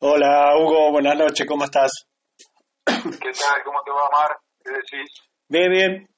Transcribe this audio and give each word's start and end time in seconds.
Hola 0.00 0.56
Hugo, 0.58 0.90
buenas 0.92 1.16
noches, 1.16 1.46
¿cómo 1.46 1.64
estás? 1.64 1.90
¿Qué 2.84 2.92
tal? 3.32 3.62
¿Cómo 3.64 3.78
te 3.84 3.90
va, 3.90 4.08
Mar? 4.12 4.36
¿Qué 4.62 4.70
decís? 4.70 5.10
Bien, 5.48 5.70
bien. 5.70 6.08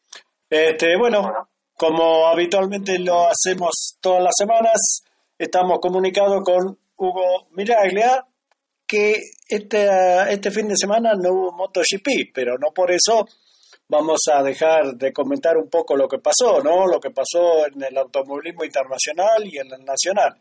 Este, 0.48 0.96
bueno, 0.96 1.22
Bueno. 1.22 1.48
como 1.76 2.26
habitualmente 2.26 2.98
lo 2.98 3.28
hacemos 3.28 3.96
todas 4.00 4.22
las 4.22 4.34
semanas, 4.36 5.02
estamos 5.38 5.78
comunicados 5.80 6.42
con 6.44 6.78
Hugo 6.96 7.48
Miraglia, 7.50 8.24
que 8.86 9.14
este, 9.48 9.88
este 10.32 10.50
fin 10.50 10.68
de 10.68 10.76
semana 10.76 11.12
no 11.14 11.30
hubo 11.32 11.52
MotoGP, 11.52 12.32
pero 12.34 12.56
no 12.58 12.72
por 12.72 12.90
eso 12.90 13.26
vamos 13.88 14.20
a 14.32 14.42
dejar 14.42 14.94
de 14.94 15.12
comentar 15.12 15.56
un 15.56 15.68
poco 15.68 15.96
lo 15.96 16.08
que 16.08 16.18
pasó, 16.18 16.60
¿no? 16.62 16.86
Lo 16.86 16.98
que 16.98 17.10
pasó 17.10 17.66
en 17.66 17.82
el 17.84 17.96
automovilismo 17.98 18.64
internacional 18.64 19.44
y 19.44 19.58
en 19.58 19.72
el 19.72 19.84
nacional. 19.84 20.40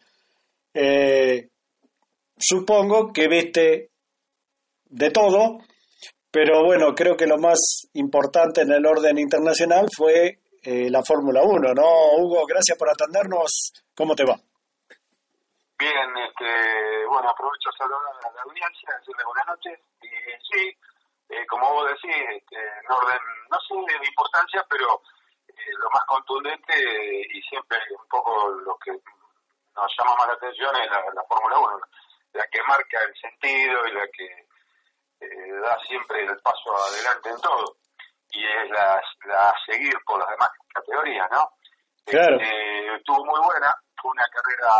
Eh, 0.73 1.49
supongo 2.37 3.11
que 3.13 3.27
viste 3.27 3.91
de 4.85 5.11
todo, 5.11 5.59
pero 6.31 6.63
bueno, 6.63 6.93
creo 6.93 7.15
que 7.15 7.27
lo 7.27 7.37
más 7.37 7.87
importante 7.93 8.61
en 8.61 8.71
el 8.71 8.85
orden 8.85 9.17
internacional 9.17 9.87
fue 9.95 10.39
eh, 10.63 10.89
la 10.89 11.03
Fórmula 11.03 11.41
1, 11.43 11.73
¿no? 11.73 12.17
Hugo, 12.17 12.45
gracias 12.45 12.77
por 12.77 12.89
atendernos. 12.89 13.71
¿Cómo 13.95 14.15
te 14.15 14.25
va? 14.25 14.35
Bien, 15.77 16.09
este, 16.17 17.05
bueno, 17.07 17.29
aprovecho 17.29 17.69
a 17.69 17.77
saludar 17.77 18.01
a 18.01 18.33
la 18.33 18.41
audiencia, 18.43 18.89
decirle 18.99 19.23
buenas 19.25 19.47
noches. 19.47 19.79
Y 20.01 20.07
sí, 20.51 20.77
eh, 21.29 21.45
como 21.47 21.71
vos 21.71 21.87
decís, 21.89 22.15
este, 22.35 22.55
en 22.57 22.91
orden, 22.91 23.19
no 23.51 23.59
sé 23.59 23.75
de 23.75 24.07
importancia, 24.07 24.65
pero 24.69 25.01
eh, 25.47 25.71
lo 25.79 25.89
más 25.91 26.03
contundente 26.05 26.73
y 27.33 27.41
siempre 27.43 27.77
un 27.91 28.07
poco 28.09 28.49
lo 28.49 28.77
que 28.77 28.91
nos 28.91 29.91
llama 29.97 30.15
más 30.17 30.27
la 30.27 30.33
atención 30.33 30.75
es 30.81 30.89
la, 30.89 30.99
la 31.13 31.23
Fórmula 31.27 31.59
1, 31.59 31.79
la 32.35 32.45
que 32.51 32.59
marca 32.67 32.99
el 33.07 33.13
sentido 33.15 33.87
y 33.87 33.91
la 33.93 34.05
que 34.11 34.25
eh, 35.21 35.51
da 35.63 35.77
siempre 35.87 36.21
el 36.23 36.37
paso 36.43 36.75
adelante 36.91 37.29
en 37.29 37.41
todo. 37.41 37.77
Y 38.31 38.43
es 38.43 38.69
la, 38.71 39.01
la 39.27 39.53
seguir 39.65 39.93
por 40.05 40.19
las 40.19 40.29
demás 40.29 40.49
categorías, 40.73 41.27
¿no? 41.31 41.49
Claro. 42.05 42.35
Este, 42.39 42.95
estuvo 42.97 43.23
muy 43.25 43.39
buena, 43.45 43.73
fue 44.01 44.11
una 44.11 44.25
carrera 44.27 44.71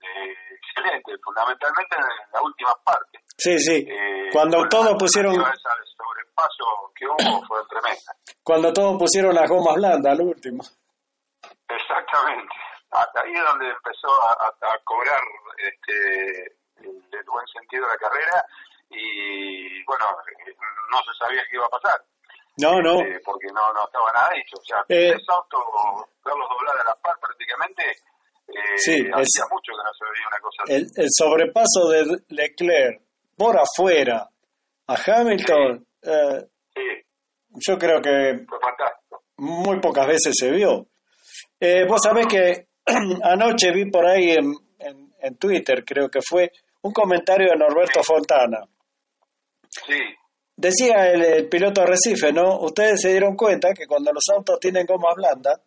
eh, 0.00 0.34
excelente, 0.56 1.12
fundamentalmente 1.22 1.96
en 1.96 2.32
la 2.32 2.42
última 2.42 2.74
parte. 2.84 3.18
Sí, 3.36 3.58
sí. 3.58 3.84
Eh, 3.90 4.28
Cuando 4.32 4.66
todos 4.68 4.94
pusieron, 4.98 5.34
sobrepaso 5.34 6.92
que 6.94 7.06
hubo 7.06 7.44
fue 7.46 7.58
tremenda. 7.68 8.12
cuando 8.44 8.72
todos 8.72 8.96
pusieron 8.98 9.34
las 9.34 9.50
gomas 9.50 9.74
blandas 9.74 10.12
al 10.12 10.20
último. 10.26 10.62
Exactamente. 11.68 12.54
Hasta 12.90 13.20
ahí 13.22 13.32
es 13.34 13.44
donde 13.44 13.68
empezó 13.68 14.08
a, 14.28 14.32
a- 14.32 14.74
a 14.74 14.78
cobrar 14.84 15.20
este, 15.58 16.56
el, 16.84 17.24
buen 17.26 17.46
sentido 17.48 17.86
de 17.86 17.92
la 17.92 17.98
carrera 17.98 18.44
y 18.90 19.82
bueno, 19.84 20.04
eh, 20.46 20.52
no 20.90 20.98
se 20.98 21.12
sabía 21.18 21.42
qué 21.48 21.56
iba 21.56 21.66
a 21.66 21.68
pasar. 21.80 22.00
No, 22.58 22.80
no. 22.82 23.00
eh, 23.00 23.18
porque 23.24 23.46
no, 23.54 23.72
no 23.72 23.84
estaba 23.86 24.12
nada 24.12 24.30
dicho. 24.34 24.56
O 24.60 24.64
sea, 24.64 24.78
Eh, 24.88 25.12
tres 25.12 25.24
autos, 25.28 25.60
verlos 26.24 26.48
doblar 26.50 26.76
a 26.80 26.84
la 26.90 26.94
par 27.00 27.16
prácticamente, 27.18 27.82
eh, 28.48 28.76
Sí, 28.76 28.92
hacía 29.00 29.44
mucho 29.50 29.72
que 29.72 29.82
no 29.82 29.92
se 29.96 30.04
veía 30.04 30.28
una 30.28 30.40
cosa 30.40 30.62
así. 30.64 30.72
El, 30.74 30.86
el 30.96 31.08
sobrepaso 31.10 31.88
de 31.88 32.22
Leclerc 32.28 33.00
por 33.36 33.56
afuera 33.58 34.28
a 34.86 34.94
Hamilton, 35.06 35.86
eh, 36.02 36.46
Sí, 36.74 36.88
yo 37.66 37.78
creo 37.78 38.00
que 38.02 38.44
fue 38.46 38.58
fantástico. 38.60 39.22
muy 39.38 39.80
pocas 39.80 40.06
veces 40.06 40.34
se 40.38 40.50
vio. 40.50 40.86
Eh, 41.58 41.86
vos 41.88 42.00
sabés 42.02 42.26
que 42.26 42.66
anoche 43.24 43.72
vi 43.72 43.90
por 43.90 44.04
ahí 44.06 44.32
en, 44.32 44.52
en- 44.78 45.14
en 45.20 45.38
Twitter, 45.38 45.84
creo 45.84 46.08
que 46.10 46.20
fue, 46.20 46.50
un 46.82 46.92
comentario 46.92 47.48
de 47.50 47.56
Norberto 47.56 48.02
Fontana. 48.02 48.58
Sí, 49.68 49.98
Decía 50.54 51.10
el, 51.10 51.22
el 51.24 51.48
piloto 51.48 51.80
de 51.80 51.86
Recife, 51.86 52.30
¿no? 52.32 52.58
Ustedes 52.60 53.00
se 53.00 53.08
dieron 53.10 53.34
cuenta 53.34 53.72
que 53.72 53.86
cuando 53.86 54.12
los 54.12 54.22
autos 54.36 54.60
tienen 54.60 54.84
goma 54.86 55.08
blanda, 55.16 55.58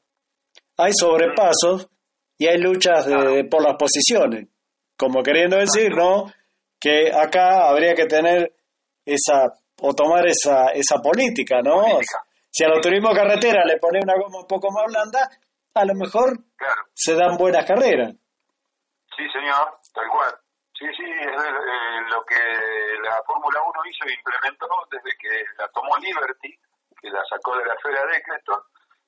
hay 0.78 0.92
sobrepasos 0.94 1.90
y 2.38 2.48
hay 2.48 2.60
luchas 2.60 3.06
de- 3.08 3.46
por 3.46 3.64
las 3.64 3.76
posiciones. 3.78 4.48
Como 4.96 5.24
queriendo 5.24 5.58
decir, 5.58 5.92
¿no? 5.96 6.32
Que 6.80 7.12
acá 7.12 7.68
habría 7.68 7.96
que 7.96 8.06
tener 8.06 8.54
esa, 9.04 9.46
o 9.82 9.94
tomar 9.94 10.28
esa, 10.28 10.68
esa 10.68 10.98
política, 11.02 11.62
¿no? 11.64 11.82
Política. 11.82 12.24
Si 12.52 12.64
al 12.64 12.74
autorismo 12.74 13.10
carretera 13.12 13.66
le 13.66 13.78
pone 13.80 14.00
una 14.04 14.14
goma 14.22 14.42
un 14.42 14.48
poco 14.48 14.70
más 14.72 14.86
blanda, 14.86 15.28
a 15.74 15.84
lo 15.84 15.94
mejor 15.96 16.38
claro. 16.56 16.82
se 16.94 17.16
dan 17.16 17.36
buenas 17.38 17.66
carreras. 17.66 18.12
Sí, 19.18 19.24
señor, 19.34 19.80
tal 19.94 20.06
cual. 20.10 20.34
Sí, 20.78 20.86
sí, 20.98 21.06
es 21.08 21.32
eh, 21.32 22.02
lo 22.10 22.26
que 22.26 22.36
la 23.02 23.24
Fórmula 23.26 23.62
1 23.62 23.86
hizo 23.86 24.06
e 24.08 24.14
implementó 24.14 24.68
desde 24.92 25.18
que 25.18 25.46
la 25.58 25.70
tomó 25.70 25.96
Liberty, 25.98 26.52
que 27.00 27.10
la 27.10 27.24
sacó 27.30 27.56
de 27.56 27.66
la 27.66 27.74
esfera 27.76 28.06
de 28.06 28.18
Eccleston, 28.18 28.60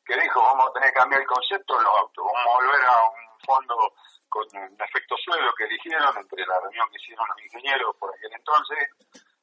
que 0.06 0.16
dijo, 0.16 0.42
vamos 0.42 0.70
a 0.70 0.74
tener 0.74 0.94
que 0.94 1.00
cambiar 1.00 1.22
el 1.22 1.28
concepto 1.28 1.78
en 1.78 1.84
los 1.84 1.94
autos, 1.94 2.24
vamos 2.24 2.48
a 2.48 2.58
volver 2.58 2.86
a 2.86 3.04
un 3.04 3.40
fondo 3.46 3.94
con 4.30 4.46
un 4.54 4.82
efecto 4.82 5.16
suelo 5.18 5.54
que 5.58 5.66
eligieron 5.66 6.16
entre 6.18 6.46
la 6.46 6.58
reunión 6.62 6.88
que 6.90 7.04
hicieron 7.04 7.28
los 7.28 7.44
ingenieros 7.44 7.96
por 7.98 8.16
aquel 8.16 8.32
entonces, 8.32 8.88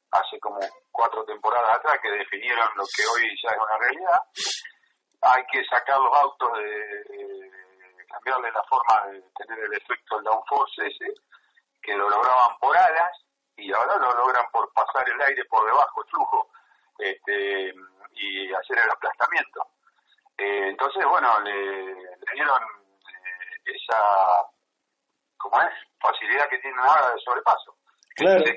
hace 0.09 0.39
como 0.39 0.59
cuatro 0.91 1.23
temporadas 1.25 1.77
atrás, 1.77 1.99
que 2.01 2.09
definieron 2.09 2.69
lo 2.75 2.85
que 2.89 3.05
hoy 3.05 3.29
ya 3.37 3.51
es 3.51 3.57
una 3.57 3.77
realidad. 3.77 4.21
Hay 5.21 5.45
que 5.51 5.63
sacar 5.65 5.99
los 5.99 6.13
autos 6.17 6.57
de, 6.57 6.73
de 7.13 8.05
cambiarle 8.07 8.51
la 8.51 8.63
forma 8.63 9.11
de 9.11 9.21
tener 9.37 9.59
el 9.59 9.73
efecto 9.73 10.15
del 10.15 10.23
downforce 10.25 10.87
ese, 10.87 11.13
que 11.85 11.93
lo 11.95 12.09
lograban 12.09 12.57
por 12.59 12.75
alas 12.75 13.11
y 13.57 13.71
ahora 13.73 13.95
lo 13.97 14.11
logran 14.13 14.45
por 14.51 14.71
pasar 14.73 15.07
el 15.09 15.21
aire 15.21 15.45
por 15.45 15.65
debajo, 15.65 16.03
el 16.03 16.09
flujo, 16.09 16.49
este, 16.99 17.73
y 18.13 18.53
hacer 18.53 18.79
el 18.83 18.89
aplastamiento. 18.91 19.61
Eh, 20.37 20.69
entonces, 20.69 21.05
bueno, 21.09 21.39
le, 21.41 21.53
le 21.93 22.33
dieron 22.33 22.61
eh, 22.61 23.71
esa, 23.75 23.99
¿cómo 25.37 25.61
es? 25.61 25.71
Facilidad 25.99 26.49
que 26.49 26.57
tienen 26.59 26.79
ahora 26.79 27.11
de 27.13 27.21
sobrepaso. 27.23 27.75
Claro. 28.15 28.43
Se 28.45 28.51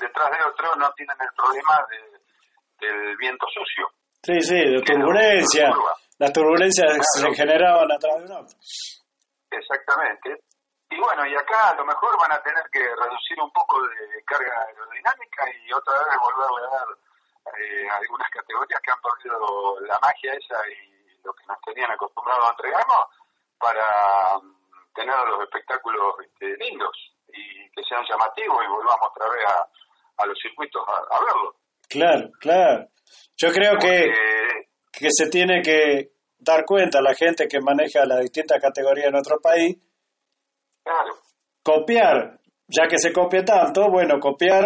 detrás 0.00 0.30
de 0.30 0.44
otro, 0.48 0.76
no 0.76 0.92
tienen 0.92 1.16
el 1.20 1.28
problema 1.34 1.86
de- 1.90 2.86
del 2.86 3.16
viento 3.16 3.46
sucio. 3.52 3.90
Sí, 4.22 4.40
sí, 4.40 4.54
de 4.54 4.82
turbulencia. 4.82 5.70
Las 6.18 6.32
turbulencias 6.32 6.92
se 7.14 7.34
generaban 7.34 7.90
atrás 7.90 8.18
de 8.18 8.24
un 8.24 8.32
auto. 8.32 8.54
Exactamente. 9.50 10.44
Y 10.90 10.98
bueno, 10.98 11.26
y 11.26 11.34
acá 11.34 11.70
a 11.70 11.74
lo 11.74 11.84
mejor 11.84 12.18
van 12.18 12.32
a 12.32 12.42
tener 12.42 12.64
que 12.72 12.80
reducir 12.80 13.40
un 13.40 13.50
poco 13.52 13.82
de 13.82 14.22
carga 14.24 14.64
aerodinámica 14.66 15.44
y 15.62 15.72
otra 15.72 15.94
vez 15.98 16.16
volverle 16.18 16.66
a 16.66 16.70
dar 16.70 16.88
eh, 17.60 17.88
algunas 17.90 18.30
categorías 18.30 18.80
que 18.80 18.90
han 18.90 19.00
perdido 19.00 19.80
la 19.80 19.98
magia 20.00 20.32
esa 20.32 20.56
y 20.68 21.22
lo 21.22 21.32
que 21.34 21.44
nos 21.46 21.60
tenían 21.60 21.90
acostumbrados 21.90 22.46
a 22.46 22.50
entregarnos 22.50 23.04
para 23.58 24.38
mm, 24.40 24.94
tener 24.94 25.14
los 25.28 25.42
espectáculos 25.42 26.14
este, 26.24 26.56
lindos 26.56 26.96
y 27.28 27.70
que 27.70 27.82
sean 27.88 28.04
llamativos 28.08 28.64
y 28.64 28.68
volvamos 28.68 29.10
otra 29.10 29.28
vez 29.28 29.44
a, 29.46 29.68
a 30.22 30.26
los 30.26 30.38
circuitos 30.40 30.82
a, 30.88 31.16
a 31.16 31.24
verlos. 31.24 31.54
Claro, 31.88 32.30
claro. 32.40 32.88
Yo 33.36 33.52
creo 33.52 33.78
que, 33.78 34.12
Porque, 34.12 34.68
que 34.92 35.08
se 35.10 35.28
tiene 35.28 35.62
que 35.62 36.12
dar 36.38 36.64
cuenta 36.64 37.00
la 37.00 37.14
gente 37.14 37.48
que 37.48 37.60
maneja 37.60 38.04
las 38.04 38.20
distintas 38.20 38.60
categorías 38.60 39.06
en 39.06 39.12
nuestro 39.12 39.40
país, 39.40 39.76
claro, 40.88 41.14
copiar, 41.62 42.38
ya 42.66 42.86
que 42.88 42.98
se 42.98 43.12
copia 43.12 43.44
tanto, 43.44 43.90
bueno, 43.90 44.18
copiar 44.18 44.64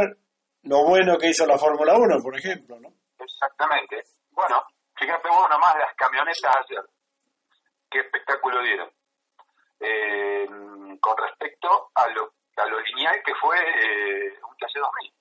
lo 0.63 0.85
bueno 0.85 1.19
que 1.19 1.29
hizo 1.31 1.45
la 1.47 1.59
Fórmula 1.59 1.95
1, 1.97 2.23
por 2.23 2.37
ejemplo, 2.37 2.79
¿no? 2.79 2.89
Exactamente. 3.19 4.03
Bueno, 4.31 4.63
fíjate 4.97 5.29
vos 5.29 5.49
nomás 5.51 5.75
las 5.79 5.95
camionetas 5.97 6.57
ayer. 6.65 6.85
Qué 7.91 7.99
espectáculo 8.01 8.63
dieron. 8.63 8.91
Eh, 9.81 10.47
con 11.01 11.17
respecto 11.19 11.91
a 11.95 12.07
lo, 12.09 12.33
a 12.57 12.67
lo 12.67 12.81
lineal 12.81 13.21
que 13.25 13.35
fue 13.41 13.57
eh, 13.59 14.39
un 14.49 14.55
TC2000. 14.57 15.13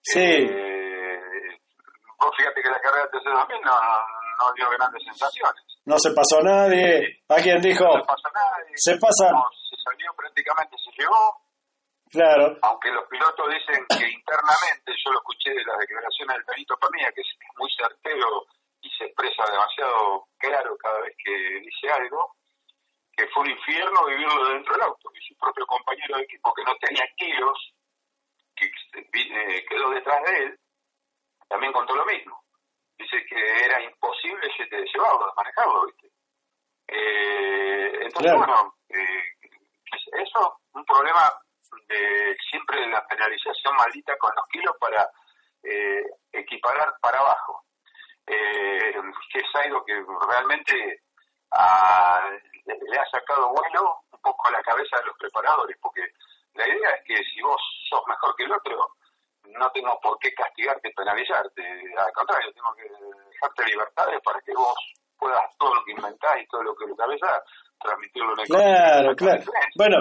Sí, 0.00 0.20
Eh, 0.20 1.58
vos 2.18 2.30
fíjate 2.36 2.62
que 2.62 2.70
la 2.70 2.80
carrera 2.80 3.06
del 3.12 3.20
TC2000 3.20 3.60
no, 3.64 3.74
no 4.38 4.52
dio 4.54 4.70
grandes 4.70 5.02
sensaciones. 5.04 5.64
No 5.86 5.98
se 5.98 6.10
pasó 6.12 6.38
a 6.40 6.42
nadie. 6.42 7.22
Alguien 7.28 7.60
dijo, 7.60 7.84
No 7.84 8.04
pasó 8.04 8.28
nada. 8.34 8.56
y 8.68 8.74
se 8.76 8.96
pasa, 8.96 9.30
no, 9.32 9.44
se 9.52 9.76
salió 9.82 10.12
prácticamente, 10.16 10.76
se 10.78 10.90
llegó. 10.96 11.40
claro, 12.10 12.56
aunque 12.62 12.90
los 12.90 13.04
pilotos 13.08 13.46
dicen 13.52 13.84
que 13.88 14.08
internamente, 14.08 14.92
yo 15.04 15.12
lo 15.12 15.18
escuché 15.20 15.50
de 15.50 15.64
las 15.64 15.78
declaraciones 15.78 16.36
del 16.36 16.46
Benito 16.48 16.76
Pamía, 16.78 17.12
que 17.14 17.20
es 17.20 17.30
muy 17.58 17.70
certero 17.76 18.46
y 18.80 18.88
se 18.96 19.04
expresa 19.04 19.44
demasiado 19.50 20.28
claro 20.38 20.76
cada 20.76 21.00
vez 21.00 21.16
que 21.22 21.32
dice 21.60 21.88
algo, 21.90 22.36
que 23.16 23.26
fue 23.28 23.44
un 23.44 23.50
infierno 23.50 24.04
vivirlo 24.06 24.48
dentro 24.48 24.74
del 24.74 24.82
auto, 24.82 25.10
y 25.14 25.20
su 25.26 25.36
propio 25.38 25.66
compañero 25.66 26.16
de 26.16 26.24
equipo 26.24 26.52
que 26.52 26.64
no 26.64 26.74
tenía 26.80 27.04
kilos, 27.16 27.56
que 28.56 28.66
eh, 28.66 29.64
quedó 29.68 29.90
detrás 29.90 30.22
de 30.24 30.36
él, 30.44 30.58
también 31.48 31.72
contó 31.72 31.94
lo 31.94 32.04
mismo. 32.04 32.42
Dice 33.04 33.26
que 33.26 33.64
era 33.66 33.82
imposible 33.82 34.48
lle- 34.56 34.92
llevarlo, 34.92 35.30
manejarlo, 35.36 35.84
¿viste? 35.86 36.08
Eh, 36.88 37.90
entonces, 38.00 38.32
Claro. 38.32 38.38
bueno, 38.38 38.74
eh, 38.88 39.24
eso 40.24 40.60
un 40.72 40.84
problema 40.86 41.30
de 41.88 42.34
siempre 42.50 42.86
la 42.88 43.06
penalización 43.06 43.76
maldita 43.76 44.16
con 44.16 44.32
los 44.34 44.46
kilos 44.48 44.74
para 44.80 45.06
eh, 45.62 46.02
equiparar 46.32 46.94
para 47.00 47.18
abajo. 47.18 47.64
Eh, 48.26 48.94
que 49.30 49.38
es 49.38 49.54
algo 49.54 49.84
que 49.84 50.02
realmente 50.28 51.02
a, 51.50 52.30
le 52.64 52.98
ha 52.98 53.04
sacado 53.10 53.50
vuelo 53.50 54.00
un 54.12 54.20
poco 54.20 54.48
a 54.48 54.52
la 54.52 54.62
cabeza 54.62 54.96
de 54.98 55.06
los 55.06 55.16
preparadores, 55.18 55.76
porque 55.82 56.02
la 56.54 56.66
idea 56.68 56.90
es 56.90 57.04
que 57.04 57.16
si 57.22 57.42
vos 57.42 57.60
sos 57.90 58.02
mejor 58.06 58.34
que 58.36 58.44
el 58.44 58.52
otro, 58.52 58.94
no 59.46 59.70
tengo 59.70 59.98
por 60.02 60.18
qué 60.18 60.32
castigarte, 60.32 60.90
penalizarte. 60.96 61.62
Al 61.96 62.12
contrario, 62.12 62.52
tengo 62.52 62.74
que 62.74 62.88
dejarte 63.30 63.64
libertades 63.66 64.20
para 64.24 64.40
que 64.40 64.52
vos 64.52 64.74
puedas 65.18 65.42
todo 65.58 65.74
lo 65.74 65.84
que 65.84 65.92
inventás 65.92 66.36
y 66.40 66.46
todo 66.46 66.62
lo 66.62 66.74
que 66.74 66.86
lo 66.86 66.96
cabeza 66.96 67.42
transmitirlo 67.80 68.32
en 68.32 68.40
el 68.40 68.46
Claro, 68.46 69.16
claro. 69.16 69.42
Bueno, 69.76 69.96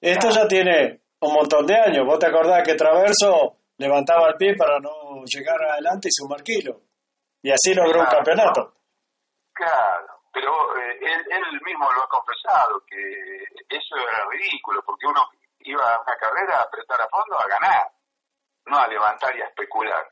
esto 0.00 0.30
ya 0.30 0.46
tiene 0.48 1.00
un 1.20 1.32
montón 1.32 1.66
de 1.66 1.74
años. 1.74 2.06
¿Vos 2.06 2.18
te 2.18 2.26
acordás 2.26 2.62
que 2.64 2.74
Traverso 2.74 3.58
levantaba 3.78 4.28
el 4.28 4.36
pie 4.36 4.54
para 4.56 4.78
no 4.80 5.24
llegar 5.24 5.62
adelante 5.62 6.08
y 6.08 6.12
sumar 6.12 6.42
kilo? 6.42 6.80
Y 7.42 7.50
así 7.50 7.74
logró 7.74 8.00
un 8.00 8.06
campeonato. 8.06 8.74
Claro, 9.52 10.20
pero 10.32 10.52
eh, 10.78 10.98
él, 11.00 11.24
él 11.30 11.60
mismo 11.64 11.90
lo 11.92 12.02
ha 12.02 12.08
confesado, 12.08 12.82
que 12.86 12.98
eso 13.68 13.96
era 13.96 14.26
ridículo, 14.30 14.82
porque 14.84 15.06
uno 15.06 15.22
iba 15.60 15.94
a 15.94 16.00
una 16.00 16.16
carrera 16.16 16.58
a 16.58 16.62
apretar 16.62 17.00
a 17.00 17.08
fondo 17.08 17.38
a 17.38 17.48
ganar, 17.48 17.86
no 18.66 18.78
a 18.78 18.86
levantar 18.88 19.34
y 19.36 19.42
a 19.42 19.46
especular. 19.46 20.04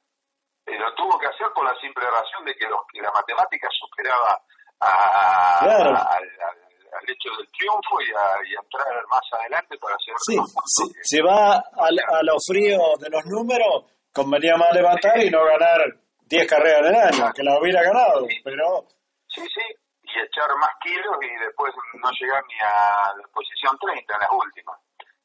Eh, 0.66 0.78
lo 0.78 0.94
tuvo 0.94 1.18
que 1.18 1.26
hacer 1.26 1.46
por 1.54 1.64
la 1.64 1.74
simple 1.80 2.04
razón 2.10 2.44
de 2.44 2.54
que, 2.54 2.66
los, 2.68 2.80
que 2.92 3.00
la 3.02 3.10
matemática 3.12 3.68
superaba 3.70 4.40
a, 4.80 5.58
Claro. 5.60 5.90
a- 5.96 6.16
al, 6.16 6.22
al- 6.24 6.64
hecho 7.08 7.28
del 7.36 7.50
triunfo 7.52 8.00
y 8.00 8.10
a, 8.14 8.48
y 8.48 8.54
a 8.56 8.60
entrar 8.62 9.06
más 9.10 9.20
adelante 9.32 9.76
para 9.78 9.94
hacer 9.96 10.14
Sí, 10.24 10.38
sí, 10.64 10.84
si 11.02 11.20
va 11.20 11.56
al- 11.76 11.98
a, 11.98 12.22
lo 12.22 12.36
frío 12.40 12.78
de 12.98 13.10
los 13.10 13.24
números, 13.26 13.84
convenía 14.12 14.56
más 14.56 14.72
levantar 14.72 15.18
y 15.20 15.28
no 15.28 15.44
ganar 15.44 15.80
10 16.26 16.46
carreras 16.48 16.80
en 16.80 16.86
el 16.86 16.96
año, 16.96 17.32
que 17.34 17.42
la 17.42 17.58
hubiera 17.60 17.82
ganado, 17.82 18.26
pero 18.44 18.86
Sí, 19.28 19.42
sí, 19.42 19.60
y 20.02 20.10
echar 20.20 20.48
más 20.60 20.70
kilos 20.80 21.16
y 21.20 21.44
después 21.44 21.74
no 22.00 22.08
llegar 22.18 22.42
ni 22.46 22.54
a 22.60 23.12
la 23.20 23.28
posición 23.34 23.76
30 23.78 24.14
en 24.14 24.20
las 24.20 24.30
últimas. 24.30 24.78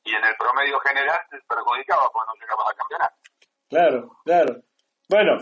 Y 0.04 0.12
en 0.12 0.24
el 0.24 0.36
promedio 0.38 0.80
general 0.80 1.20
te 1.30 1.38
perjudicaba 1.48 2.10
cuando 2.12 2.34
no 2.34 2.42
llegabas 2.42 2.68
a 2.72 2.76
campeonato. 2.76 3.16
claro, 3.70 4.10
claro. 4.26 4.62
Bueno, 5.10 5.38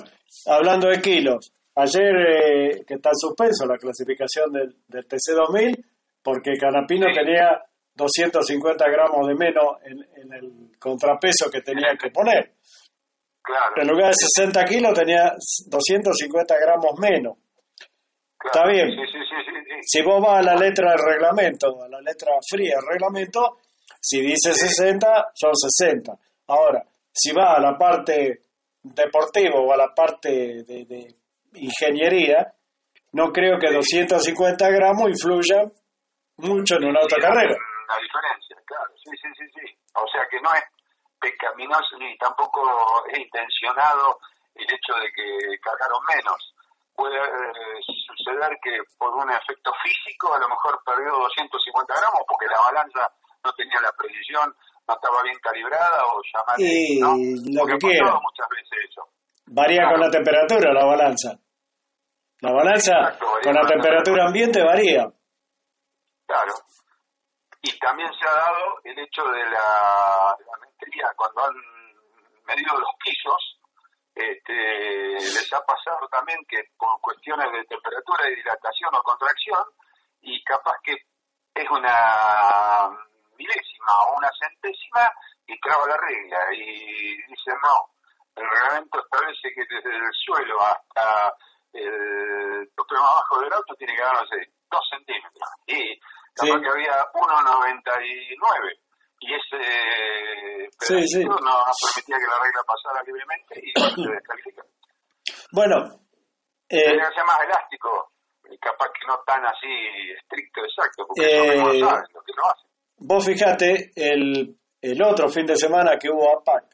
hablando 0.47 0.87
de 0.89 1.01
kilos, 1.01 1.51
ayer 1.75 2.15
eh, 2.15 2.85
que 2.85 2.95
está 2.95 3.09
en 3.09 3.15
suspenso 3.17 3.65
la 3.65 3.77
clasificación 3.77 4.51
del, 4.51 4.75
del 4.87 5.07
TC2000, 5.07 5.83
porque 6.23 6.51
Canapino 6.59 7.07
Sí. 7.09 7.15
tenía 7.15 7.61
250 7.93 8.85
gramos 8.89 9.27
de 9.27 9.35
menos 9.35 9.65
en, 9.83 9.97
en 10.21 10.33
el 10.33 10.77
contrapeso 10.79 11.49
que 11.51 11.61
tenía 11.61 11.95
que 11.99 12.09
poner. 12.11 12.53
Claro. 13.41 13.75
En 13.81 13.87
lugar 13.87 14.09
de 14.09 14.15
60 14.35 14.63
kilos 14.65 14.93
tenía 14.93 15.31
250 15.67 16.55
gramos 16.59 16.91
menos. 16.99 17.37
claro. 18.37 18.51
está 18.53 18.67
bien. 18.67 18.89
Sí. 18.89 19.79
Si 19.81 20.01
vos 20.03 20.21
vas 20.21 20.39
a 20.39 20.41
la 20.41 20.55
letra 20.55 20.91
del 20.91 20.99
reglamento, 21.05 21.81
a 21.83 21.87
la 21.87 22.01
letra 22.01 22.31
fría 22.49 22.75
del 22.75 22.87
reglamento, 22.89 23.59
si 23.99 24.21
dice 24.21 24.53
60, 24.53 25.31
son 25.33 25.55
60. 25.55 26.13
Ahora, 26.47 26.83
si 27.11 27.33
vas 27.33 27.57
a 27.57 27.61
la 27.61 27.77
parte 27.77 28.41
deportiva 28.81 29.59
o 29.59 29.73
a 29.73 29.77
la 29.77 29.93
parte 29.93 30.63
de, 30.63 30.85
de 30.85 31.15
ingeniería, 31.55 32.53
no 33.13 33.31
creo 33.31 33.57
que 33.59 33.71
250 33.71 34.69
gramos 34.69 35.09
influyan 35.09 35.71
mucho 36.37 36.75
en 36.75 36.85
una 36.85 36.99
autocarrera. 37.01 37.55
Una 37.55 37.97
diferencia, 37.99 38.57
claro. 38.65 38.91
Sí, 38.95 39.11
sí, 39.15 39.29
sí, 39.37 39.45
sí. 39.55 39.65
O 39.95 40.05
sea 40.07 40.21
que 40.29 40.39
no 40.41 40.53
es 40.53 40.63
pecaminoso 41.19 41.97
ni 41.97 42.15
tampoco 42.17 42.61
es 43.09 43.19
intencionado 43.19 44.19
el 44.55 44.65
hecho 44.65 44.93
de 45.01 45.09
que 45.13 45.59
cargaron 45.59 45.99
menos. 46.05 46.53
Puede 46.93 47.17
eh, 47.17 47.81
suceder 47.81 48.57
que 48.61 48.77
por 48.97 49.13
un 49.15 49.29
efecto 49.29 49.71
físico 49.83 50.33
a 50.33 50.39
lo 50.39 50.49
mejor 50.49 50.81
perdió 50.85 51.11
250 51.11 51.93
gramos 51.93 52.21
porque 52.27 52.47
la 52.47 52.61
balanza 52.61 53.09
no 53.43 53.53
tenía 53.53 53.79
la 53.81 53.91
precisión, 53.93 54.53
no 54.87 54.93
estaba 54.93 55.23
bien 55.23 55.37
calibrada 55.41 56.03
o 56.05 56.21
llamarle, 56.33 56.65
Y 56.67 56.99
¿no? 56.99 57.15
lo 57.53 57.61
Porque 57.61 57.77
que 57.79 57.87
quiera. 57.91 58.13
muchas 58.21 58.47
veces 58.49 58.89
eso. 58.89 59.01
Varía 59.47 59.89
con 59.89 59.99
la 59.99 60.09
temperatura 60.09 60.73
la 60.73 60.85
balanza. 60.85 61.31
La 62.41 62.51
balanza 62.51 62.93
Exacto, 62.93 63.25
con 63.43 63.53
la 63.53 63.65
temperatura 63.65 64.25
ambiente 64.27 64.63
varía. 64.63 65.07
Claro. 66.27 66.53
Y 67.61 67.77
también 67.79 68.09
se 68.13 68.27
ha 68.27 68.33
dado 68.33 68.79
el 68.83 68.99
hecho 68.99 69.23
de 69.23 69.39
la, 69.45 70.35
de 70.37 70.45
la 70.45 71.13
cuando 71.15 71.45
han 71.45 71.55
medido 72.45 72.77
los 72.77 72.89
pisos, 73.03 73.59
este, 74.13 74.53
les 75.13 75.53
ha 75.53 75.61
pasado 75.65 76.07
también 76.09 76.39
que 76.47 76.57
por 76.77 76.99
cuestiones 77.01 77.51
de 77.51 77.63
temperatura, 77.65 78.23
de 78.25 78.35
dilatación 78.35 78.93
o 78.95 79.01
contracción, 79.03 79.63
y 80.21 80.43
capaz 80.43 80.75
que 80.83 80.93
es 80.93 81.69
una 81.69 82.89
milésima 83.37 83.91
o 84.07 84.17
una 84.17 84.29
centésima 84.39 85.11
y 85.47 85.59
traba 85.59 85.87
la 85.87 85.97
regla. 85.97 86.39
Y 86.53 87.15
dicen, 87.27 87.55
no, 87.63 87.89
el 88.35 88.45
reglamento 88.49 88.99
establece 88.99 89.53
que 89.53 89.63
desde 89.69 89.95
el 89.95 90.09
suelo 90.25 90.61
hasta 90.61 91.33
el 91.73 92.69
tope 92.75 92.95
más 92.95 93.13
bajo 93.15 93.39
del 93.41 93.53
auto 93.53 93.75
tiene 93.75 93.95
que 93.95 94.01
dar, 94.01 94.13
no 94.13 94.27
sé, 94.27 94.37
dos 94.69 94.83
centímetros. 94.89 95.49
Y 95.67 95.99
capaz 96.35 96.53
Sí. 96.57 96.61
que 96.61 96.69
había 96.69 97.05
1,99. 97.13 98.73
Y 99.19 99.33
ese 99.33 100.69
Sí, 100.79 100.93
pedacito 100.93 101.19
sí. 101.19 101.25
no, 101.25 101.35
no 101.39 101.63
permitía 101.81 102.17
que 102.21 102.27
la 102.29 102.39
regla 102.43 102.61
pasara 102.67 103.01
libremente 103.03 103.59
y 103.63 103.71
se 103.73 104.11
descalifica. 104.11 104.61
Bueno, 105.51 105.75
eh, 106.69 106.83
que 106.83 107.15
ser 107.15 107.25
más 107.25 107.39
elástico 107.41 108.11
y 108.49 108.57
capaz 108.59 108.87
que 108.93 109.07
no 109.07 109.17
tan 109.25 109.43
así 109.45 110.11
estricto, 110.15 110.61
exacto, 110.63 111.05
porque 111.07 111.25
Eh, 111.25 111.57
lo 111.57 111.65
saben 111.87 112.03
lo 112.13 112.21
que 112.21 112.33
lo 112.35 112.45
hacen. 112.45 112.66
Vos 112.97 113.25
fijate 113.25 113.91
el, 113.95 114.55
el 114.81 115.01
otro 115.01 115.29
fin 115.29 115.45
de 115.45 115.55
semana 115.55 115.97
que 115.99 116.09
hubo 116.09 116.37
APAC, 116.37 116.65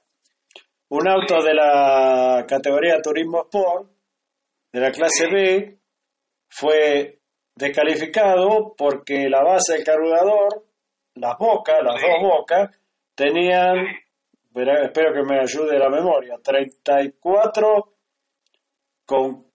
un 0.89 1.08
auto 1.08 1.42
de 1.44 1.53
la 1.53 2.46
categoría 2.48 3.01
Turismo 3.01 3.44
Sport, 3.44 3.89
de 4.72 4.80
la 4.80 4.92
clase 4.92 5.27
B, 5.27 5.77
fue 6.50 7.20
descalificado 7.56 8.74
porque 8.77 9.27
la 9.30 9.44
base 9.44 9.74
del 9.74 9.84
carburador, 9.84 10.65
las 11.15 11.38
bocas, 11.38 11.77
las 11.84 12.01
dos 12.01 12.22
bocas, 12.22 12.70
tenían, 13.15 13.77
espero 14.53 15.13
que 15.13 15.24
me 15.24 15.39
ayude 15.39 15.77
la 15.77 15.89
memoria, 15.89 16.38
34 16.44 17.94
con 19.06 19.46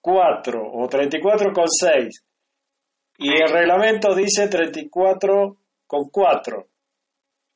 4 0.00 0.62
o 0.72 0.88
34 0.88 1.52
con 1.52 1.66
6. 1.68 2.24
Y 3.18 3.30
el 3.30 3.48
reglamento 3.48 4.14
dice 4.14 4.48
34 4.48 5.56
con 5.88 6.08
4 6.10 6.66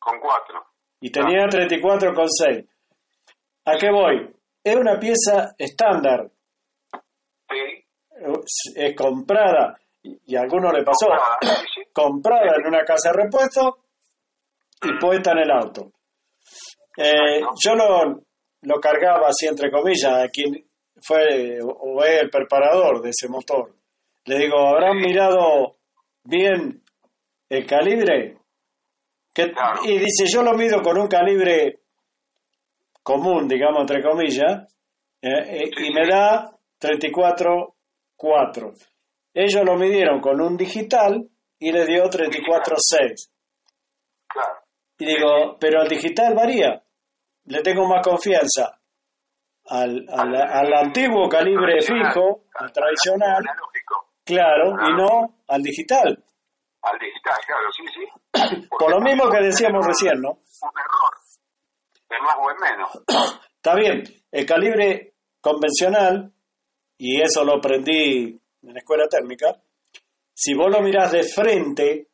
Con 0.00 0.18
cuatro. 0.18 0.64
y 1.00 1.10
tenía 1.12 1.46
34 1.48 2.12
con 2.14 2.26
6. 2.28 2.64
¿A 3.66 3.76
qué 3.76 3.90
voy? 3.92 4.34
Es 4.64 4.74
una 4.76 4.98
pieza 4.98 5.54
estándar, 5.58 6.28
Sí. 7.48 7.84
es 8.10 8.72
es 8.76 8.96
comprada 8.96 9.78
y 10.02 10.34
a 10.34 10.40
alguno 10.40 10.72
le 10.72 10.82
pasó, 10.82 11.06
Comprada, 11.06 11.38
sí, 11.60 11.66
sí. 11.74 11.82
comprada 11.92 12.54
en 12.58 12.66
una 12.66 12.84
casa 12.84 13.10
de 13.12 13.22
repuesto 13.24 13.78
y 14.82 14.98
puesta 14.98 15.32
en 15.32 15.38
el 15.38 15.50
auto. 15.50 15.92
Eh, 16.96 17.40
yo 17.64 17.74
lo, 17.74 18.22
lo 18.62 18.80
cargaba 18.80 19.28
así 19.28 19.46
entre 19.46 19.70
comillas 19.70 20.12
a 20.24 20.28
quien 20.28 20.54
fue 21.00 21.58
o 21.62 22.02
es 22.04 22.22
el 22.22 22.30
preparador 22.30 23.00
de 23.02 23.10
ese 23.10 23.28
motor. 23.28 23.74
Le 24.24 24.38
digo, 24.38 24.56
¿habrán 24.58 24.96
mirado 24.98 25.76
bien 26.24 26.81
el 27.56 27.66
calibre? 27.66 28.36
Que- 29.34 29.52
Claro. 29.52 29.80
Y 29.84 29.98
dice, 29.98 30.24
yo 30.32 30.42
lo 30.42 30.52
mido 30.54 30.80
con 30.82 30.98
un 30.98 31.06
calibre 31.08 31.80
común, 33.02 33.48
digamos, 33.48 33.80
entre 33.82 34.02
comillas, 34.02 34.76
eh, 35.20 35.28
eh, 35.30 35.70
y 35.84 35.92
me 35.92 36.06
da 36.06 36.50
34.4. 36.78 38.72
Ellos 39.34 39.62
lo 39.64 39.76
midieron 39.76 40.20
con 40.20 40.40
un 40.40 40.56
digital 40.56 41.26
y 41.58 41.72
le 41.72 41.86
dio 41.86 42.04
34.6. 42.10 43.30
Claro. 44.28 44.54
Y 44.98 45.06
digo, 45.06 45.56
pero 45.58 45.82
el 45.82 45.88
digital 45.88 46.34
varía. 46.34 46.82
Le 47.46 47.60
tengo 47.62 47.86
más 47.88 48.04
confianza 48.06 48.78
al, 49.68 50.04
al, 50.08 50.34
al 50.36 50.74
antiguo 50.74 51.28
calibre 51.28 51.80
fijo, 51.80 52.44
al 52.54 52.70
tradicional, 52.72 53.42
claro, 54.24 54.70
y 54.70 54.74
Claro. 54.74 54.96
no 54.96 55.34
al 55.48 55.62
digital. 55.62 56.22
Al 56.82 56.98
digital, 56.98 57.38
claro, 57.46 57.70
sí, 57.72 57.84
sí. 57.94 58.66
Por 58.78 58.90
lo 58.90 59.00
mismo 59.00 59.30
que 59.30 59.38
decíamos 59.40 59.86
recién, 59.86 60.20
¿no? 60.20 60.30
Un 60.30 60.70
error. 60.78 61.14
De 62.08 62.18
más 62.20 62.34
o 62.38 62.50
en 62.50 62.56
menos. 62.58 62.90
Está 63.56 63.74
bien, 63.76 64.02
el 64.32 64.44
calibre 64.46 65.14
convencional, 65.40 66.32
y 66.98 67.20
eso 67.22 67.44
lo 67.44 67.56
aprendí 67.58 68.40
en 68.62 68.72
la 68.74 68.78
escuela 68.80 69.06
térmica, 69.08 69.56
si 70.34 70.54
vos 70.54 70.70
lo 70.70 70.80
mirás 70.80 71.12
de 71.12 71.22
frente, 71.22 72.08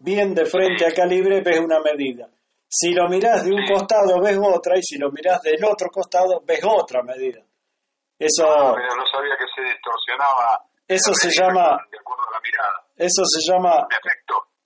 bien 0.00 0.34
de 0.34 0.44
frente 0.44 0.84
al 0.84 0.92
calibre, 0.92 1.40
ves 1.40 1.58
una 1.60 1.80
medida. 1.80 2.28
Si 2.68 2.92
lo 2.92 3.08
mirás 3.08 3.44
de 3.44 3.52
un 3.52 3.64
Sí. 3.66 3.72
costado 3.72 4.20
ves 4.20 4.38
otra 4.42 4.76
y 4.76 4.82
si 4.82 4.98
lo 4.98 5.10
mirás 5.12 5.40
del 5.42 5.64
otro 5.64 5.88
costado 5.90 6.42
ves 6.44 6.60
otra 6.64 7.02
medida. 7.02 7.40
Eso, 8.18 8.44
Ah, 8.46 8.72
pero 8.74 8.94
no 8.96 9.06
sabía 9.06 9.34
que 9.38 9.44
se 9.54 9.62
distorsionaba. 9.62 10.64
Eso 10.86 11.12
se 11.14 11.30
llama- 11.30 11.78
De 11.90 11.98
acuerdo 11.98 12.22
a 12.28 12.32
la 12.32 12.40
mirada. 12.40 12.83
Eso 12.96 13.24
se 13.24 13.52
llama 13.52 13.86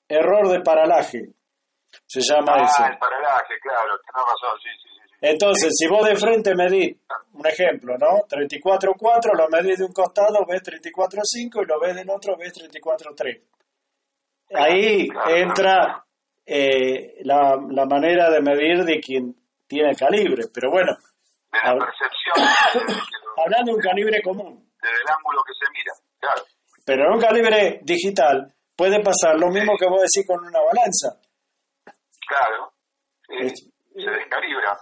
error 0.09 0.49
de 0.49 0.61
paralaje. 0.61 1.23
Se 2.07 2.21
llama 2.21 2.53
Ah, 2.57 2.65
eso. 2.65 2.85
el 2.87 2.99
paralaje, 2.99 3.55
claro, 3.63 3.93
tenés 4.01 4.27
razón, 4.27 4.59
sí, 4.63 4.69
sí, 4.83 4.89
sí. 4.89 5.01
sí. 5.09 5.15
Entonces, 5.23 5.73
si 5.77 5.87
vos 5.89 6.07
de 6.07 6.17
frente 6.17 6.55
medís, 6.55 6.97
un 7.33 7.47
ejemplo, 7.47 7.97
¿no? 7.99 8.27
34.4, 8.29 9.35
lo 9.37 9.49
medís 9.49 9.79
de 9.79 9.85
un 9.85 9.93
costado, 9.93 10.45
ves 10.47 10.63
34.5 10.63 11.63
y 11.63 11.67
lo 11.67 11.81
ves 11.81 11.95
del 11.97 12.09
otro, 12.11 12.37
ves 12.37 12.53
34.3. 12.55 13.43
Ahí 14.55 15.09
Claro, 15.09 15.37
entra 15.37 16.05
eh, 16.47 17.17
la, 17.25 17.57
la 17.71 17.85
manera 17.85 18.31
de 18.31 18.41
medir 18.41 18.85
de 18.85 19.01
quien 19.01 19.35
tiene 19.67 19.95
calibre. 19.95 20.45
Pero 20.53 20.71
bueno, 20.71 20.93
De 21.53 21.59
la 21.63 21.73
Hab- 21.73 21.79
percepción, 21.81 22.87
de- 22.87 22.95
de 22.95 23.01
lo- 23.25 23.43
hablando 23.45 23.73
de 23.73 23.77
un 23.77 23.83
calibre 23.83 24.23
común, 24.23 24.71
desde 24.81 24.97
el 24.97 25.09
ángulo 25.17 25.41
que 25.47 25.53
se 25.55 25.71
mira, 25.73 25.93
claro. 26.21 26.43
Pero 26.89 27.05
en 27.05 27.17
un 27.17 27.21
calibre 27.21 27.81
digital 27.83 28.51
puede 28.75 29.03
pasar 29.03 29.39
lo 29.39 29.51
mismo 29.51 29.75
que 29.79 29.87
vos 29.87 30.01
decís 30.01 30.27
con 30.27 30.43
una 30.43 30.59
balanza. 30.59 31.21
Claro. 32.27 32.73
Se 33.29 34.11
descalibra. 34.11 34.75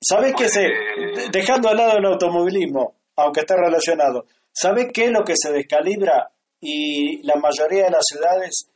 ¿Sabés 0.00 0.32
qué 0.38 0.48
se, 0.48 0.68
dejando 1.32 1.70
al 1.70 1.76
lado 1.76 1.98
el 1.98 2.04
automovilismo, 2.04 3.00
aunque 3.16 3.40
está 3.40 3.56
relacionado, 3.56 4.26
¿sabés 4.52 4.92
qué 4.94 5.06
es 5.06 5.10
lo 5.10 5.24
que 5.24 5.34
se 5.34 5.50
descalibra 5.50 6.30
y 6.60 7.20
la 7.26 7.34
mayoría 7.34 7.86
de 7.86 7.90
las 7.90 8.04
ciudades, 8.06 8.70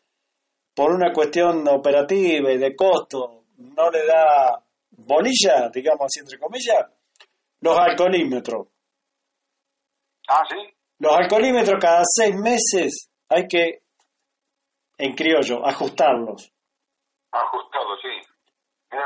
por 0.74 0.90
una 0.90 1.12
cuestión 1.12 1.68
operativa 1.68 2.50
y 2.50 2.58
de 2.58 2.74
costo, 2.74 3.44
no 3.56 3.88
le 3.92 4.04
da 4.04 4.60
bolilla, 4.90 5.68
digamos 5.72 6.06
así 6.06 6.18
entre 6.18 6.40
comillas? 6.40 6.90
Los 7.60 7.78
alcoholímetros. 7.78 8.66
Ah, 10.26 10.42
sí. 10.50 10.74
Los 11.04 11.16
alcoholímetros 11.16 11.78
cada 11.80 12.02
seis 12.04 12.34
meses 12.36 13.10
hay 13.28 13.46
que, 13.46 13.82
en 14.98 15.14
criollo, 15.14 15.64
ajustarlos. 15.66 16.50
Ajustado, 17.30 17.96
sí. 18.00 18.08
No 18.92 18.98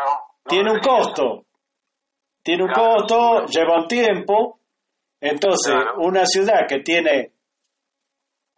Tiene 0.48 0.70
un 0.72 0.78
costo. 0.80 1.44
Tiene 2.42 2.64
un 2.64 2.70
Claro. 2.70 2.96
costo, 2.98 3.46
lleva 3.46 3.76
un 3.82 3.88
tiempo. 3.88 4.60
Entonces, 5.20 5.74
Claro. 5.74 5.96
una 5.98 6.24
ciudad 6.24 6.66
que 6.68 6.80
tiene 6.80 7.32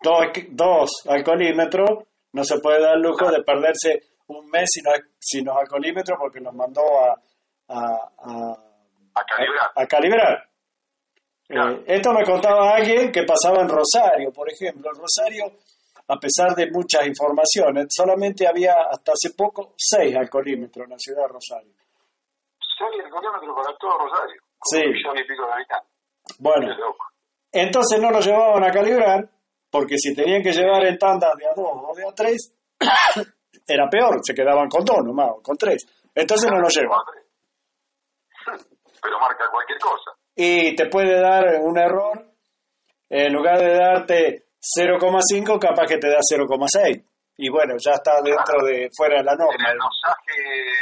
dos, 0.03 0.27
dos 0.51 0.91
alcoholímetros 1.09 1.89
no 2.33 2.45
se 2.45 2.59
puede 2.61 2.81
dar 2.83 2.97
el 2.97 3.03
lujo 3.03 3.31
de 3.31 3.43
perderse 3.43 4.01
un 4.29 4.49
mes 4.51 4.69
sin, 4.71 4.85
sin 5.19 5.45
los 5.47 5.57
alcoholímetros 5.57 6.19
porque 6.21 6.41
nos 6.41 6.55
mandó 6.55 6.83
a, 6.83 7.15
a, 7.69 7.79
a- 8.19 8.57
A 9.15 9.25
calibrar. 9.25 9.71
a 9.75 9.87
calibrar. 9.87 10.50
Eh, 11.51 11.83
esto 11.87 12.13
me 12.13 12.25
contaba 12.25 12.77
alguien 12.77 13.11
que 13.11 13.25
pasaba 13.25 13.63
en 13.63 13.69
Rosario, 13.69 14.33
por 14.33 14.49
ejemplo. 14.49 14.89
En 14.95 15.01
Rosario, 15.01 15.45
a 16.07 16.17
pesar 16.17 16.55
de 16.55 16.71
muchas 16.71 17.05
informaciones, 17.07 17.87
solamente 17.91 18.47
había 18.47 18.75
hasta 18.89 19.13
hace 19.13 19.35
poco 19.37 19.75
seis 19.77 20.15
alcoholímetros 20.15 20.85
en 20.85 20.91
la 20.91 20.99
ciudad 20.99 21.23
de 21.23 21.29
Rosario. 21.29 21.73
Seis 22.79 23.05
alcoholímetros 23.05 23.57
para 23.57 23.77
todo 23.77 23.99
Rosario. 23.99 24.41
Sí. 24.63 24.79
Un 24.79 24.93
millón 24.93 25.19
y 25.19 25.25
pico 25.25 25.47
de 25.47 25.53
habitantes. 25.53 25.91
Bueno, 26.39 26.69
entonces 27.51 28.01
no 28.01 28.11
lo 28.13 28.21
llevaban 28.21 28.63
a 28.63 28.71
calibrar, 28.71 29.29
porque 29.71 29.97
si 29.99 30.15
tenían 30.15 30.43
que 30.43 30.53
llevar 30.53 30.87
en 30.87 30.97
tandas 30.99 31.35
de 31.37 31.47
a 31.47 31.53
dos 31.57 31.67
o 31.67 31.93
de 31.97 32.07
a 32.07 32.15
tres, 32.15 32.55
era 33.67 33.89
peor, 33.91 34.21
se 34.23 34.35
quedaban 34.35 34.69
con 34.69 34.85
dos 34.85 34.99
nomás, 35.05 35.31
con 35.43 35.57
tres. 35.57 35.85
Entonces 36.15 36.49
no 36.49 36.61
lo 36.61 36.69
llevan. 36.69 37.01
Pero 39.03 39.19
marca 39.19 39.51
cualquier 39.51 39.79
cosa. 39.81 40.13
Y 40.35 40.75
te 40.75 40.87
puede 40.89 41.21
dar 41.21 41.45
un 41.61 41.79
error, 41.79 42.27
en 43.09 43.33
lugar 43.33 43.59
de 43.59 43.75
darte 43.75 44.45
0,5, 44.61 45.59
capaz 45.59 45.87
que 45.87 45.99
te 45.99 46.09
da 46.09 46.19
0,6. 46.19 47.05
Y 47.37 47.49
bueno, 47.49 47.75
ya 47.79 47.93
está 47.93 48.21
dentro 48.23 48.65
de, 48.67 48.89
fuera 48.97 49.19
de 49.19 49.25
la 49.25 49.35
norma. 49.35 49.71
el 49.71 49.79
dosaje 49.79 50.39
eh, 50.39 50.73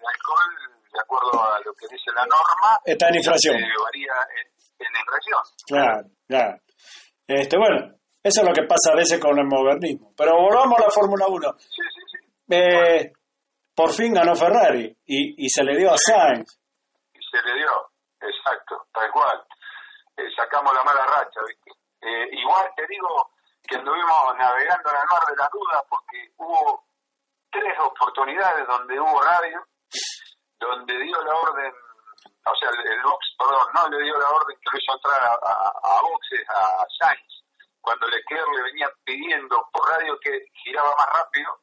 de 0.00 0.06
alcohol, 0.06 0.54
de 0.92 1.00
acuerdo 1.00 1.42
a 1.44 1.58
lo 1.64 1.72
que 1.74 1.86
dice 1.90 2.10
la 2.14 2.22
norma, 2.22 2.78
Está 2.84 3.08
en 3.08 3.14
infracción. 3.16 3.56
eh, 3.56 3.68
varía 3.84 4.12
en, 4.38 4.86
en 4.86 4.92
la 4.92 5.00
infracción. 5.00 5.40
Claro, 5.66 6.08
claro. 6.26 6.58
Este, 7.26 7.56
bueno, 7.58 7.94
eso 8.22 8.40
es 8.42 8.46
lo 8.48 8.54
que 8.54 8.62
pasa 8.66 8.92
a 8.92 8.96
veces 8.96 9.18
con 9.20 9.38
el 9.38 9.46
modernismo. 9.46 10.12
Pero 10.16 10.32
volvamos 10.36 10.78
a 10.78 10.84
la 10.84 10.90
Fórmula 10.90 11.26
1. 11.28 11.52
Sí, 11.58 11.66
sí, 11.68 12.00
sí. 12.12 12.54
Eh, 12.54 13.12
por 13.74 13.92
fin 13.92 14.14
ganó 14.14 14.34
Ferrari 14.34 14.96
y, 15.06 15.44
y 15.44 15.48
se 15.50 15.62
le 15.64 15.76
dio 15.76 15.90
a 15.92 15.96
Sainz. 15.98 16.58
Y 17.12 17.18
se 17.22 17.42
le 17.46 17.54
dio, 17.58 17.70
exacto, 18.20 18.86
tal 18.92 19.10
cual. 19.10 19.44
Eh, 20.16 20.28
sacamos 20.34 20.74
la 20.74 20.82
mala 20.82 21.04
racha, 21.06 21.40
¿viste? 21.46 21.70
Eh, 22.00 22.28
igual 22.32 22.70
te 22.76 22.86
digo 22.86 23.30
que 23.66 23.76
anduvimos 23.76 24.36
navegando 24.36 24.90
en 24.90 24.96
el 24.96 25.06
mar 25.12 25.26
de 25.28 25.36
las 25.36 25.50
dudas 25.50 25.82
porque 25.88 26.32
hubo 26.36 26.84
tres 27.50 27.78
oportunidades 27.78 28.66
donde 28.66 29.00
hubo 29.00 29.22
radio, 29.22 29.64
donde 30.58 30.98
dio 30.98 31.22
la 31.22 31.34
orden, 31.34 31.72
o 32.44 32.56
sea, 32.56 32.70
el, 32.70 33.02
box, 33.02 33.26
perdón, 33.38 33.66
no 33.74 33.88
le 33.90 34.04
dio 34.04 34.18
la 34.18 34.28
orden 34.30 34.56
que 34.56 34.70
lo 34.72 34.78
hizo 34.78 34.92
entrar 34.94 35.22
a, 35.22 35.32
a, 35.34 35.98
a 35.98 36.02
boxes 36.02 36.44
a 36.48 36.86
Sainz, 36.98 37.44
cuando 37.80 38.06
Leclerc 38.08 38.48
le 38.54 38.62
venía 38.62 38.90
pidiendo 39.04 39.68
por 39.72 39.88
radio 39.88 40.18
que 40.20 40.46
giraba 40.64 40.94
más 40.96 41.08
rápido 41.14 41.60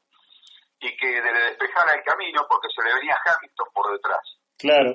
y 0.79 0.95
que 0.97 1.21
le 1.21 1.33
despejara 1.33 1.93
el 1.93 2.03
camino 2.03 2.45
porque 2.49 2.67
se 2.75 2.83
le 2.83 2.93
venía 2.95 3.17
Hamilton 3.25 3.67
por 3.73 3.91
detrás. 3.91 4.21
Claro, 4.57 4.93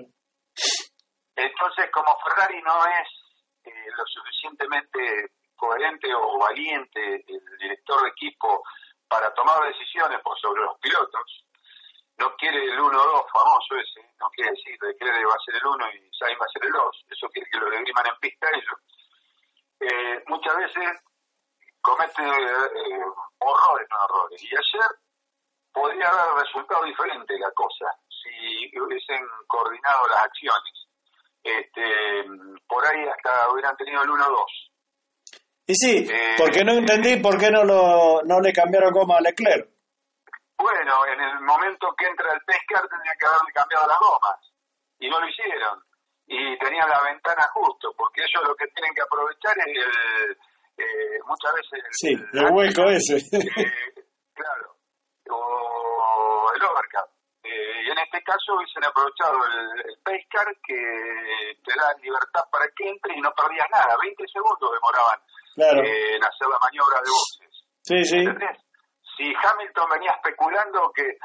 Entonces, 1.42 1.90
como 1.90 2.18
Ferrari 2.20 2.60
no 2.62 2.84
es 2.86 3.08
eh, 3.64 3.86
lo 3.96 4.04
suficientemente 4.06 5.32
coherente 5.56 6.12
o 6.14 6.38
valiente 6.38 7.24
el 7.26 7.58
director 7.58 8.02
de 8.02 8.08
equipo 8.08 8.62
para 9.08 9.32
tomar 9.34 9.60
decisiones 9.66 10.20
por 10.20 10.38
sobre 10.38 10.62
los 10.62 10.78
pilotos, 10.78 11.44
no 12.18 12.34
quiere 12.36 12.62
el 12.64 12.78
1-2 12.78 13.26
famoso 13.32 13.76
ese, 13.76 14.06
no 14.18 14.28
quiere 14.30 14.50
decir 14.50 14.78
que 14.78 14.86
Leclerc 14.86 15.28
va 15.28 15.34
a 15.34 15.44
ser 15.44 15.54
el 15.56 15.66
1 15.66 15.92
y 15.92 16.10
Sainz 16.18 16.38
va 16.40 16.44
a 16.44 16.52
ser 16.52 16.64
el 16.64 16.72
2, 16.72 17.04
eso 17.10 17.28
quiere 17.30 17.48
que 17.50 17.58
lo 17.58 17.70
degriman 17.70 18.06
en 18.06 18.20
pista 18.20 18.48
ellos. 18.52 18.78
Eh, 19.80 20.22
muchas 20.26 20.56
veces 20.56 21.00
comete 21.80 22.22
eh, 22.22 23.04
horrores, 23.38 23.88
no 23.90 24.04
errores. 24.04 24.42
Y 24.42 24.48
ayer 24.48 24.90
podría 25.72 26.08
haber 26.08 26.44
resultado 26.44 26.84
diferente 26.84 27.38
la 27.38 27.50
cosa 27.52 27.86
si 28.08 28.78
hubiesen 28.78 29.26
coordinado 29.46 30.06
las 30.08 30.24
acciones. 30.24 30.89
Este, 31.42 32.24
por 32.68 32.84
ahí 32.86 33.06
hasta 33.08 33.50
hubieran 33.50 33.76
tenido 33.76 34.02
el 34.02 34.10
1-2. 34.10 34.44
y 35.66 35.74
sí, 35.74 36.06
Eh, 36.10 36.34
porque 36.36 36.64
no 36.64 36.72
entendí 36.72 37.16
por 37.22 37.38
qué 37.38 37.50
no, 37.50 37.64
lo, 37.64 38.20
no 38.24 38.40
le 38.40 38.52
cambiaron 38.52 38.92
goma 38.92 39.16
a 39.18 39.20
Leclerc. 39.20 39.68
Bueno, 40.58 41.06
en 41.06 41.20
el 41.20 41.40
momento 41.40 41.88
que 41.96 42.06
entra 42.06 42.32
el 42.34 42.40
pescar 42.44 42.86
tendría 42.88 43.14
que 43.18 43.24
haberle 43.26 43.52
cambiado 43.54 43.86
las 43.88 43.98
gomas 43.98 44.38
y 44.98 45.08
no 45.08 45.18
lo 45.20 45.26
hicieron. 45.28 45.80
Y 46.26 46.58
tenían 46.58 46.88
la 46.88 47.00
ventana 47.02 47.42
justo, 47.54 47.92
porque 47.96 48.20
ellos 48.20 48.46
lo 48.46 48.54
que 48.54 48.66
tienen 48.68 48.92
que 48.94 49.00
aprovechar 49.02 49.56
es 49.58 49.66
el, 49.66 50.36
eh, 50.76 51.18
muchas 51.26 51.54
veces 51.54 51.72
el, 51.72 51.90
Sí, 51.92 52.12
el 52.34 52.50
hueco 52.52 52.84
ese. 52.90 53.16
eh, 53.16 54.04
claro, 54.34 54.76
o 55.30 56.52
el 56.54 56.62
overcap. 56.62 57.08
Eh, 57.52 57.82
y 57.84 57.90
en 57.90 57.98
este 57.98 58.22
caso 58.22 58.54
hubiesen 58.54 58.84
aprovechado 58.84 59.34
el, 59.46 59.80
el 59.90 59.98
pace 60.04 60.26
car 60.30 60.46
que 60.62 60.78
te 61.64 61.74
da 61.74 61.92
libertad 62.00 62.44
para 62.52 62.66
que 62.76 62.88
entre 62.88 63.16
y 63.16 63.20
no 63.20 63.32
perdías 63.34 63.66
nada. 63.72 63.96
20 64.00 64.24
segundos 64.28 64.70
demoraban 64.70 65.18
Claro, 65.56 65.82
eh, 65.82 66.14
en 66.14 66.22
hacer 66.22 66.46
la 66.46 66.58
maniobra 66.62 67.00
de 67.02 67.10
boxes. 67.10 67.50
sí, 67.82 68.04
sí, 68.04 68.18
¿Entendés? 68.18 68.56
Si 69.16 69.34
Hamilton 69.34 69.88
venía 69.90 70.12
especulando 70.12 70.92
que 70.94 71.18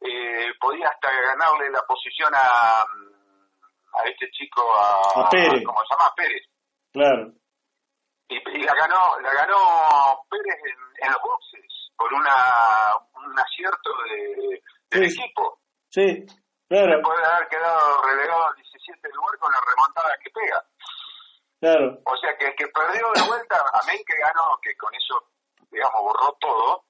eh, 0.00 0.52
podía 0.58 0.88
hasta 0.88 1.08
ganarle 1.12 1.68
la 1.70 1.82
posición 1.86 2.34
a, 2.34 2.80
a 2.80 4.02
este 4.08 4.30
chico, 4.30 4.62
a, 4.80 5.26
A 5.26 5.28
Pérez. 5.28 5.62
¿cómo 5.64 5.80
se 5.84 5.94
llama? 5.94 6.14
Pérez. 6.16 6.42
claro. 6.92 7.32
Y, 8.28 8.36
y 8.58 8.62
la 8.64 8.74
ganó 8.74 9.20
la 9.20 9.32
ganó 9.34 9.58
Pérez 10.30 10.56
en, 10.64 11.04
en 11.06 11.12
los 11.12 11.20
boxes 11.22 11.62
por 11.96 12.12
una 12.14 12.34
un 13.14 13.38
acierto 13.38 13.90
de, 14.08 14.62
del 14.90 15.10
Sí. 15.10 15.20
equipo. 15.22 15.60
Sí, 15.96 16.26
claro, 16.68 17.00
Puede 17.00 17.24
haber 17.24 17.48
quedado 17.48 18.02
relegado 18.04 18.48
al 18.48 18.54
17 18.56 19.08
lugar 19.16 19.38
con 19.40 19.48
la 19.52 19.60
remontada 19.64 20.12
que 20.20 20.28
pega. 20.28 20.60
claro. 21.60 21.86
O 22.04 22.16
sea 22.20 22.36
que 22.36 22.46
el 22.52 22.54
que 22.54 22.68
perdió 22.68 23.06
de 23.16 23.22
vuelta, 23.26 23.56
amén 23.80 23.96
que 24.04 24.16
ganó, 24.20 24.60
que 24.60 24.76
con 24.76 24.92
eso, 24.94 25.16
digamos, 25.72 26.02
borró 26.04 26.36
todo, 26.38 26.84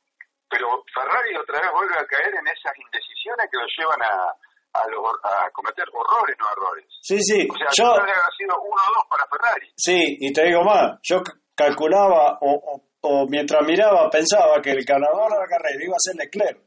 pero 0.51 0.83
Ferrari 0.93 1.37
otra 1.37 1.61
vez 1.61 1.71
vuelve 1.71 1.95
a 1.99 2.07
caer 2.07 2.35
en 2.35 2.47
esas 2.51 2.75
indecisiones 2.79 3.47
que 3.51 3.59
lo 3.63 3.67
llevan 3.79 4.03
a, 4.03 4.35
a, 4.75 4.87
los- 4.91 5.21
a 5.23 5.51
cometer 5.55 5.87
horrores, 5.93 6.37
no 6.39 6.47
errores. 6.51 6.87
Sí, 7.01 7.19
sí, 7.23 7.47
O 7.51 7.57
sea, 7.57 7.69
yo, 7.79 7.87
haber 7.95 8.11
sido 8.37 8.55
1-2 8.59 9.09
para 9.09 9.27
Ferrari. 9.31 9.71
sí, 9.77 10.17
y 10.19 10.33
te 10.33 10.43
digo 10.47 10.63
más, 10.65 10.99
yo 11.03 11.23
calculaba 11.55 12.39
o, 12.43 12.51
o, 12.59 12.83
o 13.03 13.27
mientras 13.29 13.63
miraba 13.65 14.11
pensaba 14.11 14.61
que 14.61 14.73
el 14.73 14.85
ganador 14.85 15.31
de 15.33 15.39
la 15.39 15.47
carrera 15.47 15.79
iba 15.85 15.95
a 15.95 16.03
ser 16.03 16.17
Leclerc. 16.17 16.59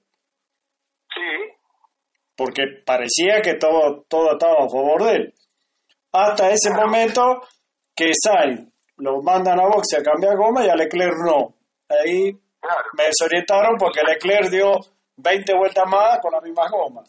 Sí. 1.14 1.59
Porque 2.40 2.64
parecía 2.86 3.42
que 3.44 3.56
todo, 3.56 4.06
todo 4.08 4.32
estaba 4.32 4.64
a 4.64 4.70
favor 4.70 5.04
de 5.04 5.12
él. 5.12 5.34
Hasta 6.14 6.50
ese 6.52 6.72
momento 6.74 7.42
que 7.94 8.12
Sainz 8.14 8.72
lo 8.96 9.22
mandan 9.22 9.60
a 9.60 9.68
boxe 9.68 9.98
a 9.98 10.02
cambiar 10.02 10.38
goma 10.38 10.64
y 10.64 10.70
a 10.70 10.76
Leclerc 10.76 11.18
no. 11.26 11.54
Ahí 11.90 12.32
me 12.98 13.04
desorientaron 13.04 13.76
porque 13.78 14.00
Leclerc 14.08 14.50
dio 14.52 14.72
20 15.18 15.54
vueltas 15.54 15.84
más 15.90 16.20
con 16.22 16.32
la 16.32 16.40
misma 16.40 16.64
goma. 16.70 17.04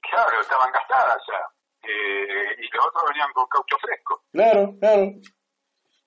Claro, 0.00 0.40
estaban 0.40 0.72
gastadas 0.72 1.18
ya. 1.28 1.86
Eh, 1.86 2.56
y 2.58 2.74
los 2.74 2.86
otros 2.86 3.04
venían 3.12 3.30
con 3.34 3.46
caucho 3.48 3.76
fresco. 3.82 4.22
Claro, 4.32 4.74
claro. 4.80 5.12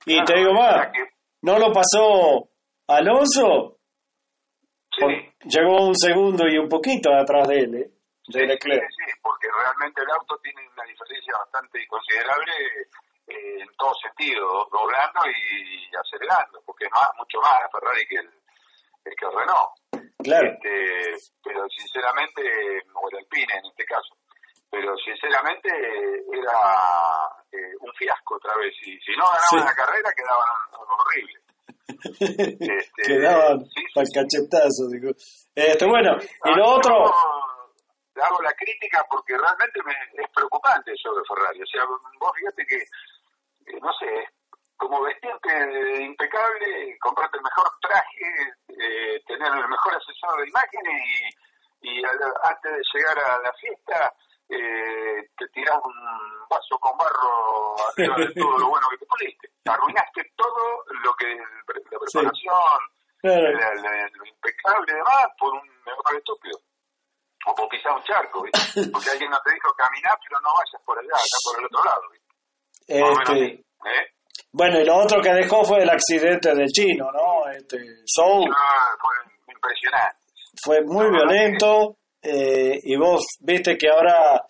Y 0.07 0.24
te 0.24 0.33
digo 0.36 0.53
más, 0.53 0.88
no 1.43 1.60
lo 1.60 1.71
pasó 1.71 2.50
Alonso. 2.88 3.77
Sí. 4.98 5.05
Llegó 5.45 5.86
un 5.86 5.95
segundo 5.95 6.48
y 6.48 6.57
un 6.57 6.67
poquito 6.67 7.13
atrás 7.13 7.48
de 7.48 7.60
él, 7.60 7.75
¿eh? 7.75 8.00
De 8.31 8.47
Leclerc. 8.47 8.88
Sí, 8.89 9.03
sí, 9.05 9.11
porque 9.21 9.47
realmente 9.51 10.01
el 10.01 10.11
auto 10.11 10.38
tiene 10.41 10.67
una 10.73 10.83
diferencia 10.83 11.33
bastante 11.38 11.85
considerable 11.88 12.53
eh, 13.27 13.61
en 13.61 13.67
todo 13.77 13.93
sentido, 13.95 14.67
doblando 14.71 15.21
y 15.27 15.89
acelerando, 15.95 16.61
porque 16.65 16.85
es 16.85 16.91
más, 16.91 17.09
mucho 17.17 17.39
más 17.39 17.61
Ferrari 17.71 18.05
que 18.07 18.17
el, 18.17 18.29
el 19.05 19.15
que 19.15 19.25
Renault. 19.25 20.11
Claro. 20.23 20.51
Este, 20.53 21.31
pero 21.43 21.67
sinceramente, 21.69 22.41
o 22.93 23.09
el 23.09 23.17
Alpine 23.17 23.53
en 23.57 23.65
este 23.65 23.85
caso, 23.85 24.15
pero 24.69 24.95
sinceramente 24.97 25.69
era 25.69 26.57
eh, 27.51 27.75
un 27.81 27.93
fiasco 27.93 28.35
otra 28.35 28.55
vez. 28.55 28.73
Y 28.85 28.97
si 29.00 29.11
no 29.17 29.25
ganaban 29.25 29.69
la 29.69 29.75
carrera, 29.75 30.11
quedaban 30.15 30.47
horribles. 30.88 31.41
este, 32.79 33.01
quedaban 33.03 33.65
sí, 33.65 33.83
para 33.93 34.07
el 34.07 34.13
cachetazo. 34.13 34.88
Digo. 34.89 35.11
Este, 35.53 35.85
bueno, 35.85 36.17
y 36.45 36.55
lo 36.55 36.75
otro. 36.75 37.13
Hago 38.20 38.41
la 38.41 38.53
crítica 38.53 39.06
porque 39.10 39.38
realmente 39.38 39.82
me, 39.84 39.94
es 40.24 40.30
preocupante 40.32 40.94
eso 40.94 41.13
de 41.13 41.24
Ferrari. 41.27 41.62
O 41.62 41.65
sea, 41.65 41.86
vos 41.86 42.32
fíjate 42.36 42.65
que, 42.65 42.77
eh, 42.77 43.80
no 43.82 43.94
sé, 43.94 44.27
como 44.77 45.01
vestirte 45.01 46.03
impecable, 46.03 46.98
comprarte 47.00 47.38
el 47.38 47.44
mejor 47.44 47.72
traje, 47.82 48.53
eh, 48.70 49.22
tener 49.27 49.48
el 49.48 49.68
mejor 49.70 49.96
asesor 49.96 50.41
de 50.41 50.50
imágenes 50.50 51.03
y, 51.82 52.00
y 52.00 52.03
antes 52.06 52.72
de 52.72 52.82
llegar 52.94 53.20
a 53.20 53.38
la 53.39 53.53
fiesta 53.53 54.13
eh, 54.50 55.30
te 55.38 55.48
tiras 55.50 55.80
un 55.86 56.48
vaso 56.50 56.77
con 56.80 56.98
barro 56.98 57.75
arriba 57.89 58.15
de 58.18 58.34
todo 58.34 58.58
lo 58.58 58.70
bueno 58.70 58.88
que 58.89 58.98
te 58.98 59.06
puliste. 59.06 59.50
Arruinaste 59.65 60.32
todo 60.36 60.84
lo 61.03 61.13
que 61.13 61.36
la 61.36 62.00
preparación, 62.00 62.80
lo 63.24 64.25
impecable 64.25 64.91
y 64.91 64.96
demás 64.96 65.27
por 65.39 65.53
un 65.53 65.70
error 65.86 66.18
estúpido. 66.18 66.60
O 67.48 67.55
por 67.55 67.67
pisar 67.69 67.93
un 67.93 68.03
charco, 68.03 68.43
¿viste? 68.43 68.89
Porque 68.91 69.10
alguien 69.10 69.29
no 69.29 69.38
te 69.43 69.53
dijo 69.53 69.74
caminar, 69.75 70.13
pero 70.24 70.39
no 70.41 70.50
vayas 70.53 70.81
por 70.85 71.00
allá, 71.00 71.16
acá 71.16 71.37
por 71.46 71.59
el 71.59 71.66
otro 71.66 71.83
lado, 71.83 72.01
Este, 72.87 73.53
¿eh? 73.55 74.07
Bueno, 74.53 74.79
y 74.79 74.85
lo 74.85 74.98
otro 74.98 75.22
que 75.22 75.33
dejó 75.33 75.63
fue 75.63 75.81
el 75.81 75.89
accidente 75.89 76.53
del 76.53 76.68
chino, 76.68 77.09
¿no? 77.11 77.50
Este, 77.50 77.77
Soul. 78.05 78.50
Ah, 78.53 78.96
fue 79.00 79.53
impresionante. 79.53 80.18
Fue 80.63 80.81
muy 80.81 81.09
violento 81.09 81.98
eh, 82.22 82.79
y 82.83 82.96
vos 82.98 83.25
viste 83.39 83.77
que 83.77 83.87
ahora 83.87 84.46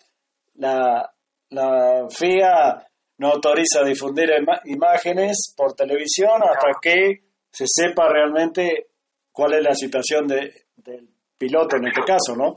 la, 0.54 1.08
la 1.50 2.06
FIA 2.10 2.86
no 3.18 3.28
autoriza 3.28 3.84
difundir 3.84 4.28
imágenes 4.64 5.54
por 5.56 5.74
televisión 5.74 6.42
hasta 6.42 6.72
que 6.80 7.22
se 7.50 7.64
sepa 7.66 8.08
realmente 8.08 8.88
cuál 9.30 9.54
es 9.54 9.62
la 9.62 9.74
situación 9.74 10.26
de, 10.26 10.66
del 10.76 11.08
piloto 11.38 11.76
en 11.76 11.86
este 11.86 12.02
caso, 12.02 12.36
¿no? 12.36 12.54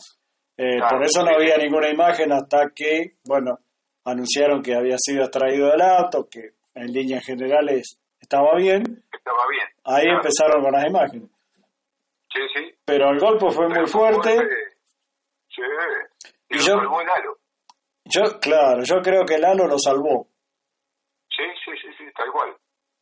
Eh, 0.58 0.80
por 0.90 1.04
eso 1.04 1.24
no 1.24 1.36
había 1.36 1.58
ninguna 1.58 1.90
imagen 1.90 2.32
hasta 2.32 2.70
que, 2.74 3.18
bueno, 3.26 3.60
anunciaron 4.06 4.62
que 4.62 4.76
había 4.76 4.96
sido 4.98 5.24
extraído 5.24 5.70
del 5.72 5.82
auto, 5.82 6.28
que 6.30 6.52
en 6.74 6.88
líneas 6.94 7.26
generales 7.26 8.00
estaba 8.20 8.56
bien. 8.56 8.84
Estaba 9.12 9.48
bien. 9.50 9.68
Ahí 9.84 10.06
empezaron 10.08 10.64
con 10.64 10.72
las 10.72 10.88
imágenes. 10.88 11.30
Sí, 12.34 12.42
sí. 12.54 12.76
Pero 12.86 13.10
el 13.10 13.20
golpe 13.20 13.50
fue 13.50 13.68
muy 13.68 13.88
fuerte. 13.88 14.38
Sí. 15.50 15.62
Y, 16.50 16.58
yo, 16.60 16.76
yo, 18.06 18.40
claro, 18.40 18.84
yo 18.84 19.02
creo 19.02 19.26
que 19.26 19.38
Lalo 19.38 19.68
lo 19.68 19.80
salvó. 19.80 20.28
Sí, 21.30 21.44
sí, 21.64 21.72
sí, 21.82 21.88
sí, 21.98 22.06
tal 22.16 22.32
cual. 22.32 22.56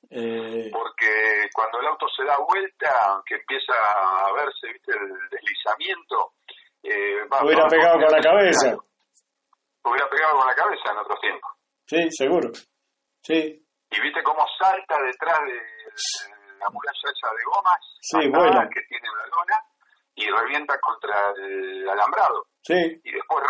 Eh... 0.09 0.69
Porque 0.71 1.49
cuando 1.53 1.79
el 1.79 1.87
auto 1.87 2.05
se 2.15 2.23
da 2.23 2.37
vuelta, 2.47 3.21
que 3.25 3.35
empieza 3.35 3.73
a 3.73 4.31
verse, 4.33 4.67
viste, 4.71 4.91
el 4.91 5.29
deslizamiento, 5.29 6.33
eh, 6.84 7.28
hubiera 7.43 7.67
pegado 7.67 7.96
con 7.96 8.12
la 8.12 8.22
cabeza. 8.22 8.76
Hubiera 9.84 10.10
pegado 10.10 10.38
con 10.38 10.48
la 10.48 10.56
cabeza 10.56 10.91
en 10.91 10.98
otros 10.98 11.19
tiempos. 11.19 11.52
Sí, 11.86 12.00
seguro. 12.12 12.50
Sí. 13.22 13.60
Y 13.91 14.02
viste 14.02 14.24
cómo 14.24 14.46
salta 14.60 14.96
detrás 15.02 15.39
de 15.46 15.60
la 16.60 16.69
muralla 16.69 17.08
esa 17.12 17.30
de 17.36 17.43
gomas 17.43 17.80
sí, 18.02 18.17
bueno. 18.30 18.67
que 18.74 18.82
tiene 18.88 19.08
la 19.08 19.28
lona 19.28 19.60
y 20.15 20.30
revienta 20.30 20.80
contra 20.80 21.32
el 21.38 21.88
alambrado. 21.89 22.48
Sí. 22.62 22.76
Y 23.04 23.12
después 23.12 23.43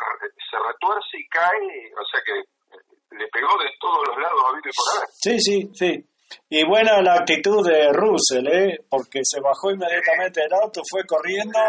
se 0.49 0.57
retuerce 0.57 1.17
y 1.17 1.27
cae, 1.27 1.93
o 1.93 2.05
sea 2.05 2.21
que 2.25 2.39
eh, 2.39 2.81
le 3.11 3.27
pegó 3.27 3.49
de 3.61 3.69
todos 3.79 4.07
los 4.07 4.17
lados 4.17 4.41
a 4.47 4.55
Vito 4.55 4.69
por 4.75 4.97
haber. 4.97 5.09
Sí, 5.11 5.39
sí, 5.39 5.69
sí. 5.73 6.09
Y 6.49 6.65
buena 6.65 7.01
la 7.01 7.15
actitud 7.15 7.65
de 7.67 7.91
Russell, 7.93 8.47
¿eh? 8.47 8.85
porque 8.89 9.19
se 9.23 9.39
bajó 9.39 9.71
inmediatamente 9.71 10.41
del 10.41 10.53
auto, 10.53 10.81
fue 10.89 11.05
corriendo 11.05 11.59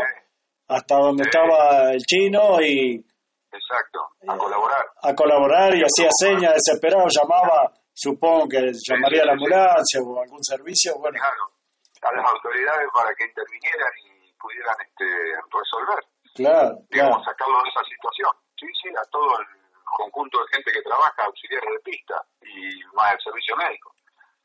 hasta 0.68 0.96
donde 0.96 1.24
estaba 1.24 1.92
el 1.92 2.00
chino 2.00 2.60
y... 2.60 3.04
Exacto, 3.52 4.00
a 4.26 4.36
colaborar. 4.36 4.84
A 5.02 5.14
colaborar 5.14 5.74
y 5.76 5.82
hacía 5.82 6.08
señas, 6.10 6.54
desesperado, 6.54 7.06
llamaba, 7.08 7.70
supongo 7.92 8.48
que 8.48 8.72
llamaría 8.88 9.22
a 9.22 9.26
la 9.26 9.32
ambulancia 9.32 10.00
o 10.02 10.20
algún 10.20 10.42
servicio, 10.42 10.98
bueno. 10.98 11.18
Claro, 11.20 11.54
a 12.02 12.16
las 12.16 12.32
autoridades 12.32 12.88
para 12.92 13.14
que 13.14 13.24
intervinieran 13.24 13.92
y 14.04 14.32
pudieran 14.34 14.76
este, 14.82 15.06
resolver. 15.48 16.04
Claro, 16.34 16.78
digamos, 16.90 17.24
sacarlo 17.24 17.62
de 17.62 17.68
esa 17.70 17.84
situación. 17.84 18.32
Sí, 18.58 18.66
sí, 18.82 18.88
a 18.90 19.04
todo 19.10 19.38
el 19.38 19.46
conjunto 19.84 20.40
de 20.40 20.46
gente 20.52 20.72
que 20.72 20.82
trabaja, 20.82 21.24
auxiliares 21.24 21.70
de 21.70 21.80
pista 21.80 22.16
y 22.42 22.82
más 22.94 23.14
el 23.14 23.20
servicio 23.22 23.56
médico. 23.56 23.94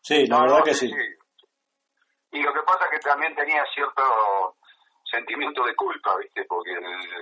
Sí, 0.01 0.27
la 0.27 0.41
verdad 0.41 0.63
que 0.63 0.73
sí. 0.73 0.91
Y 2.31 2.43
lo 2.43 2.53
que 2.53 2.61
pasa 2.61 2.85
es 2.85 2.91
que 2.91 3.09
también 3.09 3.35
tenía 3.35 3.63
cierto 3.73 4.55
sentimiento 5.09 5.63
de 5.63 5.75
culpa, 5.75 6.15
¿viste? 6.17 6.45
Porque 6.45 6.71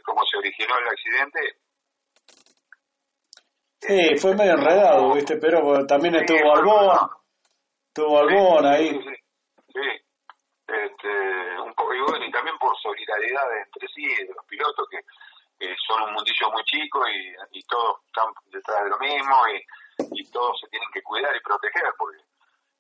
como 0.04 0.22
se 0.26 0.38
originó 0.38 0.78
el 0.80 0.88
accidente. 0.88 1.40
Sí, 3.80 4.18
fue 4.18 4.36
medio 4.36 4.54
enredado, 4.54 5.14
¿viste? 5.14 5.38
Pero 5.38 5.86
también 5.86 6.16
estuvo 6.16 6.56
Albón. 6.56 7.10
Estuvo 7.88 8.20
Albón 8.20 8.66
ahí. 8.66 8.90
Sí, 8.90 9.16
sí, 9.74 10.06
Este, 10.68 11.62
un 11.62 11.74
poco, 11.74 11.94
y, 11.94 12.32
también 12.32 12.58
por 12.58 12.76
solidaridad 12.82 13.46
entre 13.66 13.88
sí, 13.88 14.06
de 14.26 14.34
los 14.34 14.46
pilotos, 14.46 14.88
que 14.90 15.76
son 15.88 16.04
un 16.04 16.14
mundillo 16.14 16.52
muy 16.52 16.64
chico 16.64 17.02
y, 17.08 17.60
y, 17.60 17.64
todos 17.64 18.00
están 18.06 18.32
detrás 18.52 18.84
de 18.84 18.90
lo 18.90 18.98
mismo 19.00 19.36
y, 19.54 20.20
y 20.20 20.32
todos 20.32 20.60
se 20.60 20.68
tienen 20.68 20.90
que 20.94 21.02
cuidar 21.02 21.36
y 21.36 21.40
proteger, 21.42 21.84
porque 21.98 22.18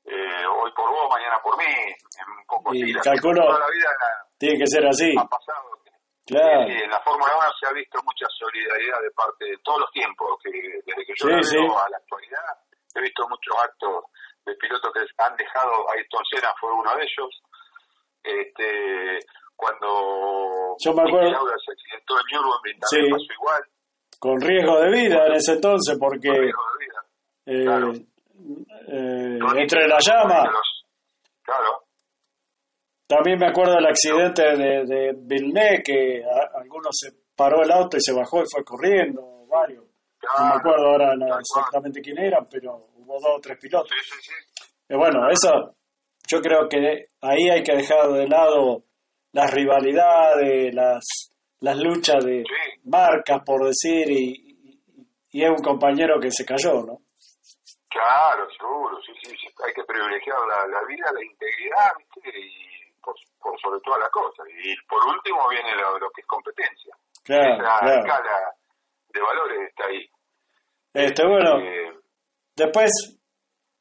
eh, 0.08 0.46
hoy 0.48 0.72
por 0.72 0.89
vos, 0.89 1.10
mañana 1.12 1.36
por 1.43 1.58
mí, 1.58 1.67
un 1.67 2.46
poco 2.48 2.74
y 2.74 2.93
calculo, 3.04 3.43
toda 3.43 3.60
la 3.60 3.67
vida 3.67 3.91
tiene 4.38 4.58
que 4.60 4.67
ser 4.67 4.88
así. 4.88 5.12
Ha 5.17 5.28
pasado. 5.28 5.76
Claro. 6.28 6.67
en 6.67 6.89
la 6.89 7.00
Fórmula 7.00 7.32
1 7.39 7.48
se 7.58 7.67
ha 7.67 7.72
visto 7.72 8.00
mucha 8.04 8.28
solidaridad 8.38 9.00
de 9.00 9.12
parte 9.12 9.46
de 9.46 9.58
todos 9.63 9.80
los 9.80 9.91
tiempos, 9.91 10.28
que 10.43 10.52
desde 10.52 11.06
que 11.06 11.13
yo 11.15 11.28
sí, 11.41 11.56
veo 11.56 11.80
a 11.80 11.89
la 11.89 11.98
actualidad, 11.98 12.52
he 12.96 13.02
visto 13.02 13.24
muchos 13.30 13.56
actos 13.63 14.12
de 14.46 14.54
pilotos 14.56 14.91
que 14.91 15.24
han 15.24 15.36
dejado, 15.38 15.89
Ayrton 15.91 16.24
Senna 16.30 16.52
fue 16.60 16.72
uno 16.74 16.96
de 16.96 17.04
ellos, 17.04 17.32
este 18.24 19.20
cuando 19.56 20.76
yo 20.84 20.93
me 20.93 21.02
acuerdo 21.02 21.48
se 21.63 21.72
accidentó 21.72 22.13
en 22.20 22.26
Nürburgring 22.32 22.80
también 22.80 23.12
pasó 23.12 23.34
igual 23.34 23.63
con 24.20 24.41
riesgo 24.41 24.80
de 24.82 24.91
vida 24.91 25.28
en 25.28 25.34
ese 25.34 25.54
entonces 25.54 25.98
porque 26.00 26.28
con 26.28 26.38
riesgo 26.38 26.63
de 26.72 26.86
vida. 26.86 27.00
Eh, 27.46 27.63
claro. 27.63 27.93
Eh, 28.88 29.40
entre 29.58 29.88
la 29.88 29.98
llama 30.00 30.50
claro 31.44 31.88
también 33.08 33.40
me 33.40 33.48
acuerdo 33.48 33.76
del 33.76 33.86
accidente 33.86 34.44
de, 34.44 34.86
de 34.86 35.14
Villeneuve, 35.16 35.82
que 35.82 36.22
a, 36.24 36.60
algunos 36.60 36.92
se 36.92 37.12
paró 37.36 37.64
el 37.64 37.72
auto 37.72 37.96
y 37.96 38.02
se 38.02 38.14
bajó 38.14 38.42
y 38.42 38.46
fue 38.52 38.66
corriendo, 38.66 39.46
varios. 39.48 39.86
Claro, 40.20 40.40
no 40.40 40.46
me 40.46 40.56
acuerdo 40.60 40.88
ahora 40.88 41.40
exactamente 41.40 42.02
quién 42.02 42.20
eran, 42.20 42.48
pero 42.52 42.76
hubo 42.96 43.14
dos 43.14 43.38
o 43.38 43.40
tres 43.40 43.58
pilotos. 43.62 43.90
Sí, 43.90 44.14
sí, 44.14 44.20
sí. 44.22 44.64
Y 44.90 44.98
bueno, 44.98 45.30
eso, 45.30 45.76
yo 46.28 46.42
creo 46.42 46.68
que 46.68 47.12
ahí 47.22 47.50
hay 47.50 47.64
que 47.64 47.78
dejar 47.78 48.12
de 48.12 48.28
lado 48.28 48.84
las 49.32 49.54
rivalidades, 49.54 50.74
las, 50.76 51.32
las 51.62 51.78
luchas 51.78 52.26
de 52.26 52.44
marcas, 52.84 53.42
por 53.46 53.66
decir, 53.68 54.12
y, 54.12 54.82
y 55.32 55.44
es 55.44 55.50
un 55.50 55.64
compañero 55.64 56.20
que 56.20 56.32
se 56.32 56.44
cayó, 56.44 56.84
¿no? 56.84 57.00
Claro, 57.98 58.48
seguro, 58.52 59.02
sí, 59.02 59.12
sí, 59.24 59.36
sí. 59.42 59.48
hay 59.66 59.74
que 59.74 59.84
privilegiar 59.84 60.38
la, 60.48 60.68
la 60.68 60.86
vida, 60.86 61.12
la 61.12 61.26
integridad, 61.26 61.92
¿viste? 61.98 62.30
y 62.40 62.94
por, 63.02 63.16
por 63.42 63.60
sobre 63.60 63.80
todas 63.82 64.02
las 64.02 64.10
cosas. 64.12 64.46
Y 64.54 64.76
por 64.86 65.04
último 65.08 65.50
viene 65.50 65.74
lo, 65.76 65.98
lo, 65.98 66.10
que 66.12 66.22
es 66.22 66.28
competencia. 66.28 66.94
Claro, 67.24 67.56
Esa 67.56 68.00
escala 68.00 68.54
de 69.10 69.22
valores 69.22 69.70
está 69.70 69.86
ahí. 69.88 70.06
Este, 70.94 71.26
bueno, 71.26 71.58
eh, 71.58 71.94
después, 72.56 72.92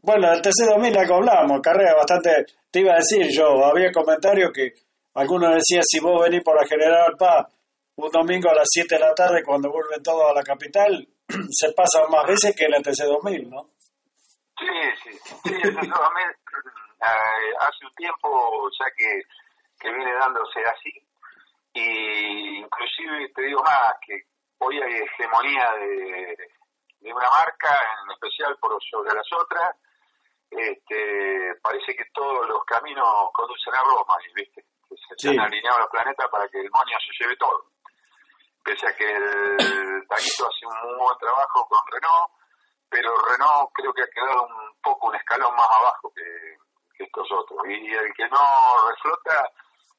bueno, 0.01 0.33
el 0.33 0.41
TC2000 0.41 0.95
la 0.95 1.05
que 1.05 1.15
hablamos, 1.15 1.61
carrera 1.61 1.95
bastante, 1.97 2.47
te 2.71 2.81
iba 2.81 2.93
a 2.95 2.97
decir 2.97 3.29
yo, 3.31 3.67
había 3.67 3.93
comentarios 3.93 4.51
que 4.51 4.73
algunos 5.15 5.57
decían 5.57 5.83
si 5.85 6.01
vos 6.01 6.23
venís 6.23 6.43
por 6.43 6.57
la 6.57 6.67
General 6.67 7.15
Paz 7.19 7.53
un 7.97 8.11
domingo 8.11 8.51
a 8.51 8.55
las 8.55 8.69
7 8.71 8.95
de 8.95 9.01
la 9.01 9.15
tarde 9.15 9.43
cuando 9.45 9.71
vuelven 9.71 10.03
todos 10.03 10.31
a 10.31 10.35
la 10.35 10.43
capital, 10.43 11.07
se 11.51 11.73
pasan 11.73 12.11
más 12.11 12.27
veces 12.27 12.55
que 12.57 12.65
en 12.65 12.75
el 12.75 12.83
TC2000, 12.83 13.49
¿no? 13.49 13.76
Sí, 14.59 14.67
sí, 15.03 15.13
sí, 15.19 15.55
el 15.63 15.77
TC2000 15.77 16.37
eh, 17.03 17.55
hace 17.61 17.85
un 17.85 17.95
tiempo 17.95 18.71
ya 18.79 18.87
que, 18.97 19.23
que 19.79 19.93
viene 19.93 20.15
dándose 20.15 20.61
así 20.65 20.93
y 21.75 22.59
inclusive 22.61 23.29
te 23.35 23.43
digo 23.43 23.63
más 23.63 23.93
que 24.07 24.23
hoy 24.59 24.81
hay 24.81 25.03
hegemonía 25.03 25.73
de, 25.79 26.37
de 27.01 27.13
una 27.13 27.29
marca 27.29 27.77
en 28.03 28.13
especial 28.13 28.57
por 28.59 28.83
sobre 28.91 29.15
las 29.15 29.31
otras 29.33 29.77
este, 30.49 31.55
parece 31.61 31.95
que 31.95 32.05
todos 32.15 32.49
los 32.49 32.65
caminos 32.65 33.31
conducen 33.35 33.75
a 33.75 33.83
Roma 33.83 34.15
¿viste? 34.35 34.65
que 34.89 34.97
se 35.19 35.29
han 35.29 35.41
alineado 35.41 35.81
los 35.81 35.91
planetas 35.91 36.31
para 36.31 36.49
que 36.49 36.61
el 36.61 36.71
moño 36.71 36.97
se 37.05 37.23
lleve 37.23 37.37
todo 37.37 37.73
pese 38.65 38.87
a 38.89 38.97
que 38.97 39.05
el 39.05 40.07
Taguito 40.09 40.49
hace 40.49 40.65
un 40.65 40.89
muy 40.89 40.99
buen 40.99 41.19
trabajo 41.19 41.69
con 41.69 41.81
Renault 41.93 42.31
pero 42.89 43.11
Renault 43.29 43.71
creo 43.75 43.93
que 43.93 44.03
ha 44.03 44.09
quedado 44.09 44.47
un 44.47 44.75
poco 44.83 45.09
un 45.09 45.17
escalón 45.17 45.55
más 45.55 45.69
abajo 45.81 46.13
que, 46.15 46.57
que 46.97 47.05
estos 47.05 47.27
otros 47.33 47.59
y 47.69 47.93
el 47.93 48.13
que 48.15 48.29
no 48.29 48.45
reflota 48.91 49.51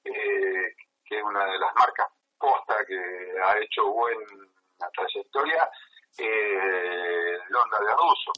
eh, 0.04 0.74
que 1.06 1.18
es 1.18 1.24
una 1.24 1.46
de 1.46 1.58
las 1.60 1.74
marcas 1.76 2.08
posta 2.38 2.76
que 2.88 2.96
ha 2.96 3.58
hecho 3.60 3.92
buena 3.92 4.90
trayectoria, 4.94 5.70
eh, 6.20 7.38
Honda 7.50 7.80
de 7.80 7.94
Russo. 7.94 8.32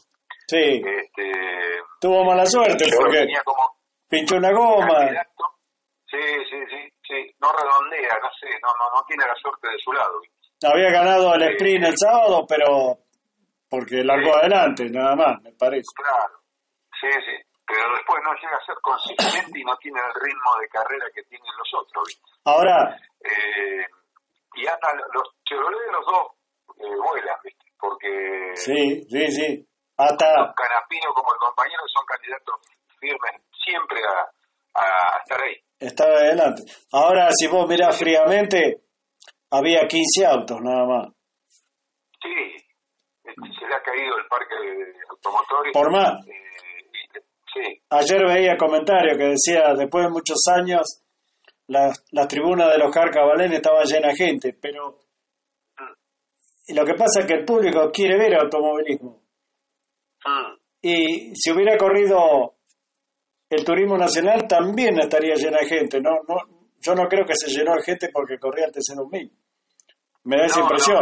Sí. 0.47 0.81
Este, 0.85 1.81
Tuvo 1.99 2.23
mala 2.23 2.45
suerte 2.45 2.85
porque 2.97 3.27
como 3.43 3.77
pinchó 4.07 4.37
una 4.37 4.51
goma. 4.51 5.09
Sí, 6.09 6.17
sí, 6.49 6.57
sí, 6.69 6.91
sí, 7.07 7.35
no 7.39 7.51
redondea, 7.51 8.17
no 8.21 8.29
sé, 8.39 8.47
no, 8.63 8.69
no, 8.79 8.95
no 8.95 9.05
tiene 9.05 9.25
la 9.27 9.35
suerte 9.35 9.69
de 9.69 9.77
su 9.77 9.93
lado. 9.93 10.19
Había 10.63 10.91
ganado 10.91 11.35
el 11.35 11.43
sprint 11.53 11.85
el 11.85 11.97
sábado, 11.97 12.45
pero 12.47 12.97
porque 13.69 14.03
largó 14.03 14.35
adelante, 14.35 14.89
nada 14.89 15.15
más, 15.15 15.41
me 15.41 15.51
parece. 15.53 15.87
Claro, 15.95 16.41
sí, 16.99 17.07
sí 17.25 17.49
pero 17.69 17.85
después 17.93 18.17
no 18.25 18.33
llega 18.33 18.57
a 18.57 18.65
ser 18.65 18.75
consistente 18.81 19.59
y 19.59 19.63
no 19.63 19.77
tiene 19.77 19.99
el 20.01 20.13
ritmo 20.25 20.49
de 20.59 20.67
carrera 20.69 21.05
que 21.13 21.21
tienen 21.29 21.53
los 21.55 21.69
otros. 21.77 22.19
Ahora. 22.45 22.97
Eh, 23.21 23.85
y 24.55 24.65
hasta 24.65 24.89
los 25.13 25.23
Chevrolet 25.45 25.85
de 25.85 25.91
los 25.91 26.05
dos 26.05 26.25
eh, 26.81 26.97
vuelan, 26.97 27.37
¿viste? 27.43 27.65
Porque. 27.79 28.51
Sí, 28.55 29.05
sí, 29.05 29.31
sí. 29.31 29.67
Hasta. 29.97 30.25
Canapino 30.57 31.13
como 31.13 31.31
el 31.31 31.39
compañero 31.39 31.83
son 31.93 32.05
candidatos 32.07 32.55
firmes 32.99 33.41
siempre 33.63 34.01
a, 34.01 34.81
a 34.81 35.17
estar 35.19 35.39
ahí. 35.39 35.55
Estaba 35.79 36.11
adelante. 36.11 36.63
Ahora, 36.91 37.29
si 37.31 37.47
vos 37.47 37.69
mirás 37.69 37.97
fríamente, 37.99 38.81
había 39.51 39.87
15 39.87 40.25
autos 40.25 40.57
nada 40.61 40.85
más. 40.85 41.07
Sí, 42.19 42.57
se 43.35 43.67
le 43.67 43.75
ha 43.75 43.81
caído 43.81 44.17
el 44.17 44.27
parque 44.27 44.55
de 44.55 44.93
automotores. 45.09 45.73
Por 45.73 45.91
más. 45.91 46.25
Eh, 46.27 47.81
Ayer 47.89 48.25
veía 48.27 48.55
comentarios 48.57 49.17
que 49.17 49.23
decía, 49.23 49.73
después 49.75 50.05
de 50.05 50.11
muchos 50.11 50.37
años, 50.55 51.03
la, 51.67 51.91
la 52.11 52.27
tribuna 52.27 52.69
de 52.69 52.77
los 52.77 52.93
Carcabalén 52.93 53.51
estaba 53.53 53.83
llena 53.83 54.09
de 54.09 54.15
gente, 54.15 54.57
pero 54.61 54.99
lo 56.69 56.85
que 56.85 56.93
pasa 56.93 57.21
es 57.21 57.25
que 57.25 57.33
el 57.33 57.45
público 57.45 57.89
quiere 57.91 58.17
ver 58.17 58.35
automovilismo. 58.35 59.23
Y 60.81 61.35
si 61.35 61.51
hubiera 61.51 61.75
corrido 61.77 62.55
el 63.49 63.65
turismo 63.65 63.97
nacional, 63.97 64.47
también 64.47 64.99
estaría 64.99 65.33
llena 65.33 65.57
de 65.61 65.67
gente. 65.67 65.99
No, 65.99 66.11
no, 66.27 66.35
yo 66.79 66.93
no 66.93 67.07
creo 67.07 67.25
que 67.25 67.33
se 67.35 67.49
llenó 67.49 67.73
de 67.75 67.81
gente 67.81 68.09
porque 68.13 68.37
corría 68.37 68.65
el 68.65 68.71
TC2000. 68.71 69.31
Me 70.25 70.37
da 70.37 70.45
esa 70.45 70.59
impresión. 70.61 70.99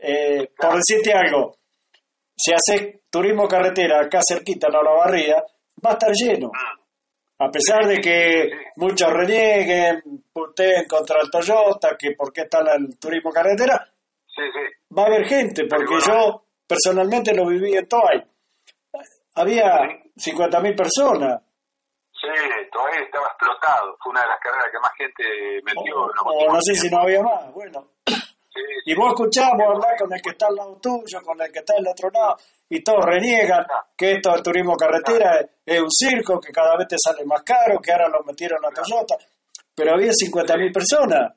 Eh, 0.00 0.50
por 0.56 0.76
decirte 0.76 1.12
algo, 1.12 1.56
si 2.36 2.52
haces 2.52 3.00
turismo 3.10 3.48
carretera 3.48 4.00
acá 4.00 4.20
cerquita 4.26 4.68
en 4.68 4.74
la 4.74 4.92
barría, 4.92 5.42
va 5.84 5.90
a 5.90 5.92
estar 5.94 6.12
lleno. 6.12 6.50
A 7.40 7.50
pesar 7.50 7.86
de 7.86 8.00
que 8.00 8.50
muchos 8.76 9.12
renieguen, 9.12 10.02
puteen 10.32 10.86
contra 10.88 11.20
el 11.20 11.30
Toyota, 11.30 11.96
que 11.96 12.12
por 12.12 12.32
qué 12.32 12.42
está 12.42 12.58
el 12.74 12.98
turismo 12.98 13.30
carretera, 13.30 13.88
va 14.96 15.02
a 15.02 15.06
haber 15.06 15.24
gente, 15.26 15.64
porque 15.68 15.94
yo 16.06 16.42
personalmente 16.66 17.34
lo 17.34 17.46
viví 17.46 17.76
en 17.76 17.88
Toay. 17.88 18.24
Había 19.34 19.62
50.000 20.16 20.76
personas. 20.76 21.42
Sí, 22.12 22.26
Toay 22.72 23.04
estaba 23.04 23.26
explotado, 23.28 23.96
fue 24.02 24.10
una 24.10 24.22
de 24.22 24.28
las 24.28 24.40
carreras 24.40 24.66
que 24.72 24.78
más 24.80 24.92
gente 24.96 25.24
metió. 25.64 25.96
O, 26.24 26.52
no 26.52 26.60
sé 26.60 26.74
si 26.74 26.90
no 26.90 27.02
había 27.02 27.22
más, 27.22 27.52
bueno. 27.52 27.86
Y 28.84 28.94
vos 28.94 29.12
escuchamos 29.12 29.66
hablar 29.66 29.96
con 29.98 30.12
el 30.12 30.22
que 30.22 30.30
está 30.30 30.46
al 30.46 30.56
lado 30.56 30.78
tuyo, 30.80 31.20
con 31.24 31.40
el 31.40 31.52
que 31.52 31.60
está 31.60 31.74
al 31.76 31.86
otro 31.86 32.10
lado, 32.10 32.36
y 32.68 32.82
todos 32.82 33.04
reniegan 33.04 33.64
que 33.96 34.12
esto 34.12 34.32
del 34.32 34.42
turismo 34.42 34.76
carretera 34.76 35.40
es 35.64 35.80
un 35.80 35.90
circo, 35.90 36.40
que 36.40 36.52
cada 36.52 36.76
vez 36.76 36.88
te 36.88 36.96
sale 36.98 37.24
más 37.24 37.42
caro, 37.42 37.80
que 37.80 37.92
ahora 37.92 38.08
lo 38.08 38.24
metieron 38.24 38.58
a 38.64 38.70
Toyota, 38.70 39.16
pero 39.74 39.94
había 39.94 40.10
50.000 40.10 40.72
personas. 40.72 41.34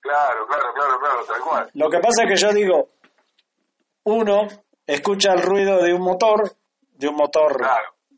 Claro, 0.00 0.46
claro, 0.46 0.72
claro, 0.74 0.98
claro, 0.98 1.24
tal 1.26 1.40
cual. 1.42 1.70
Lo 1.74 1.90
que 1.90 1.98
pasa 1.98 2.24
es 2.24 2.28
que 2.30 2.36
yo 2.36 2.52
digo, 2.52 2.88
uno 4.04 4.48
escucha 4.86 5.32
el 5.32 5.42
ruido 5.42 5.82
de 5.82 5.92
un 5.92 6.02
motor, 6.02 6.56
de 6.80 7.08
un 7.08 7.16
motor 7.16 7.60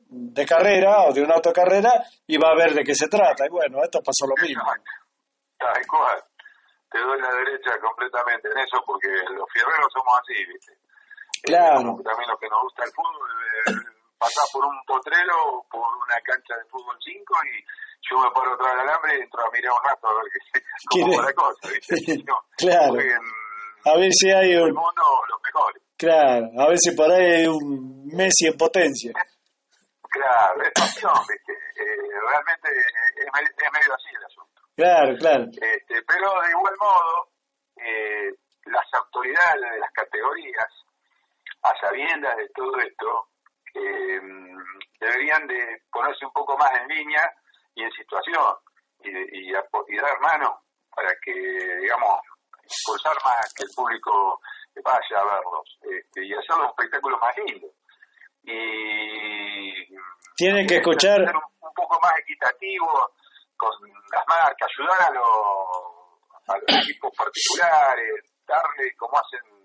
de 0.09 0.47
carrera 0.47 1.05
o 1.09 1.13
de 1.13 1.23
una 1.23 1.35
autocarrera 1.35 2.05
y 2.27 2.37
va 2.37 2.51
a 2.51 2.57
ver 2.57 2.75
de 2.75 2.85
qué 2.85 2.95
se 2.95 3.09
trata. 3.09 3.47
Y 3.47 3.51
bueno, 3.51 3.83
esto 3.83 4.01
pasó 4.01 4.27
lo 4.27 4.35
mismo. 4.43 4.63
Tal 5.59 5.87
cual. 5.87 6.23
Te 6.93 7.01
doy 7.01 7.21
la 7.21 7.33
derecha 7.35 7.79
completamente 7.81 8.49
en 8.49 8.59
eso 8.59 8.83
porque 8.87 9.09
los 9.09 9.49
fierreros 9.53 9.93
somos 9.93 10.13
así, 10.21 10.45
¿viste? 10.45 10.73
Claro. 11.43 11.99
también 12.05 12.29
lo 12.29 12.39
que 12.39 12.49
nos 12.49 12.63
gusta 12.63 12.85
el 12.85 12.93
fútbol, 12.93 13.31
eh, 13.67 13.73
pasar 14.19 14.45
por 14.53 14.65
un 14.65 14.79
potrero, 14.87 15.65
por 15.71 15.81
una 15.81 16.21
cancha 16.23 16.55
de 16.57 16.65
fútbol 16.71 16.97
5 17.03 17.35
y 17.51 17.65
yo 18.09 18.19
me 18.21 18.31
paro 18.31 18.55
atrás 18.55 18.71
del 18.73 18.89
alambre 18.89 19.19
y 19.19 19.23
entro 19.23 19.41
a 19.43 19.51
mirar 19.51 19.73
un 19.73 19.85
rato 19.89 20.07
a 20.07 20.15
ver 20.15 20.25
qué, 20.31 20.61
cómo 20.91 21.19
va 21.19 21.25
la 21.25 21.33
cosa, 21.33 21.69
¿viste? 21.73 21.97
claro. 22.59 22.95
a 23.85 23.97
ver 23.97 24.13
si 24.13 24.31
hay 24.31 24.55
un... 24.55 24.69
El 24.69 24.75
mundo, 24.75 25.03
los 25.29 25.41
mejores. 25.43 25.83
Claro, 25.97 26.47
a 26.59 26.69
ver 26.69 26.79
si 26.79 26.91
por 26.93 27.11
ahí 27.11 27.25
hay 27.25 27.47
un 27.47 28.07
Messi 28.13 28.47
en 28.47 28.57
potencia. 28.57 29.13
Claro, 30.11 30.63
es 30.63 30.73
pasión, 30.75 31.15
¿viste? 31.27 31.53
Eh, 31.53 32.21
realmente 32.29 32.69
es, 32.69 33.23
es, 33.25 33.73
medio 33.73 33.95
así 33.95 34.11
el 34.15 34.25
asunto. 34.25 34.42
Claro, 34.77 35.17
claro. 35.19 35.45
Este, 35.51 36.03
pero 36.07 36.41
de 36.41 36.51
igual 36.51 36.75
modo, 36.81 37.29
eh, 37.77 38.33
las 38.67 38.87
autoridades 38.95 39.71
de 39.73 39.79
las 39.79 39.93
categorías 39.93 40.69
a 41.63 41.75
sabiendas 41.81 42.37
de 42.37 42.49
todo 42.55 42.79
esto, 42.79 43.29
eh, 43.75 44.21
deberían 44.99 45.47
de 45.47 45.83
ponerse 45.91 46.27
un 46.27 46.33
poco 46.33 46.57
más 46.57 46.71
en 46.81 46.89
línea 46.89 47.23
y 47.75 47.85
en 47.85 47.93
situación 47.93 48.43
y, 49.01 49.11
y, 49.11 49.51
y 49.51 49.97
dar 49.97 50.21
mano 50.21 50.63
para 50.95 51.13
que, 51.23 51.33
digamos, 51.33 52.21
impulsar 52.63 53.17
más 53.25 53.53
que 53.55 53.65
el 53.65 53.71
público 53.75 54.41
vaya 54.85 55.21
a 55.21 55.25
verlos 55.25 55.79
este, 55.83 56.25
y 56.25 56.33
hacer 56.33 56.57
un 56.59 56.67
espectáculo 56.67 57.19
más 57.19 57.35
lindo. 57.39 57.69
Y 58.45 59.97
tienen 60.37 60.67
que 60.67 60.77
escuchar 60.77 61.21
un, 61.21 61.43
un, 61.61 61.75
poco 61.75 61.99
más 62.03 62.19
equitativo 62.19 63.13
con 63.63 63.71
las 64.11 64.25
marcas, 64.27 64.69
ayudar 64.75 65.01
a 65.07 65.11
los, 65.15 65.23
a 66.51 66.55
los 66.59 66.83
equipos 66.83 67.13
particulares, 67.15 68.27
darle 68.47 68.91
como 68.97 69.15
hacen 69.19 69.63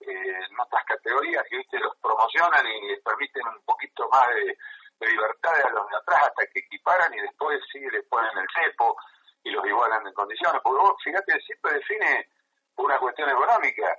en 0.00 0.60
otras 0.60 0.84
categorías 0.86 1.42
que 1.48 1.58
viste 1.58 1.78
los 1.78 1.94
promocionan 1.98 2.66
y 2.66 2.88
les 2.88 3.02
permiten 3.02 3.46
un 3.46 3.62
poquito 3.64 4.08
más 4.10 4.26
de, 4.34 4.54
libertad 5.02 5.50
a 5.66 5.70
los 5.70 5.88
de 5.90 5.96
atrás 5.96 6.30
hasta 6.30 6.46
que 6.46 6.60
equiparan 6.60 7.12
y 7.12 7.20
después 7.20 7.58
sí 7.72 7.80
les 7.90 8.06
ponen 8.06 8.30
el 8.38 8.46
cepo 8.54 8.94
y 9.42 9.50
los 9.50 9.66
igualan 9.66 10.06
en 10.06 10.14
condiciones. 10.14 10.62
Porque 10.62 10.78
vos, 10.78 10.94
fíjate, 11.02 11.40
siempre 11.40 11.74
define 11.74 12.28
una 12.76 12.96
cuestión 13.00 13.28
económica, 13.28 13.98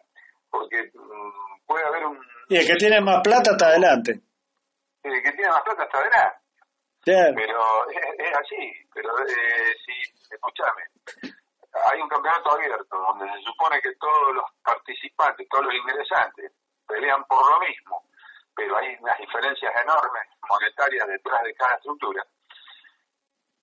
porque 0.49 0.89
mm, 0.93 1.65
puede 1.67 1.85
haber 1.85 2.05
un... 2.05 2.17
Y 2.47 2.55
el 2.55 2.65
que 2.65 2.75
tiene 2.75 3.01
más 3.01 3.19
plata 3.21 3.51
está 3.51 3.67
adelante. 3.67 4.21
El 5.03 5.21
que 5.21 5.31
tiene 5.33 5.49
más 5.49 5.61
plata 5.63 5.83
está 5.83 5.99
adelante. 5.99 6.42
Pero 7.05 7.89
es, 7.89 8.33
así, 8.35 8.73
pero 8.93 9.19
eh, 9.19 9.75
sí, 9.85 9.93
escúchame, 10.31 10.83
hay 11.91 12.01
un 12.01 12.07
campeonato 12.07 12.51
abierto 12.51 12.97
donde 12.97 13.31
se 13.33 13.41
supone 13.41 13.81
que 13.81 13.93
todos 13.95 14.35
los 14.35 14.45
participantes, 14.63 15.47
todos 15.49 15.65
los 15.65 15.73
ingresantes 15.73 16.51
pelean 16.87 17.23
por 17.25 17.49
lo 17.49 17.59
mismo, 17.59 18.05
pero 18.55 18.77
hay 18.77 18.95
unas 19.01 19.17
diferencias 19.17 19.73
enormes 19.81 20.23
monetarias 20.47 21.07
detrás 21.07 21.43
de 21.43 21.55
cada 21.55 21.75
estructura. 21.75 22.23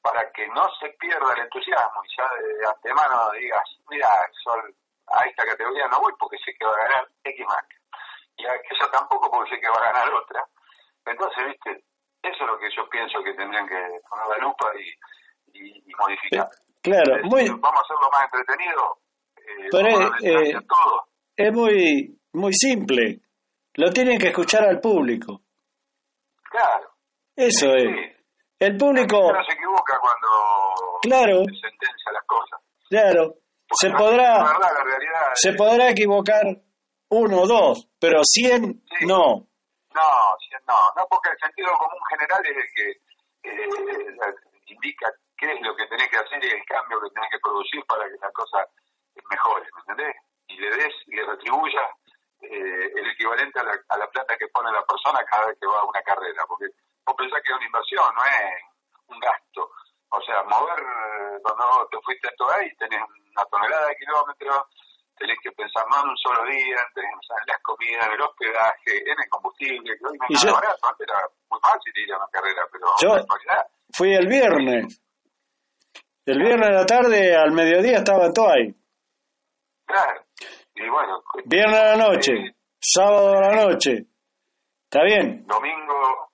Para 0.03 0.31
que 0.33 0.49
no 0.49 0.67
se 0.81 0.89
pierda 0.99 1.35
el 1.35 1.43
entusiasmo 1.43 2.03
y 2.05 2.17
ya 2.17 2.29
de 2.35 2.67
antemano 2.67 3.31
digas, 3.33 3.65
mira, 3.89 4.09
Sol, 4.43 4.75
a 5.07 5.25
esta 5.25 5.45
categoría 5.45 5.87
no 5.89 6.01
voy 6.01 6.13
porque 6.19 6.39
sé 6.39 6.55
que 6.59 6.65
va 6.67 6.73
a 6.73 6.89
ganar 6.89 7.09
X 7.25 7.47
marca. 7.47 7.77
Y 8.37 8.47
a 8.47 8.53
aquella 8.53 8.91
tampoco 8.91 9.31
porque 9.31 9.55
sé 9.55 9.61
que 9.61 9.69
va 9.69 9.77
a 9.77 9.93
ganar 9.93 10.15
otra. 10.15 10.47
Entonces, 11.05 11.47
viste, 11.47 11.85
eso 12.23 12.45
es 12.45 12.51
lo 12.51 12.59
que 12.59 12.69
yo 12.75 12.89
pienso 12.89 13.23
que 13.23 13.35
tendrían 13.35 13.67
que 13.67 14.01
poner 14.09 14.27
la 14.29 14.39
lupa 14.39 14.71
y, 14.77 15.59
y, 15.59 15.95
modificar. 15.99 16.49
Claro, 16.83 17.23
muy... 17.25 17.49
Vamos 17.49 17.81
a 17.81 17.85
hacerlo 17.85 18.11
más 18.13 18.25
entretenido. 18.25 18.99
Eh, 19.37 19.69
pero 19.71 19.89
es, 19.89 20.55
eh, 20.55 20.67
todo. 20.67 21.09
es 21.37 21.53
muy, 21.53 22.21
muy 22.33 22.53
simple. 22.55 23.21
Lo 23.75 23.91
tienen 23.91 24.19
que 24.19 24.29
escuchar 24.29 24.65
al 24.65 24.81
público. 24.81 25.43
Claro. 26.51 26.91
Eso 27.37 27.75
es. 27.75 28.17
El 28.59 28.77
público... 28.77 29.33
No 29.33 29.45
se 29.45 29.53
equivoca 29.53 29.99
cuando 30.01 30.29
claro. 31.03 31.45
se 31.45 31.69
sentencia 31.69 32.13
las 32.13 32.25
cosas. 32.27 32.61
Claro. 32.89 33.35
se 33.73 33.91
podrá, 33.91 34.45
se 35.35 35.53
podrá 35.55 35.91
equivocar 35.91 36.45
uno 37.11 37.43
o 37.43 37.47
dos, 37.47 37.89
pero 37.99 38.21
cien 38.25 38.83
no. 39.03 39.47
No, 39.95 40.37
cien 40.49 40.50
no. 40.71 40.79
No, 40.97 41.09
porque 41.11 41.31
el 41.31 41.39
sentido 41.39 41.73
común 41.79 42.03
general 42.09 42.43
es 42.47 42.57
el 42.57 42.69
que 42.75 42.87
eh, 43.43 43.69
indica 44.67 45.13
qué 45.37 45.53
es 45.53 45.61
lo 45.63 45.75
que 45.75 45.87
tenés 45.87 46.09
que 46.09 46.19
hacer 46.19 46.45
y 46.45 46.49
el 46.49 46.65
cambio 46.65 47.01
que 47.01 47.11
tenés 47.11 47.31
que 47.31 47.41
producir 47.41 47.85
para 47.87 48.05
que 48.07 48.17
la 48.21 48.31
cosa 48.33 48.67
mejore, 49.31 49.67
¿me 49.75 49.81
entendés? 49.81 50.17
Y 50.47 50.57
le 50.59 50.71
des 50.71 50.95
y 51.07 51.17
le 51.17 51.25
retribuyas 51.27 51.91
eh, 52.43 52.93
el 52.95 53.11
equivalente 53.11 53.61
a 53.61 53.65
la, 53.65 53.79
a 53.89 53.99
la 53.99 54.07
plata 54.11 54.37
que 54.37 54.49
pone 54.49 54.71
la 54.73 54.85
persona 54.85 55.25
cada 55.25 55.47
vez 55.47 55.59
que 55.61 55.67
va 55.67 55.81
a 55.81 55.85
una 55.85 56.03
carrera, 56.03 56.45
porque 56.47 56.67
vos 57.05 57.17
pensás 57.17 57.41
que 57.43 57.51
es 57.51 57.57
una 57.57 57.67
inversión, 57.67 58.15
no 58.15 58.25
es 58.25 58.63
un 59.09 59.19
gasto. 59.21 59.71
O 60.13 60.21
sea, 60.23 60.43
mover, 60.43 60.83
cuando 61.43 61.89
te 61.91 61.99
fuiste 62.03 62.29
a 62.29 62.55
ahí, 62.57 62.75
tenés 62.77 63.01
una 63.31 63.45
tonelada 63.45 63.87
de 63.87 63.97
kilómetros, 63.97 64.67
tenés 65.21 65.37
que 65.43 65.53
pensar 65.53 65.85
más 65.91 66.03
en 66.03 66.11
un 66.11 66.17
solo 66.17 66.41
día, 66.49 66.81
tenés 66.95 67.13
en 67.13 67.47
las 67.47 67.61
comidas, 67.63 68.07
en 68.09 68.13
el 68.15 68.23
hospedaje, 68.23 68.93
en 69.05 69.17
el 69.21 69.29
combustible, 69.29 69.93
que 69.99 70.07
hoy 70.09 70.17
no 70.17 70.27
es 70.33 70.45
barato, 70.45 70.89
antes 70.89 71.07
era 71.07 71.21
muy 71.51 71.61
fácil 71.61 71.93
ir 71.95 72.13
a 72.13 72.17
una 72.17 72.29
carrera, 72.33 72.63
pero 72.73 72.87
yo 73.01 73.27
fui 73.93 74.15
el 74.15 74.27
viernes. 74.27 75.03
El 76.25 76.39
viernes 76.39 76.69
de 76.69 76.75
la 76.75 76.87
tarde, 76.87 77.37
al 77.37 77.53
mediodía, 77.53 77.99
estaba 77.99 78.33
todo 78.33 78.51
ahí. 78.51 78.75
Claro. 79.85 80.23
Y 80.75 80.89
bueno. 80.89 81.23
Viernes 81.45 81.81
a 81.81 81.97
la 81.97 81.97
noche, 81.97 82.33
eh, 82.33 82.55
sábado 82.79 83.37
a 83.37 83.41
la 83.41 83.67
noche. 83.67 84.07
¿Está 84.85 85.05
bien? 85.05 85.45
Domingo. 85.47 86.31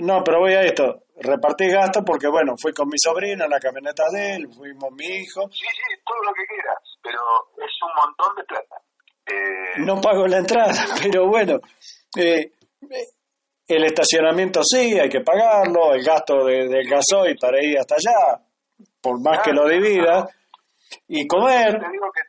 No, 0.00 0.22
pero 0.24 0.40
voy 0.40 0.54
a 0.54 0.62
esto. 0.62 1.04
Repartí 1.20 1.68
gastos 1.68 2.02
porque, 2.04 2.28
bueno, 2.28 2.54
fui 2.56 2.72
con 2.72 2.88
mi 2.88 2.96
sobrina 2.96 3.44
en 3.44 3.50
la 3.50 3.60
camioneta 3.60 4.04
de 4.10 4.36
él, 4.36 4.48
fuimos 4.54 4.90
mi 4.92 5.04
hijo. 5.04 5.48
Sí, 5.50 5.66
sí, 5.66 6.00
todo 6.04 6.22
lo 6.24 6.32
que 6.32 6.46
quieras, 6.46 6.78
pero 7.02 7.18
es 7.56 7.72
un 7.82 7.92
montón 7.94 8.36
de 8.36 8.44
plata. 8.44 8.76
Eh, 9.26 9.80
no 9.84 10.00
pago 10.00 10.26
la 10.26 10.38
entrada, 10.38 10.72
pero 11.02 11.28
bueno. 11.28 11.58
Eh, 12.16 12.52
el 13.68 13.84
estacionamiento 13.84 14.62
sí, 14.64 14.98
hay 14.98 15.08
que 15.08 15.20
pagarlo, 15.20 15.94
el 15.94 16.02
gasto 16.02 16.44
de, 16.44 16.66
del 16.66 16.88
gasoil 16.88 17.36
para 17.40 17.64
ir 17.64 17.78
hasta 17.78 17.94
allá, 17.94 18.42
por 19.00 19.20
más 19.22 19.40
que 19.44 19.52
lo 19.52 19.68
divida, 19.68 20.26
y 21.06 21.26
comer. 21.26 21.78
Te 21.78 21.90
digo 21.90 22.10
que 22.12 22.22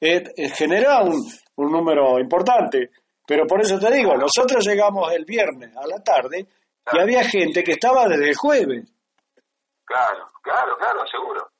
eh, 0.40 0.48
genera 0.48 1.02
un, 1.02 1.20
un 1.56 1.70
número 1.70 2.18
importante. 2.18 2.90
Pero 3.26 3.46
por 3.46 3.60
eso 3.60 3.78
te 3.78 3.90
digo, 3.90 4.14
nosotros 4.16 4.66
llegamos 4.66 5.10
el 5.12 5.24
viernes 5.24 5.74
a 5.76 5.86
la 5.86 6.02
tarde 6.02 6.46
y 6.92 6.98
había 6.98 7.24
gente 7.24 7.62
que 7.62 7.72
estaba 7.72 8.06
desde 8.06 8.28
el 8.28 8.36
jueves. 8.36 8.84
Claro, 9.84 10.28
claro, 10.42 10.76
claro, 10.76 11.06
seguro. 11.06 11.53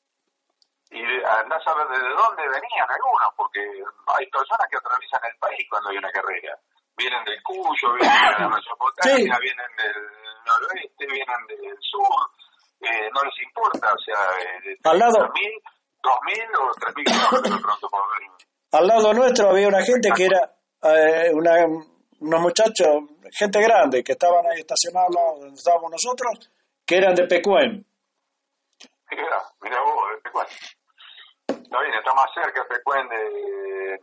Y 0.95 1.03
andás 1.03 1.67
a 1.67 1.75
ver 1.75 1.89
desde 1.89 2.15
dónde 2.15 2.43
venían 2.47 2.87
algunos, 2.87 3.29
porque 3.37 3.59
hay 3.59 4.27
personas 4.31 4.67
que 4.71 4.79
atraviesan 4.79 5.21
el 5.27 5.37
país 5.43 5.67
cuando 5.69 5.91
hay 5.91 5.99
una 5.99 6.11
carrera. 6.11 6.55
Vienen 6.97 7.25
del 7.25 7.43
Cuyo, 7.43 7.99
vienen 7.99 8.15
de 8.15 8.39
la 8.39 8.49
Mesopotamia, 8.49 9.39
vienen 9.43 9.71
del 9.75 9.99
noroeste, 10.47 11.07
vienen 11.11 11.43
del 11.49 11.77
sur, 11.83 12.31
eh, 12.79 13.11
no 13.11 13.21
les 13.27 13.35
importa, 13.43 13.91
o 13.91 13.99
sea, 13.99 14.23
eh, 14.39 14.79
al 14.85 14.99
lado, 14.99 15.19
2.000 15.19 16.47
o 16.63 16.71
3.000 16.79 17.05
kilómetros 17.05 17.61
pronto 17.61 17.89
por. 17.91 18.05
Al 18.71 18.87
lado 18.87 19.13
nuestro 19.15 19.51
había 19.51 19.69
una 19.69 19.83
gente 19.83 20.11
que 20.15 20.27
era 20.27 20.55
eh, 20.83 21.31
una, 21.33 21.65
unos 22.21 22.41
muchachos, 22.41 23.03
gente 23.33 23.61
grande, 23.61 24.05
que 24.05 24.13
estaban 24.13 24.47
ahí 24.47 24.61
estacionados 24.61 25.11
donde 25.41 25.55
estábamos 25.55 25.91
nosotros, 25.91 26.51
que 26.87 26.99
eran 26.99 27.15
de 27.15 27.27
Pecuén. 27.27 27.85
Mira, 29.11 29.43
mira 29.61 29.81
vos, 29.83 30.11
de 30.15 30.23
Pecuén. 30.23 30.47
Está 31.49 31.81
bien, 31.81 31.95
está 31.99 32.15
más 32.15 32.31
cerca 32.35 32.65
Pecuén 32.69 33.09
de... 33.09 33.99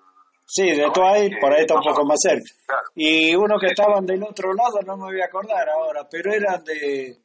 Sí, 0.46 0.72
de 0.72 0.92
todo 0.92 1.08
ahí, 1.08 1.30
por 1.40 1.54
ahí 1.54 1.62
está 1.62 1.76
un 1.76 1.82
poco 1.82 2.06
más 2.06 2.20
cerca. 2.22 2.82
Y 2.96 3.34
uno 3.36 3.58
que 3.58 3.68
estaban 3.68 4.06
del 4.06 4.22
otro 4.24 4.54
lado, 4.54 4.82
no 4.86 4.98
me 4.98 5.14
voy 5.14 5.22
a 5.22 5.26
acordar 5.26 5.70
ahora, 5.70 6.08
pero 6.10 6.34
eran 6.34 6.64
de... 6.64 7.16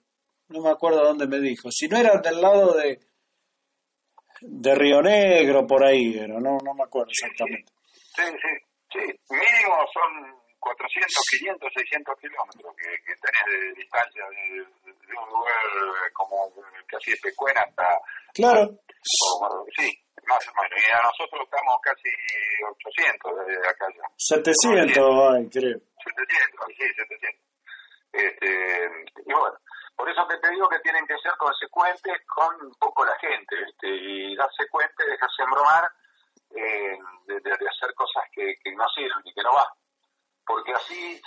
No 0.49 0.61
me 0.63 0.71
acuerdo 0.71 1.03
dónde 1.03 1.27
me 1.27 1.41
dijo. 1.41 1.69
Si 1.73 1.89
no 1.89 1.97
eran 1.97 2.23
del 2.23 2.41
lado 2.41 2.75
de 2.75 3.01
de 4.41 4.75
Río 4.75 5.01
Negro, 5.01 5.67
por 5.67 5.85
ahí 5.85 6.15
era, 6.15 6.39
no, 6.39 6.59
no 6.63 6.75
me 6.75 6.85
acuerdo 6.85 7.11
exactamente. 7.11 7.73
Sí, 8.15 8.23
sí, 8.23 8.67
Sí, 8.93 9.01
mínimo 9.31 9.77
son 9.93 10.41
400, 10.61 11.11
500, 11.39 11.73
600 11.75 12.15
kilómetros 12.21 12.75
que, 12.77 12.91
que 13.05 13.15
tenés 13.19 13.47
de 13.51 13.75
distancia 13.75 14.25
de, 14.31 14.63
un 14.63 15.29
lugar 15.29 16.13
como 16.13 16.53
casi 16.87 17.11
de 17.11 17.17
Pecuena 17.23 17.63
hasta... 17.63 17.99
Claro. 18.33 18.79
sí, 19.77 19.91
más 20.27 20.43
o 20.49 20.53
menos. 20.63 20.79
Y 20.87 20.91
a 20.91 21.03
nosotros 21.03 21.41
estamos 21.45 21.77
casi 21.83 22.11
800 22.63 23.47
desde 23.47 23.69
acá 23.69 23.87
ya. 23.95 24.07
700 24.17 25.35
hay, 25.35 25.49
creo. 25.51 25.79
700, 26.03 26.67
sí, 26.77 26.87
700. 26.95 27.47
Este, 28.13 29.05
y 29.27 29.33
bueno, 29.33 29.59
por 29.97 30.09
eso 30.09 30.27
te 30.27 30.51
digo 30.51 30.69
que 30.69 30.81
tienen 30.81 31.07
que 31.07 31.19
ser 31.19 31.33
consecuentes 31.39 32.15
con 32.27 32.55
un 32.67 32.75
poco 32.75 33.05
la 33.05 33.17
gente, 33.19 33.57
este, 33.67 33.89
y 33.89 34.37
darse 34.37 34.69
cuenta, 34.71 35.05
dejarse 35.05 35.43
embromar 35.43 35.91
eh, 36.55 36.99
de, 37.27 37.41
de, 37.41 37.69
hacer 37.69 37.93
cosas 37.95 38.25
que, 38.33 38.57
que, 38.63 38.73
no 38.73 38.89
sirven 38.95 39.23
y 39.25 39.35
que 39.35 39.43
no 39.43 39.53
van. 39.53 39.73
Porque 40.47 40.73
así 40.73 41.21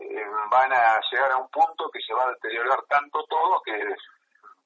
eh, 0.00 0.26
van 0.50 0.72
a 0.72 1.00
llegar 1.10 1.32
a 1.32 1.36
un 1.36 1.48
punto 1.50 1.90
que 1.90 2.00
se 2.00 2.14
va 2.14 2.24
a 2.24 2.32
deteriorar 2.32 2.82
tanto 2.88 3.24
todo 3.24 3.60
que 3.62 3.72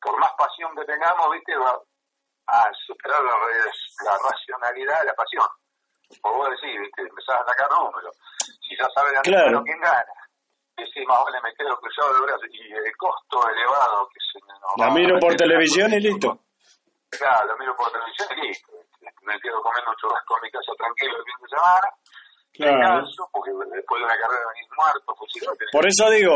por 0.01 0.19
más 0.19 0.33
pasión 0.39 0.75
que 0.77 0.85
tengamos, 0.85 1.31
viste, 1.33 1.57
va 1.57 1.81
a 2.49 2.71
superar 2.87 3.23
la, 3.23 3.37
la 4.05 4.15
racionalidad 4.17 5.01
de 5.01 5.07
la 5.07 5.15
pasión. 5.15 5.47
Por 6.23 6.33
vos 6.37 6.49
decís, 6.51 6.81
viste, 6.81 7.03
empezás 7.03 7.37
a 7.37 7.43
atacar 7.45 7.69
números. 7.71 8.17
Si 8.41 8.77
ya 8.77 8.89
sabes 8.95 9.13
de 9.13 9.21
claro. 9.29 9.63
quién 9.63 9.81
gana, 9.81 10.17
decís, 10.77 11.05
más 11.07 11.23
vale 11.25 11.39
me 11.45 11.53
quedo 11.55 11.77
cruzado 11.77 12.15
de 12.15 12.21
brazos. 12.27 12.49
Y 12.51 12.73
el 12.73 12.97
costo 12.97 13.37
elevado 13.49 14.09
que 14.09 14.21
se 14.25 14.41
nos 14.41 14.73
La 14.77 14.91
miro 14.91 15.19
por 15.21 15.37
televisión 15.37 15.93
y 15.93 16.01
listo. 16.01 16.41
Claro, 17.11 17.53
lo 17.53 17.59
miro 17.59 17.77
por 17.77 17.93
televisión 17.93 18.29
y 18.37 18.49
listo 18.49 18.79
me 19.29 19.39
quedo 19.41 19.61
comiendo 19.61 19.91
un 19.91 19.97
churrasco 19.97 20.37
en 20.37 20.43
mi 20.43 20.51
casa 20.51 20.73
tranquilo 20.77 21.15
el 21.21 21.25
fin 21.29 21.39
de 21.43 21.49
semana. 21.53 21.89
Claro. 22.59 23.07
porque 23.31 23.53
después 23.53 24.01
de 24.01 24.05
una 24.05 24.19
carrera 24.19 24.45
venís 24.51 24.71
muerto, 24.75 25.15
fusilado. 25.15 25.57
Por 25.71 25.87
eso 25.87 26.11
digo, 26.11 26.35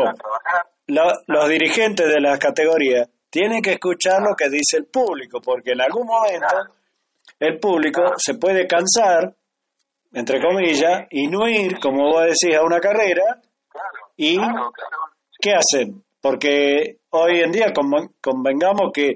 los 1.27 1.49
dirigentes 1.49 2.07
de 2.07 2.21
la 2.21 2.37
categoría 2.37 3.07
tienen 3.33 3.63
que 3.63 3.71
escuchar 3.71 4.21
lo 4.21 4.35
que 4.35 4.47
dice 4.47 4.77
el 4.77 4.85
público, 4.85 5.41
porque 5.41 5.71
en 5.71 5.81
algún 5.81 6.05
momento 6.05 6.75
el 7.39 7.59
público 7.59 8.13
se 8.15 8.35
puede 8.35 8.67
cansar, 8.67 9.33
entre 10.13 10.39
comillas, 10.39 11.07
y 11.09 11.25
no 11.25 11.47
ir, 11.47 11.79
como 11.79 12.11
vos 12.11 12.25
decís, 12.25 12.55
a 12.55 12.61
una 12.61 12.79
carrera. 12.79 13.41
y 14.17 14.37
¿qué 15.41 15.53
hacen? 15.53 16.03
Porque 16.21 16.99
hoy 17.09 17.39
en 17.39 17.51
día 17.51 17.73
convengamos 18.21 18.91
que 18.93 19.15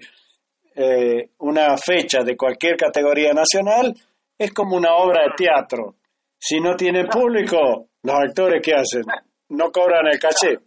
eh, 0.74 1.30
una 1.38 1.78
fecha 1.78 2.24
de 2.24 2.36
cualquier 2.36 2.76
categoría 2.76 3.34
nacional 3.34 3.94
es 4.36 4.52
como 4.52 4.78
una 4.78 4.96
obra 4.96 5.26
de 5.26 5.36
teatro. 5.38 5.94
Si 6.40 6.60
no 6.60 6.76
tiene 6.76 7.06
público, 7.06 7.90
los 8.02 8.16
actores 8.16 8.64
¿qué 8.64 8.74
hacen? 8.74 9.04
No 9.50 9.72
cobran 9.72 10.08
el 10.08 10.20
caché. 10.20 10.58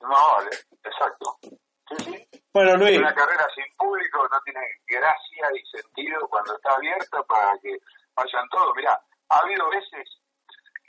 No, 0.00 0.16
exacto. 0.82 1.38
Bueno, 2.54 2.76
Luis. 2.76 2.98
Una 2.98 3.14
carrera 3.14 3.46
sin 3.54 3.64
público 3.76 4.28
no 4.30 4.38
tiene 4.44 4.60
gracia 4.86 5.48
y 5.54 5.66
sentido 5.66 6.28
cuando 6.28 6.54
está 6.54 6.72
abierta 6.72 7.22
para 7.22 7.58
que 7.62 7.76
vayan 8.14 8.48
todos. 8.50 8.74
Mirá, 8.76 9.00
ha 9.30 9.38
habido 9.38 9.70
veces 9.70 10.22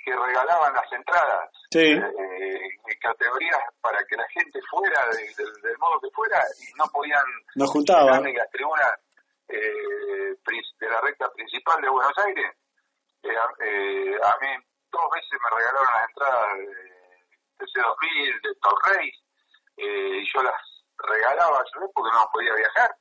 que 0.04 0.13
regalaban 0.13 0.73
las 0.73 0.91
entradas 0.91 1.49
sí. 1.71 1.80
eh, 1.80 2.60
en 2.60 2.99
categorías 2.99 3.62
para 3.80 4.04
que 4.06 4.17
la 4.17 4.28
gente 4.30 4.60
fuera 4.69 4.99
del 5.15 5.78
modo 5.78 5.99
que 6.02 6.10
fuera 6.12 6.43
y 6.60 6.78
no 6.78 6.86
podían 6.91 7.23
nos 7.56 7.69
juntaban 7.71 8.28
en 8.28 8.36
las 8.36 8.49
tribunas 8.52 8.91
eh, 9.47 10.36
de 10.80 10.89
la 10.89 10.99
recta 11.02 11.32
principal 11.32 11.82
de 11.82 11.89
Buenos 11.89 12.17
Aires 12.17 12.52
eh, 13.23 13.30
eh, 13.30 14.15
a 14.21 14.38
mí 14.41 14.63
dos 14.91 15.04
veces 15.13 15.39
me 15.41 15.58
regalaron 15.58 15.93
las 15.93 16.10
entradas 16.10 16.58
de, 16.58 17.65
C2000 17.65 18.41
de 18.41 18.56
Torrey 18.56 19.12
y 19.78 20.34
yo 20.34 20.43
las 20.43 20.72
regalaba 20.97 21.63
yo 21.73 21.91
porque 21.93 22.12
no 22.12 22.29
podía 22.32 22.53
viajar 22.56 22.95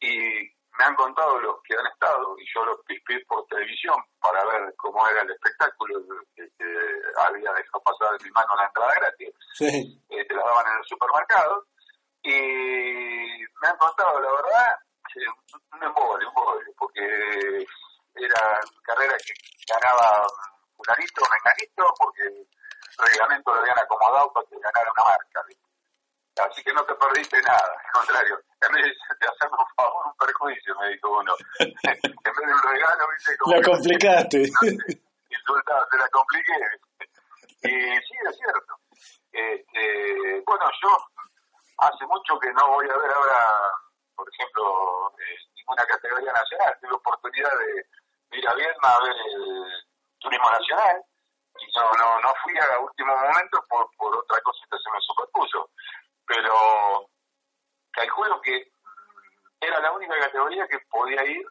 y 0.00 0.52
me 0.78 0.84
han 0.84 0.94
contado 0.94 1.38
los 1.40 1.56
que 1.62 1.74
han 1.74 1.86
estado, 1.86 2.34
y 2.38 2.44
yo 2.54 2.64
los 2.64 2.78
vi 2.86 2.98
por 3.24 3.46
televisión 3.46 3.96
para 4.20 4.44
ver 4.46 4.74
cómo 4.76 5.06
era 5.08 5.20
el 5.22 5.30
espectáculo 5.30 6.00
que, 6.34 6.48
había 7.18 7.52
dejado 7.52 7.82
pasar 7.84 8.16
en 8.18 8.24
mi 8.24 8.30
mano 8.30 8.56
la 8.56 8.66
entrada 8.66 8.92
gratis, 8.96 9.28
eh, 9.60 10.24
te 10.26 10.34
la 10.34 10.42
daban 10.42 10.66
en 10.72 10.78
el 10.78 10.84
supermercado, 10.84 11.66
y 12.22 12.30
me 13.60 13.68
han 13.68 13.76
contado, 13.76 14.20
la 14.20 14.32
verdad, 14.32 14.78
un 15.74 15.82
embole, 15.82 16.24
un 16.24 16.30
embole, 16.30 16.64
porque 16.78 17.66
era 18.14 18.60
carrera 18.82 19.16
que 19.18 19.34
ganaba 19.68 20.26
fulanito 20.76 21.22
menganito, 21.30 21.94
porque 21.98 22.22
el 22.22 22.46
reglamento 22.98 23.54
lo 23.54 23.60
habían 23.60 23.78
acomodado 23.78 24.32
para 24.32 24.46
que 24.46 24.56
ganara 24.58 24.92
una 24.92 25.04
marca. 25.04 25.44
Así 26.40 26.62
que 26.62 26.72
no 26.72 26.82
te 26.84 26.94
perdiste 26.94 27.40
nada, 27.42 27.76
al 27.84 27.92
contrario, 27.92 28.40
en 28.62 28.72
vez 28.72 28.84
de 28.84 29.26
hacerme 29.28 29.56
un 29.58 29.74
favor, 29.76 30.06
un 30.06 30.16
perjuicio, 30.16 30.74
me 30.80 30.88
dijo 30.88 31.18
uno. 31.18 31.34
en 31.58 31.72
vez 31.82 32.02
de 32.02 32.54
un 32.54 32.62
regalo, 32.62 33.08
viste, 33.10 33.36
como... 33.36 33.56
La 33.56 33.62
complicaste. 33.62 34.38
Insultado, 35.28 35.88
te 35.90 35.96
la 35.98 36.08
compliqué. 36.08 36.52
Y 37.64 37.68
sí, 37.68 38.14
es 38.28 38.36
cierto. 38.36 38.74
Este, 39.30 40.42
bueno, 40.46 40.70
yo 40.82 40.96
hace 41.78 42.06
mucho 42.06 42.38
que 42.40 42.50
no 42.52 42.68
voy 42.68 42.88
a 42.88 42.96
ver 42.96 43.10
ahora, 43.12 43.70
por 44.16 44.26
ejemplo, 44.28 45.12
eh, 45.18 45.36
ninguna 45.56 45.84
categoría 45.84 46.32
nacional. 46.32 46.78
Tuve 46.80 46.94
oportunidad 46.94 47.52
de, 47.58 48.38
ir 48.38 48.48
a 48.48 48.54
Vietnam 48.54 48.90
a 48.90 49.04
ver 49.04 49.16
el 49.36 49.64
turismo 50.18 50.50
nacional 50.50 51.04
y 51.60 51.66
no, 51.76 51.92
no, 51.92 52.20
no 52.20 52.34
fui 52.42 52.56
a 52.58 52.80
último 52.80 53.14
momento 53.14 53.62
por, 53.68 53.86
por 53.98 54.16
otra 54.16 54.40
cosa 54.40 54.60
que 54.70 54.78
se 54.78 54.90
me 54.90 55.00
superpuso 55.00 55.68
pero 56.26 57.08
calculo 57.92 58.40
que 58.42 58.72
era 59.60 59.80
la 59.80 59.92
única 59.92 60.18
categoría 60.18 60.66
que 60.66 60.78
podía 60.90 61.24
ir 61.24 61.44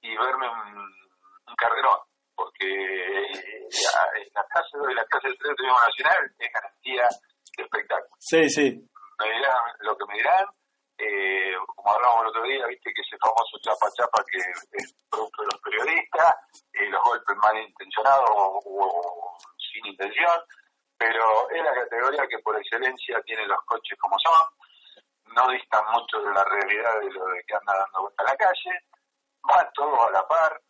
y 0.00 0.16
verme 0.16 0.48
un, 0.48 0.98
carrerón, 1.56 1.98
porque 2.36 2.66
eh, 2.68 3.68
la 4.32 4.44
clase 4.44 4.78
de 4.86 4.94
la 4.94 5.04
clase 5.06 5.28
del 5.28 5.38
Turismo 5.38 5.76
Nacional 5.80 6.30
es 6.38 6.52
garantía 6.52 7.08
de 7.56 7.64
espectáculo. 7.64 8.16
Sí, 8.20 8.48
sí. 8.48 8.88
Me 9.18 9.26
dirán 9.32 9.56
lo 9.80 9.96
que 9.96 10.04
me 10.06 10.14
dirán, 10.18 10.44
eh, 10.98 11.56
como 11.74 11.90
hablábamos 11.90 12.22
el 12.22 12.28
otro 12.28 12.42
día, 12.44 12.66
viste 12.66 12.92
que 12.94 13.02
ese 13.02 13.16
famoso 13.18 13.58
chapa 13.62 13.90
chapa 13.96 14.22
que 14.30 14.38
es 14.38 14.94
producto 15.10 15.42
de 15.42 15.48
los 15.50 15.60
periodistas, 15.62 16.34
eh, 16.74 16.90
los 16.90 17.02
golpes 17.02 17.36
malintencionados 17.42 18.30
o, 18.30 18.60
o 18.64 19.38
sin 19.56 19.86
intención, 19.86 20.38
pero 20.98 21.48
es 21.50 21.62
la 21.62 21.72
categoría 21.72 22.26
que 22.26 22.40
por 22.40 22.58
excelencia 22.58 23.22
tiene 23.22 23.46
los 23.46 23.62
coches 23.64 23.96
como 23.98 24.16
son, 24.18 25.34
no 25.34 25.48
distan 25.52 25.84
mucho 25.92 26.20
de 26.20 26.34
la 26.34 26.44
realidad 26.44 27.00
de 27.00 27.10
lo 27.12 27.24
de 27.26 27.44
que 27.46 27.54
anda 27.54 27.72
dando 27.78 28.02
vuelta 28.02 28.22
a 28.24 28.26
la 28.26 28.36
calle, 28.36 28.84
van 29.42 29.70
todos 29.74 30.08
a 30.08 30.10
la 30.10 30.26
par, 30.26 30.60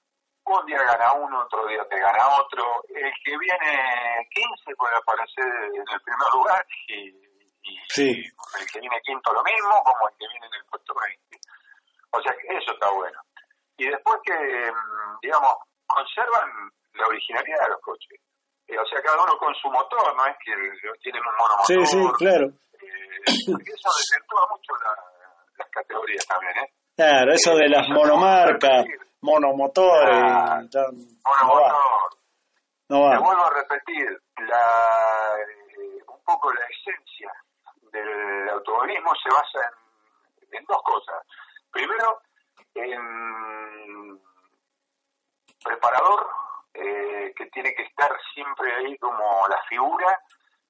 un 0.45 0.67
día 0.67 0.83
gana 0.83 1.13
uno, 1.13 1.41
otro 1.41 1.67
día 1.67 1.85
te 1.89 1.99
gana 1.99 2.29
otro, 2.41 2.85
el 2.89 3.13
que 3.25 3.39
viene 3.39 4.29
15 4.31 4.77
puede 4.77 4.97
aparecer 4.97 5.47
en 5.75 5.85
el 5.89 6.01
primer 6.03 6.29
lugar 6.33 6.67
y, 6.89 7.29
el 8.01 8.71
que 8.73 8.81
viene 8.81 9.01
quinto 9.03 9.33
lo 9.33 9.43
mismo 9.43 9.83
como 9.83 10.09
el 10.09 10.15
que 10.19 10.29
viene 10.29 10.47
en 10.47 10.55
el 10.55 10.65
puesto 10.67 10.95
20. 10.95 11.39
O 12.13 12.23
sea 12.23 12.33
que 12.33 12.57
eso 12.57 12.73
está 12.73 12.91
bueno. 12.91 13.21
Y 13.77 13.89
después 13.89 14.17
que, 14.25 14.33
mm, 14.33 15.19
digamos, 15.21 15.55
conservan 15.87 16.71
la 16.95 17.07
originalidad 17.07 17.61
de 17.61 17.69
los 17.69 17.81
coches 17.81 18.19
o 18.77 18.87
sea, 18.87 19.01
cada 19.03 19.23
uno 19.23 19.39
con 19.39 19.55
su 19.55 19.69
motor, 19.71 20.15
no 20.17 20.27
es 20.27 20.37
que 20.45 20.53
tienen 21.03 21.23
un 21.23 21.35
monomotor. 21.39 21.67
Sí, 21.67 21.87
sí, 21.87 22.09
claro. 22.19 22.47
Eh, 22.47 23.53
porque 23.53 23.73
eso 23.73 23.89
desvirtúa 23.97 24.47
mucho 24.51 24.73
las 25.57 25.69
categorías 25.71 26.27
también, 26.27 26.53
¿eh? 26.59 26.73
Claro, 26.97 27.33
eso 27.33 27.55
de 27.55 27.69
las 27.69 27.89
monomarcas, 27.89 28.85
monomotores. 29.23 30.23
monomotor. 31.25 31.75
No 32.89 33.03
va. 33.03 33.11
Te 33.11 33.19
vuelvo 33.19 33.45
a 33.45 33.51
repetir, 33.51 34.23
la, 34.39 35.37
eh, 35.39 36.03
un 36.07 36.25
poco 36.25 36.53
la 36.53 36.65
esencia 36.67 37.33
del 37.93 38.49
automovilismo 38.51 39.13
se 39.23 39.29
basa 39.31 39.71
en, 40.51 40.59
en 40.59 40.65
dos 40.65 40.83
cosas. 40.83 41.23
Primero, 41.71 42.21
en 42.75 44.21
preparador 45.65 46.27
eh, 46.81 47.33
que 47.37 47.47
tiene 47.47 47.75
que 47.75 47.83
estar 47.83 48.11
siempre 48.35 48.73
ahí 48.75 48.97
como 48.99 49.49
la 49.49 49.61
figura, 49.69 50.19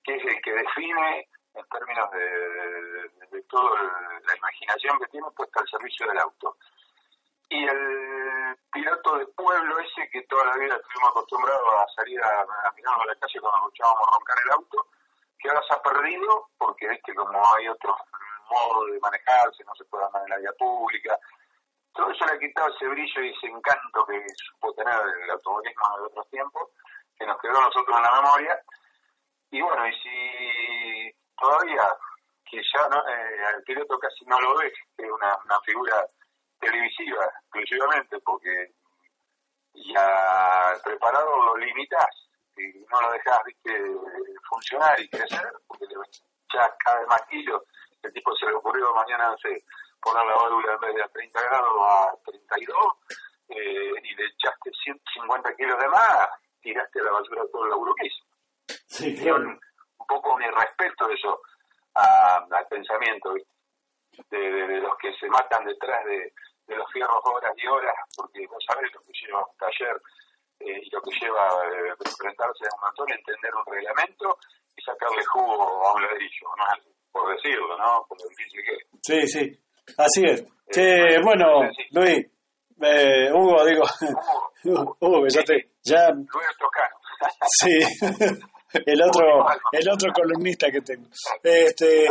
que 0.03 0.17
es 0.17 0.25
el 0.25 0.41
que 0.41 0.53
define 0.53 1.29
en 1.55 1.65
términos 1.69 2.11
de, 2.13 3.27
de, 3.31 3.43
toda 3.43 3.83
la 3.83 4.37
imaginación 4.37 4.99
que 4.99 5.07
tiene 5.07 5.27
puesta 5.37 5.61
al 5.61 5.69
servicio 5.69 6.07
del 6.07 6.19
auto. 6.19 6.57
Y 7.51 7.65
el 7.65 8.57
piloto 8.73 9.19
de 9.19 9.27
pueblo 9.27 9.79
ese 9.81 10.09
que 10.11 10.23
toda 10.23 10.47
la 10.47 10.57
vida 10.57 10.77
estuvimos 10.77 11.11
acostumbrados 11.11 11.69
a 11.75 11.87
salir 11.97 12.23
a, 12.23 12.41
a 12.41 12.73
mirar 12.77 13.01
a 13.01 13.07
la 13.07 13.17
calle 13.17 13.41
cuando 13.41 13.67
luchábamos 13.67 14.09
a 14.09 14.15
roncar 14.15 14.37
el 14.45 14.53
auto, 14.53 14.87
que 15.39 15.49
ahora 15.49 15.63
se 15.69 15.75
ha 15.75 15.83
perdido 15.83 16.49
porque 16.59 16.89
viste 16.89 17.15
como 17.15 17.43
hay 17.55 17.69
otros 17.69 17.97
modos 18.51 18.93
de 18.93 19.01
manejarse, 19.01 19.65
no 19.65 19.75
se 19.75 19.85
puede 19.87 20.05
andar 20.07 20.23
en 20.25 20.31
la 20.31 20.39
vía 20.39 20.53
pública, 20.59 21.19
todo 21.99 22.13
eso 22.13 22.25
le 22.27 22.33
ha 22.35 22.39
quitado 22.39 22.69
ese 22.69 22.87
brillo 22.87 23.23
y 23.23 23.31
ese 23.31 23.47
encanto 23.49 24.07
que 24.07 24.25
supo 24.37 24.73
tener 24.75 24.95
el 25.25 25.31
automovilismo 25.31 25.99
de 25.99 26.05
otros 26.05 26.31
tiempos, 26.31 26.71
que 27.19 27.27
nos 27.27 27.41
quedó 27.41 27.59
a 27.59 27.63
nosotros 27.63 27.97
en 27.97 28.03
la 28.05 28.23
memoria. 28.23 28.63
Y 29.51 29.61
bueno, 29.61 29.85
y 29.89 29.93
si 29.95 31.17
todavía, 31.37 31.83
que 32.49 32.63
ya 32.73 32.89
no, 32.89 32.99
eh, 32.99 33.57
el 33.57 33.63
piloto 33.65 33.99
casi 33.99 34.25
no 34.27 34.41
lo 34.41 34.57
ve, 34.59 34.73
que 34.97 35.07
es 35.07 35.11
una, 35.11 35.37
una 35.45 35.61
figura 35.63 36.07
televisiva 36.61 37.25
exclusivamente, 37.25 38.21
porque 38.21 38.71
ya 39.75 40.79
preparado 40.85 41.43
lo 41.47 41.57
limitas 41.57 42.29
y 42.57 42.79
no 42.93 43.01
lo 43.01 43.11
dejas 43.11 43.43
¿viste, 43.45 43.73
funcionar 44.49 45.01
y 45.01 45.09
crecer, 45.09 45.53
porque 45.67 45.87
le 45.87 45.95
ya 46.55 46.73
cada 46.79 47.01
vez 47.01 47.09
más 47.09 47.23
kilos, 47.23 47.61
el 48.05 48.13
tipo 48.13 48.37
se 48.37 48.47
le 48.47 48.55
ocurrió 48.55 48.95
mañana, 48.95 49.31
no 49.31 49.39
sé, 49.39 49.65
poner 50.01 50.25
la 50.27 50.35
válvula 50.35 50.73
en 50.75 50.81
vez 50.81 50.95
de 50.95 51.03
a 51.03 51.09
30 51.09 51.43
grados 51.43 51.83
a 51.83 52.17
32 52.25 52.77
eh, 53.49 53.93
y 54.03 54.15
le 54.15 54.27
echaste 54.27 54.71
150 54.85 55.57
kilos 55.57 55.79
de 55.79 55.89
más, 55.89 56.29
tiraste 56.61 57.01
a 57.01 57.05
la 57.05 57.13
basura 57.13 57.43
todo 57.53 57.65
el 57.65 57.71
laburo 57.71 57.95
que 57.95 58.07
hizo. 58.07 58.25
Sí, 58.87 59.17
claro. 59.17 59.59
Un 59.99 60.07
poco 60.07 60.35
un 60.35 60.43
irrespeto 60.43 61.11
eso 61.11 61.41
al 61.95 62.67
pensamiento 62.69 63.35
de, 64.31 64.39
de, 64.39 64.81
los 64.81 64.97
que 64.99 65.13
se 65.15 65.27
matan 65.29 65.65
detrás 65.65 66.05
de, 66.05 66.33
de 66.67 66.77
los 66.77 66.91
fierros 66.93 67.21
horas 67.25 67.53
y 67.57 67.67
horas, 67.67 67.95
porque 68.17 68.47
vos 68.47 68.63
sabés 68.67 68.93
lo 68.95 69.01
que 69.01 69.13
lleva 69.13 69.41
un 69.41 69.57
taller 69.57 70.01
eh, 70.61 70.81
y 70.83 70.91
lo 70.91 71.03
que 71.03 71.11
lleva 71.19 71.49
eh, 71.67 71.95
enfrentarse 72.05 72.65
a 72.65 72.75
un 72.77 72.81
montón, 72.83 73.11
entender 73.11 73.53
un 73.55 73.73
reglamento 73.73 74.39
y 74.77 74.83
sacarle 74.83 75.25
jugo 75.25 75.87
a 75.89 75.95
un 75.95 76.03
ladrillo, 76.03 76.49
¿no? 76.57 76.65
por 77.11 77.35
decirlo, 77.35 77.77
¿no? 77.77 78.05
Como 78.09 78.23
dice 78.37 78.63
que. 78.63 78.79
Sí, 79.03 79.27
sí. 79.27 79.68
Así 79.97 80.23
es. 80.25 80.45
Che, 80.71 81.19
bueno, 81.23 81.63
Luis, 81.93 82.27
eh, 82.81 83.33
Hugo, 83.33 83.65
digo, 83.65 83.85
Hugo, 85.01 85.27
ya 85.29 85.43
te, 85.43 85.71
ya... 85.83 86.13
sí, 87.61 87.79
el 88.87 89.03
otro, 89.03 89.47
el 89.73 89.89
otro 89.91 90.13
columnista 90.13 90.71
que 90.71 90.83
tengo. 90.83 91.09
Este, 91.43 92.07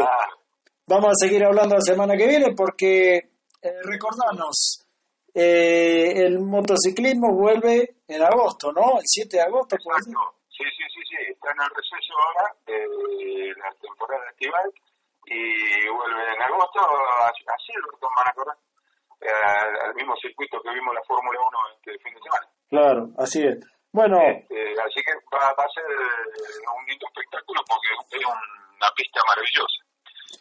vamos 0.88 1.10
a 1.10 1.26
seguir 1.26 1.44
hablando 1.44 1.76
la 1.76 1.82
semana 1.82 2.16
que 2.16 2.28
viene 2.28 2.54
porque 2.56 3.16
eh, 3.62 3.74
recordarnos, 3.84 4.86
eh, 5.34 6.14
el 6.16 6.40
motociclismo 6.40 7.36
vuelve 7.36 7.98
en 8.08 8.22
agosto, 8.24 8.72
¿no? 8.72 8.98
El 8.98 9.06
7 9.06 9.38
de 9.38 9.44
agosto. 9.44 9.78
Sí, 9.78 10.64
sí, 10.76 10.84
sí, 10.92 11.02
sí, 11.08 11.32
está 11.32 11.52
en 11.52 11.62
el 11.62 11.70
receso 11.70 12.14
ahora 12.26 12.56
de 12.66 13.54
la 13.56 13.72
temporada 13.80 14.24
estival 14.32 14.74
y 15.30 15.90
vuelve 15.90 16.34
en 16.34 16.42
agosto, 16.42 16.80
así 17.28 17.74
lo 17.76 18.10
van 18.16 18.28
a 18.28 18.34
correr, 18.34 18.56
eh, 19.20 19.84
al 19.84 19.94
mismo 19.96 20.16
circuito 20.16 20.62
que 20.62 20.72
vimos 20.72 20.96
la 20.96 21.04
Fórmula 21.04 21.40
1 21.40 21.60
este 21.76 22.00
fin 22.00 22.14
de 22.14 22.22
semana. 22.22 22.48
Claro, 22.70 23.10
así 23.18 23.44
es. 23.44 23.60
Bueno. 23.92 24.16
Este, 24.22 24.72
así 24.80 25.04
que 25.04 25.12
va, 25.36 25.50
a 25.52 25.70
ser 25.74 25.84
eh, 25.84 26.64
un 26.72 26.86
lindo 26.86 27.08
espectáculo 27.08 27.62
porque 27.68 27.88
es 27.92 28.26
una 28.26 28.90
pista 28.96 29.20
maravillosa. 29.28 29.80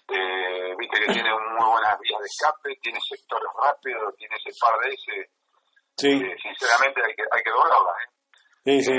Eh, 0.08 0.74
viste 0.78 1.00
que 1.00 1.12
tiene 1.12 1.30
muy 1.30 1.66
buenas 1.66 1.98
vías 1.98 2.20
de 2.20 2.26
escape, 2.26 2.78
tiene 2.80 3.00
sectores 3.00 3.50
rápidos, 3.58 4.14
tiene 4.16 4.36
ese 4.36 4.50
par 4.60 4.78
de 4.80 4.94
ese. 4.94 5.30
Sí. 5.96 6.12
sinceramente 6.42 7.00
hay 7.02 7.14
que, 7.14 7.24
hay 7.30 7.42
que 7.42 7.50
doblarla, 7.50 7.92
¿eh? 8.04 8.08
Sí, 8.66 8.82
sí. 8.82 8.92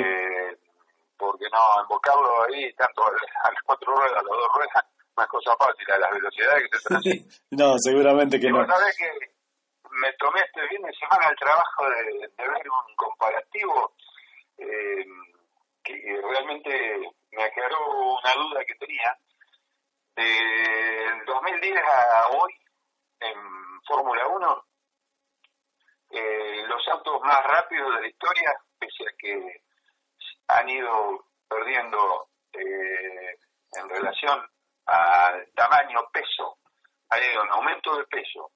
porque 1.15 1.45
no, 1.53 1.83
invocarlo 1.83 2.43
ahí, 2.43 2.73
tanto 2.73 3.05
a 3.05 3.11
las 3.11 3.61
cuatro 3.63 3.93
ruedas, 3.93 4.17
a 4.17 4.23
las 4.23 4.25
dos 4.25 4.51
ruedas, 4.55 4.83
una 5.17 5.27
cosa 5.27 5.55
fácil 5.57 5.91
a 5.91 5.97
las 5.97 6.11
velocidades 6.11 6.69
que 6.69 6.77
se 6.77 6.87
transmiten. 6.87 7.27
no, 7.51 7.77
seguramente 7.79 8.39
que 8.39 8.47
y 8.47 8.51
no. 8.51 8.65
sabés 8.65 8.97
que 8.97 9.11
me 9.91 10.13
tomé 10.13 10.41
este 10.41 10.67
fin 10.67 10.81
de 10.81 10.93
semana 10.93 11.29
el 11.29 11.35
trabajo 11.37 11.89
de, 11.89 12.29
ver 12.37 12.69
un 12.69 12.95
comparativo 12.95 13.93
eh, 14.57 15.05
que 15.83 16.21
realmente 16.21 16.99
me 17.31 17.43
aclaró 17.43 18.13
una 18.19 18.33
duda 18.35 18.65
que 18.65 18.75
tenía. 18.75 19.17
Del 20.15 21.25
2010 21.25 21.79
a 21.79 22.27
hoy, 22.29 22.51
en 23.19 23.37
Fórmula 23.85 24.27
1, 24.27 24.67
autos 26.89 27.21
más 27.21 27.43
rápidos 27.43 27.95
de 27.95 28.01
la 28.01 28.07
historia, 28.07 28.53
pese 28.79 29.03
a 29.03 29.13
que 29.17 29.61
han 30.47 30.69
ido 30.69 31.25
perdiendo 31.49 32.29
eh, 32.53 33.37
en 33.73 33.89
relación 33.89 34.39
al 34.87 35.47
tamaño, 35.53 35.99
peso, 36.11 36.57
hay 37.09 37.21
un 37.37 37.49
aumento 37.51 37.97
de 37.97 38.05
peso, 38.05 38.51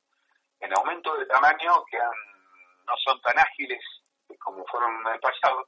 en 0.59 0.73
aumento 0.77 1.15
de 1.17 1.25
tamaño 1.25 1.83
que 1.89 1.97
no 1.97 2.93
son 3.03 3.21
tan 3.21 3.37
ágiles 3.39 3.83
como 4.39 4.65
fueron 4.65 4.95
en 5.05 5.13
el 5.13 5.19
pasado, 5.19 5.67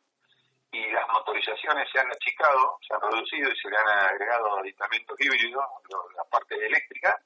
y 0.72 0.92
las 0.92 1.08
motorizaciones 1.10 1.88
se 1.92 2.00
han 2.00 2.12
achicado, 2.12 2.80
se 2.88 2.96
han 2.96 3.02
reducido 3.02 3.52
y 3.52 3.58
se 3.58 3.70
le 3.70 3.78
han 3.78 3.88
agregado 3.88 4.58
aditamentos 4.58 5.16
híbridos, 5.20 5.64
la 6.16 6.24
parte 6.26 6.56
eléctrica. 6.66 7.22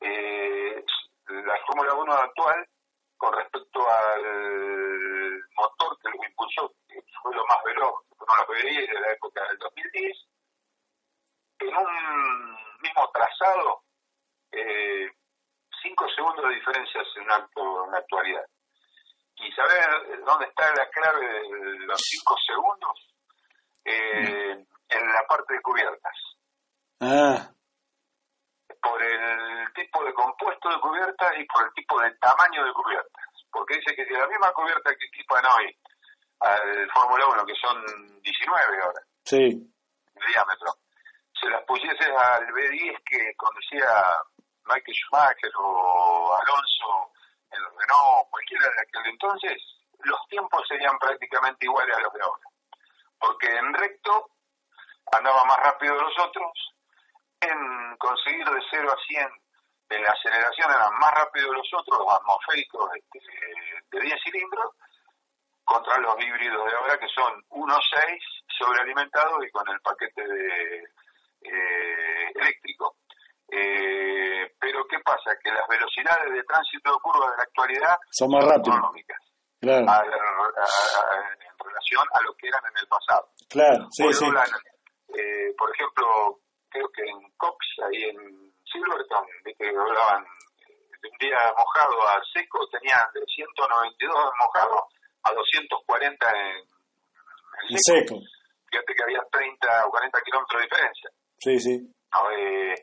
Eh, 0.00 0.84
la 1.28 1.56
Fórmula 1.64 1.94
1 1.94 2.12
actual, 2.12 2.68
con 3.16 3.32
respecto 3.34 3.88
al 3.88 5.44
motor 5.56 5.98
que 6.00 6.08
lo 6.08 6.24
impulsó, 6.28 6.74
que 6.88 7.00
fue 7.22 7.34
lo 7.34 7.46
más 7.46 7.62
veloz, 7.64 8.02
que 8.18 8.24
la 8.26 8.46
mayoría 8.46 8.80
de 8.80 9.00
la 9.00 9.12
época 9.12 9.46
del 9.48 9.58
2010, 9.58 10.26
en 11.60 11.76
un 11.76 12.56
mismo 12.80 13.10
trazado, 13.12 13.82
eh, 14.52 15.10
cinco 15.82 16.06
segundos 16.14 16.48
de 16.48 16.54
diferencia 16.54 17.00
en, 17.16 17.22
en 17.22 17.90
la 17.92 17.98
actualidad 17.98 18.44
y 19.38 19.52
saber 19.52 20.24
dónde 20.24 20.46
está 20.46 20.72
la 20.74 20.88
clave 20.88 21.26
de 21.26 21.86
los 21.86 22.00
cinco 22.00 22.36
segundos 22.46 23.14
eh, 23.84 24.64
en 24.88 25.12
la 25.12 25.26
parte 25.28 25.54
de 25.54 25.62
cubiertas. 25.62 26.14
Ah. 27.00 27.50
Por 28.80 29.02
el 29.02 29.72
tipo 29.74 30.04
de 30.04 30.14
compuesto 30.14 30.68
de 30.68 30.80
cubiertas 30.80 31.32
y 31.38 31.44
por 31.44 31.64
el 31.64 31.72
tipo 31.74 32.00
de 32.00 32.10
tamaño 32.16 32.64
de 32.64 32.72
cubiertas. 32.72 33.24
Porque 33.50 33.76
dice 33.76 33.94
que 33.94 34.04
si 34.06 34.12
la 34.12 34.26
misma 34.26 34.52
cubierta 34.52 34.94
que 34.94 35.06
equipan 35.06 35.44
hoy 35.44 35.76
al 36.40 36.90
Fórmula 36.92 37.26
1, 37.32 37.46
que 37.46 37.54
son 37.54 38.22
19 38.22 38.82
ahora, 38.82 39.00
sí. 39.24 39.38
de 39.38 40.26
diámetro, 40.28 40.72
se 41.40 41.48
las 41.50 41.62
pusieses 41.64 42.08
al 42.08 42.46
B10 42.48 43.02
que 43.04 43.34
conducía 43.36 43.86
Michael 44.64 44.96
Schumacher 44.96 45.52
o 45.58 46.38
Alonso 46.40 47.12
en 47.50 47.60
Renault, 47.60 48.30
cualquiera 48.30 48.68
de 48.68 48.80
aquel 48.80 49.06
entonces, 49.12 49.56
los 50.00 50.18
tiempos 50.28 50.62
serían 50.68 50.98
prácticamente 50.98 51.66
iguales 51.66 51.96
a 51.96 52.00
los 52.00 52.12
de 52.12 52.22
ahora. 52.22 52.44
Porque 53.18 53.56
en 53.56 53.74
recto 53.74 54.30
andaba 55.12 55.44
más 55.44 55.58
rápido 55.58 55.94
de 55.96 56.02
los 56.02 56.18
otros, 56.18 56.74
en 57.40 57.96
conseguir 57.96 58.48
de 58.48 58.62
0 58.70 58.92
a 58.92 59.06
100 59.06 59.28
en 59.88 60.02
la 60.02 60.10
aceleración 60.10 60.70
eran 60.70 60.98
más 60.98 61.12
rápido 61.14 61.50
de 61.50 61.58
los 61.58 61.68
otros, 61.74 61.98
los 61.98 62.12
atmosféricos 62.12 62.90
este, 62.96 63.20
de 63.90 64.00
10 64.00 64.22
cilindros, 64.24 64.72
contra 65.64 65.98
los 65.98 66.20
híbridos 66.20 66.64
de 66.70 66.76
ahora 66.76 66.98
que 66.98 67.08
son 67.08 67.42
1.6 67.50 68.20
sobrealimentados 68.58 69.44
y 69.44 69.50
con 69.50 69.68
el 69.68 69.80
paquete 69.80 70.26
de 70.26 70.88
eh, 71.46 72.32
eléctrico. 72.34 72.96
Eh, 73.48 74.54
pero 74.58 74.84
¿qué 74.88 74.98
pasa? 75.04 75.30
Que 75.42 75.50
las 75.50 75.66
velocidades 75.68 76.32
de 76.32 76.42
tránsito 76.44 76.92
de 76.92 76.98
curva 77.00 77.30
de 77.30 77.36
la 77.36 77.42
actualidad 77.42 77.96
son 78.10 78.30
más 78.30 78.44
rápidas. 78.44 78.80
en 79.62 79.78
relación 81.64 82.06
a 82.12 82.22
lo 82.22 82.34
que 82.34 82.48
eran 82.48 82.62
en 82.70 82.78
el 82.78 82.88
pasado. 82.88 83.28
Claro, 83.48 83.86
sí, 83.90 84.12
sí. 84.12 84.26
Eh, 85.14 85.54
por 85.56 85.70
ejemplo, 85.74 86.40
creo 86.68 86.88
que 86.90 87.02
en 87.02 87.30
Cox, 87.36 87.58
ahí 87.86 88.02
en 88.10 88.52
Silverton, 88.64 89.24
que 89.44 89.68
hablaban 89.68 90.24
de 91.00 91.08
un 91.08 91.18
día 91.18 91.38
mojado 91.56 92.08
a 92.08 92.20
seco, 92.34 92.66
tenían 92.68 93.06
de 93.14 93.24
192 93.24 94.32
mojado 94.38 94.88
a 95.22 95.32
240 95.32 96.30
en, 96.30 96.56
en 97.70 97.78
seco. 97.78 98.18
Fíjate 98.70 98.94
que 98.94 99.02
había 99.02 99.22
30 99.30 99.86
o 99.86 99.90
40 99.90 100.20
kilómetros 100.22 100.60
de 100.60 100.66
diferencia. 100.66 101.10
Sí, 101.38 101.58
sí. 101.60 101.94
Eh, 102.32 102.74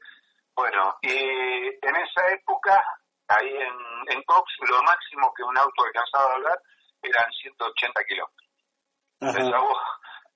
bueno, 0.55 0.95
y 1.01 1.13
en 1.13 1.95
esa 1.95 2.27
época, 2.31 2.83
ahí 3.27 3.49
en, 3.49 4.15
en 4.15 4.23
Cox, 4.23 4.51
lo 4.69 4.81
máximo 4.83 5.33
que 5.35 5.43
un 5.43 5.57
auto 5.57 5.83
alcanzaba 5.83 6.31
a 6.31 6.35
hablar 6.35 6.59
eran 7.01 7.31
180 7.31 8.03
kilómetros. 8.05 8.43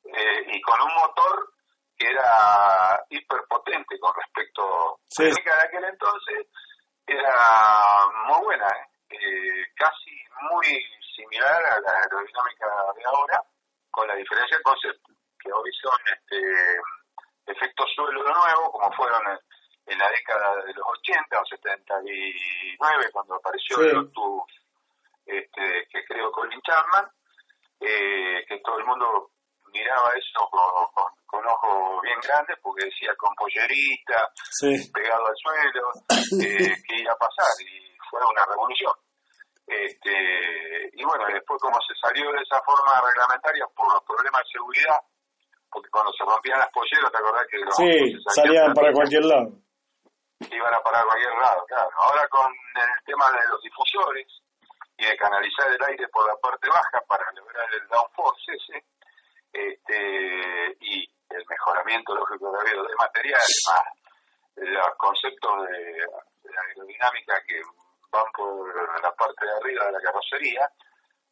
Eh, 0.06 0.46
y 0.48 0.62
con 0.62 0.82
un 0.82 0.94
motor 0.96 1.54
que 1.98 2.08
era 2.08 3.04
hiperpotente 3.10 4.00
con 4.00 4.14
respecto 4.16 5.00
sí. 5.10 5.24
a 5.24 5.26
la 5.26 5.32
de 5.32 5.68
aquel 5.68 5.84
entonces, 5.84 6.48
era 7.06 7.36
muy 8.28 8.46
buena, 8.46 8.68
¿eh? 8.68 9.66
casi 9.76 10.12
muy 10.52 10.66
similar 11.16 11.64
a 11.66 11.80
la 11.80 11.92
aerodinámica 11.92 12.68
de 12.96 13.04
ahora, 13.06 13.42
con 13.90 14.08
la 14.08 14.16
diferencia 14.16 14.58
de 14.58 14.64
concepto, 14.64 15.12
que 15.40 15.52
hoy 15.52 15.72
son 15.82 16.00
este, 16.06 16.80
efectos 17.48 17.88
suelo 17.96 18.24
de 18.24 18.32
nuevo, 18.32 18.72
como 18.72 18.92
fueron 18.94 19.22
en 19.86 19.98
la 19.98 20.10
década 20.10 20.64
de 20.66 20.74
los 20.74 20.86
80 21.00 21.40
o 21.40 21.46
79, 21.46 23.10
cuando 23.12 23.36
apareció 23.36 23.80
el 23.82 23.94
Lotus, 23.94 24.44
este, 25.26 25.88
que 25.90 26.04
creo 26.06 26.32
Colin 26.32 26.62
Chapman, 26.62 27.10
eh, 27.80 28.46
que 28.48 28.60
todo 28.60 28.80
el 28.80 28.86
mundo 28.86 29.32
miraba 29.72 30.12
eso 30.16 30.48
con, 30.50 30.62
con, 31.26 31.46
ojos 31.46 32.02
bien 32.02 32.20
grandes 32.22 32.58
porque 32.62 32.86
decía 32.86 33.14
con 33.18 33.34
pollerita, 33.36 34.30
pegado 34.94 35.28
al 35.28 35.36
suelo, 35.38 35.92
eh, 36.44 36.76
que 36.84 37.02
iba 37.02 37.14
a 37.14 37.18
pasar 37.18 37.48
y 37.62 37.96
fue 38.10 38.20
una 38.20 38.46
revolución. 38.46 38.94
Este, 39.68 40.90
y 40.94 41.04
bueno, 41.04 41.26
después 41.28 41.62
como 41.62 41.78
se 41.82 41.94
salió 42.00 42.32
de 42.32 42.42
esa 42.42 42.62
forma 42.64 43.02
reglamentaria 43.02 43.68
por 43.76 43.94
los 43.94 44.04
problemas 44.04 44.42
de 44.44 44.52
seguridad, 44.52 45.00
porque 45.78 45.94
cuando 45.94 46.12
se 46.14 46.26
rompían 46.26 46.58
las 46.58 46.74
polleras, 46.74 47.12
¿te 47.12 47.18
acordás 47.22 47.46
que 47.46 47.58
los 47.62 47.76
sí, 47.78 48.18
salían 48.34 48.74
para 48.74 48.92
cualquier 48.92 49.26
lado? 49.26 49.54
iban 50.50 50.74
a 50.74 50.82
parar 50.82 51.02
a 51.02 51.06
cualquier 51.06 51.34
lado, 51.38 51.66
claro. 51.66 51.90
Ahora 52.02 52.28
con 52.30 52.50
el 52.50 53.06
tema 53.06 53.30
de 53.30 53.48
los 53.50 53.62
difusores 53.62 54.26
y 54.98 55.06
de 55.06 55.18
canalizar 55.18 55.70
el 55.70 55.84
aire 55.86 56.08
por 56.10 56.26
la 56.28 56.36
parte 56.38 56.68
baja 56.68 57.00
para 57.08 57.32
lograr 57.34 57.66
el 57.74 57.88
downforce 57.88 58.54
ese, 58.58 58.86
este, 59.54 60.78
y 60.82 61.06
el 61.30 61.46
mejoramiento 61.48 62.16
lógico 62.16 62.54
habido 62.60 62.84
de 62.84 62.96
materiales, 62.96 63.64
más 63.70 63.86
los 64.56 64.96
conceptos 64.98 65.68
de, 65.70 66.02
aerodinámica 66.58 67.40
que 67.48 67.62
van 68.10 68.26
por 68.34 68.66
la 69.04 69.12
parte 69.14 69.46
de 69.46 69.52
arriba 69.52 69.86
de 69.86 69.92
la 69.92 70.02
carrocería, 70.02 70.68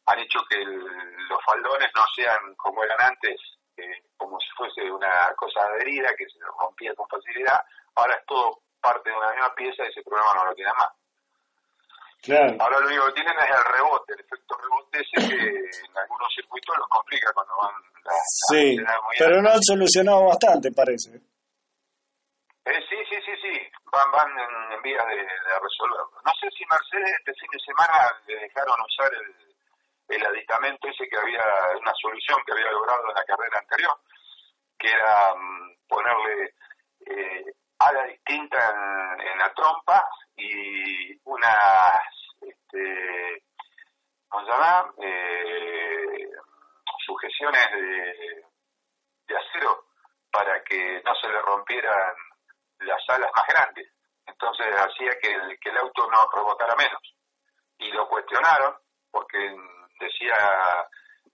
han 0.06 0.18
hecho 0.20 0.38
que 0.48 0.62
los 0.62 1.38
faldones 1.44 1.90
no 1.96 2.02
sean 2.14 2.54
como 2.54 2.84
eran 2.84 3.00
antes, 3.00 3.34
eh, 3.76 4.02
como 4.16 4.38
si 4.40 4.48
fuese 4.56 4.90
una 4.90 5.32
cosa 5.36 5.64
adherida 5.64 6.14
que 6.16 6.26
se 6.26 6.38
rompía 6.60 6.94
con 6.94 7.08
facilidad, 7.08 7.64
ahora 7.94 8.14
es 8.14 8.26
todo 8.26 8.60
parte 8.80 9.10
de 9.10 9.16
una 9.16 9.30
misma 9.30 9.54
pieza 9.54 9.84
y 9.84 9.88
ese 9.88 10.02
programa 10.02 10.34
no 10.34 10.44
lo 10.46 10.54
tiene 10.54 10.70
más. 10.72 10.90
Ahora 12.58 12.80
lo 12.80 12.88
único 12.88 13.06
que 13.06 13.12
tienen 13.12 13.38
es 13.38 13.50
el 13.50 13.64
rebote, 13.72 14.12
el 14.14 14.20
efecto 14.20 14.56
rebote 14.58 14.98
ese 14.98 15.28
que 15.28 15.46
en 15.46 15.98
algunos 15.98 16.34
circuitos 16.34 16.76
los 16.76 16.88
complica 16.88 17.32
cuando 17.32 17.52
van 17.56 17.74
Sí, 18.50 18.76
pero 19.18 19.42
no 19.42 19.50
han 19.50 19.62
solucionado 19.62 20.26
bastante, 20.26 20.70
parece. 20.72 21.16
Eh, 22.66 22.82
sí, 22.88 22.96
sí, 23.08 23.16
sí, 23.24 23.32
sí, 23.42 23.54
van, 23.92 24.10
van 24.10 24.30
en, 24.38 24.82
vías 24.82 25.06
de, 25.06 25.22
resolverlo. 25.62 26.10
No 26.24 26.32
sé 26.40 26.50
si 26.50 26.64
Mercedes 26.66 27.14
este 27.18 27.32
fin 27.34 27.50
de 27.52 27.60
semana 27.60 28.10
le 28.26 28.34
dejaron 28.40 28.74
usar 28.80 29.12
el, 29.14 29.55
el 30.08 30.26
aditamento 30.26 30.88
ese 30.88 31.08
que 31.08 31.16
había, 31.16 31.42
una 31.80 31.92
solución 32.00 32.38
que 32.46 32.52
había 32.52 32.70
logrado 32.70 33.08
en 33.08 33.14
la 33.14 33.24
carrera 33.24 33.58
anterior, 33.58 33.98
que 34.78 34.90
era 34.90 35.34
mm, 35.34 35.76
ponerle 35.88 36.54
eh, 37.06 37.44
ala 37.78 38.04
distinta 38.04 39.16
en, 39.18 39.38
la 39.38 39.52
trompa 39.52 40.08
y 40.36 41.18
unas, 41.24 42.02
este, 42.40 43.42
¿cómo 44.28 44.44
se 44.46 44.52
llama? 44.52 44.92
Eh, 45.02 46.30
sujeciones 47.04 47.72
de, 47.72 48.44
de 49.26 49.36
acero 49.36 49.86
para 50.30 50.62
que 50.64 51.02
no 51.04 51.14
se 51.14 51.28
le 51.28 51.40
rompieran 51.42 52.14
las 52.80 53.02
alas 53.08 53.30
más 53.34 53.46
grandes. 53.46 53.92
Entonces 54.26 54.66
hacía 54.76 55.18
que 55.20 55.32
el, 55.32 55.58
que 55.60 55.70
el 55.70 55.78
auto 55.78 56.08
no 56.10 56.28
rebotara 56.32 56.74
menos. 56.76 57.00
Y 57.78 57.90
lo 57.92 58.08
cuestionaron 58.08 58.76
porque 59.10 59.56
decía 60.00 60.34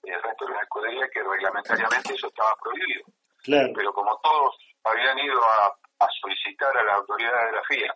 el 0.03 0.23
resto 0.23 0.47
de 0.47 0.55
la 0.55 0.63
escudería 0.63 1.09
que 1.13 1.23
reglamentariamente 1.23 2.15
eso 2.15 2.29
estaba 2.29 2.55
prohibido. 2.57 3.05
Pero 3.75 3.93
como 3.93 4.19
todos 4.21 4.57
habían 4.85 5.19
ido 5.19 5.43
a 5.45 5.73
a 6.03 6.09
solicitar 6.21 6.77
a 6.77 6.83
la 6.83 6.95
autoridad 6.95 7.47
de 7.47 7.53
la 7.53 7.63
FIA 7.63 7.95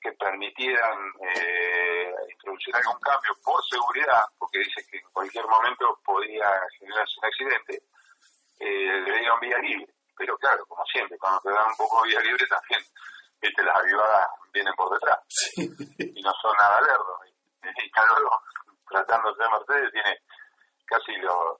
que 0.00 0.12
permitieran 0.12 0.98
eh, 1.20 2.12
introducir 2.32 2.74
algún 2.76 2.98
cambio 3.00 3.32
por 3.44 3.60
seguridad, 3.68 4.24
porque 4.38 4.60
dice 4.60 4.84
que 4.90 4.96
en 4.96 5.10
cualquier 5.12 5.46
momento 5.46 5.98
podía 6.04 6.48
generarse 6.78 7.20
un 7.20 7.26
accidente, 7.26 7.82
eh, 8.58 9.00
le 9.04 9.18
dieron 9.18 9.40
vía 9.40 9.58
libre. 9.58 9.92
Pero 10.16 10.36
claro, 10.38 10.64
como 10.66 10.84
siempre, 10.86 11.18
cuando 11.18 11.40
te 11.40 11.50
dan 11.50 11.68
un 11.68 11.76
poco 11.76 12.02
vía 12.02 12.20
libre 12.20 12.46
también, 12.46 12.80
viste, 13.40 13.62
las 13.62 13.76
avivadas 13.76 14.28
vienen 14.52 14.74
por 14.74 14.92
detrás 14.92 15.18
y 15.56 16.22
no 16.22 16.32
son 16.40 16.56
nada 16.56 16.80
lerdos. 16.80 17.20
Y, 17.84 17.90
tratándose 18.90 19.42
de 19.42 19.50
Mercedes, 19.50 19.92
tiene 19.92 20.18
casi 20.86 21.12
los 21.16 21.58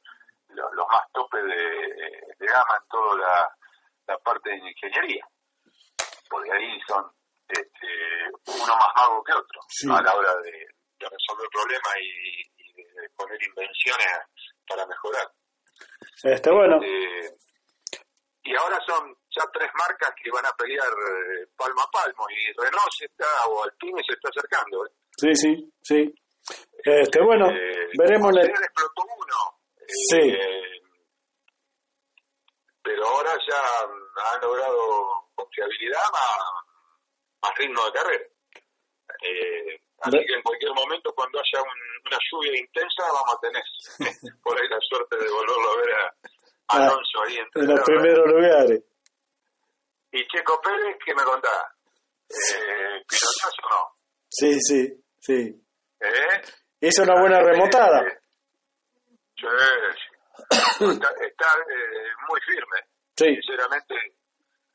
los 0.55 0.87
más 0.89 1.05
topes 1.13 1.45
de, 1.45 2.47
gama 2.47 2.75
en 2.81 2.89
toda 2.91 3.17
la, 3.19 3.57
la 4.09 4.19
parte 4.19 4.51
de 4.51 4.57
ingeniería. 4.57 5.25
Porque 6.29 6.53
ahí 6.53 6.81
son 6.87 7.05
este, 7.49 7.89
uno 8.47 8.77
más 8.77 8.93
mago 8.97 9.23
que 9.23 9.33
otro 9.33 9.61
a 9.95 10.03
la 10.03 10.15
hora 10.15 10.37
de, 10.43 10.67
resolver 11.01 11.49
problemas 11.51 11.95
y, 12.01 12.73
de 12.75 13.09
poner 13.17 13.39
invenciones 13.43 14.07
para 14.69 14.87
mejorar. 14.87 15.27
Este, 16.23 16.51
bueno. 16.51 16.79
Este, 16.83 17.37
y 18.43 18.57
ahora 18.57 18.79
son 18.87 19.15
ya 19.31 19.45
tres 19.53 19.71
marcas 19.75 20.13
que 20.23 20.31
van 20.31 20.45
a 20.45 20.53
pelear 20.53 20.89
eh, 20.89 21.47
palmo 21.57 21.81
a 21.83 21.91
palmo 21.91 22.27
y 22.31 22.53
Renault 22.53 22.93
se 22.97 23.07
está, 23.07 23.27
o 23.49 23.65
Alpine 23.65 24.03
se 24.07 24.15
está 24.15 24.29
acercando. 24.29 24.87
¿eh? 24.87 24.91
Sí, 25.17 25.35
sí, 25.35 25.73
sí. 25.83 26.15
Este, 26.85 27.21
bueno, 27.23 27.51
eh, 27.51 27.89
veremos. 27.99 28.33
La... 28.33 28.43
explotó 28.43 29.03
uno. 29.03 29.61
Sí. 29.87 30.31
Eh, 30.31 30.81
pero 32.83 33.07
ahora 33.07 33.31
ya 33.47 34.33
han 34.33 34.41
logrado 34.41 35.29
confiabilidad 35.35 36.01
más, 36.13 36.39
más 37.43 37.59
ritmo 37.59 37.85
de 37.85 37.93
carrera. 37.93 38.25
Eh, 39.23 39.81
así 40.01 40.19
que 40.27 40.35
en 40.35 40.43
cualquier 40.43 40.73
momento, 40.73 41.13
cuando 41.15 41.39
haya 41.39 41.63
una 41.63 42.19
lluvia 42.31 42.59
intensa, 42.59 43.03
vamos 43.03 43.35
a 43.35 43.41
tener 43.41 43.63
por 44.43 44.61
ahí 44.61 44.69
la 44.69 44.79
suerte 44.81 45.17
de 45.17 45.31
volverlo 45.31 45.71
a 45.71 45.77
ver 45.77 45.95
a 45.95 46.15
ah, 46.69 46.77
Alonso 46.87 47.23
ahí 47.27 47.37
en 47.37 47.67
los 47.67 47.81
primeros 47.81 48.27
lugares. 48.27 48.83
¿Y 50.13 50.27
Checo 50.27 50.61
Pérez 50.61 50.97
qué 51.05 51.15
me 51.15 51.23
contaba? 51.23 51.73
Eh, 52.29 53.03
o 53.03 53.69
no? 53.71 53.97
Sí, 54.29 54.61
sí, 54.61 55.05
sí. 55.19 55.70
¿Eh? 56.01 56.43
Hizo 56.81 57.03
una 57.03 57.21
buena 57.21 57.41
remontada. 57.41 58.01
Sí, 59.37 59.47
está, 60.81 61.09
está 61.21 61.49
eh, 61.69 62.11
muy 62.29 62.41
firme. 62.41 62.79
Sí. 63.17 63.27
Sinceramente, 63.37 63.95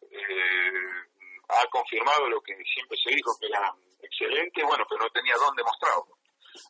eh, 0.02 1.06
ha 1.50 1.68
confirmado 1.72 2.30
lo 2.30 2.42
que 2.42 2.54
siempre 2.74 2.98
se 3.04 3.16
dijo, 3.16 3.32
que 3.40 3.48
era 3.48 3.74
excelente, 4.02 4.64
bueno, 4.64 4.86
pero 4.88 5.02
no 5.02 5.10
tenía 5.10 5.36
dónde 5.36 5.64
mostrarlo. 5.64 6.18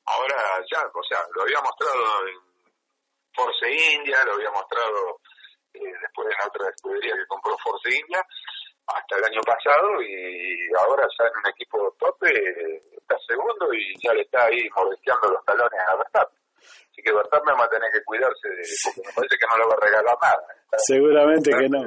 Ahora 0.05 0.35
ya, 0.71 0.81
o 0.93 1.03
sea, 1.03 1.19
lo 1.35 1.43
había 1.43 1.61
mostrado 1.61 2.27
en 2.27 2.39
Force 3.33 3.69
India, 3.93 4.23
lo 4.25 4.33
había 4.33 4.51
mostrado 4.51 5.19
eh, 5.73 5.93
después 6.01 6.27
en 6.27 6.47
otra 6.47 6.69
escudería 6.69 7.13
que 7.15 7.27
compró 7.27 7.57
Force 7.57 7.89
India, 7.93 8.23
hasta 8.87 9.17
el 9.17 9.25
año 9.25 9.41
pasado, 9.41 10.01
y 10.01 10.69
ahora 10.79 11.05
ya 11.17 11.25
en 11.25 11.37
un 11.43 11.49
equipo 11.49 11.95
tope 11.99 12.31
segundo 13.25 13.73
y 13.73 13.93
ya 14.01 14.13
le 14.13 14.21
está 14.21 14.45
ahí 14.45 14.67
mordisqueando 14.75 15.29
los 15.29 15.43
talones 15.45 15.79
a 15.87 15.95
Verstappen. 15.95 16.39
Así 16.91 17.01
que 17.01 17.13
Verstappen 17.13 17.55
va 17.59 17.65
a 17.65 17.69
tener 17.69 17.91
que 17.91 18.03
cuidarse, 18.03 18.47
de, 18.49 18.63
porque 18.85 19.01
me 19.05 19.13
parece 19.13 19.35
que 19.37 19.47
no 19.49 19.57
le 19.57 19.65
va 19.67 19.73
a 19.73 19.85
regalar 19.85 20.17
nada. 20.21 20.47
Seguramente 20.77 21.51
que 21.51 21.69
no. 21.69 21.81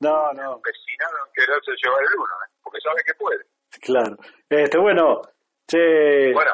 No, 0.00 0.32
no. 0.32 0.56
Empecinado 0.56 1.14
en 1.18 1.32
quererse 1.34 1.70
llevar 1.82 2.02
el 2.02 2.14
uno, 2.18 2.34
¿eh? 2.44 2.50
porque 2.62 2.80
sabe 2.80 3.02
que 3.06 3.14
puede. 3.14 3.42
Claro. 3.80 4.16
Este, 4.48 4.78
bueno, 4.78 5.22
che, 5.66 6.32
bueno. 6.32 6.52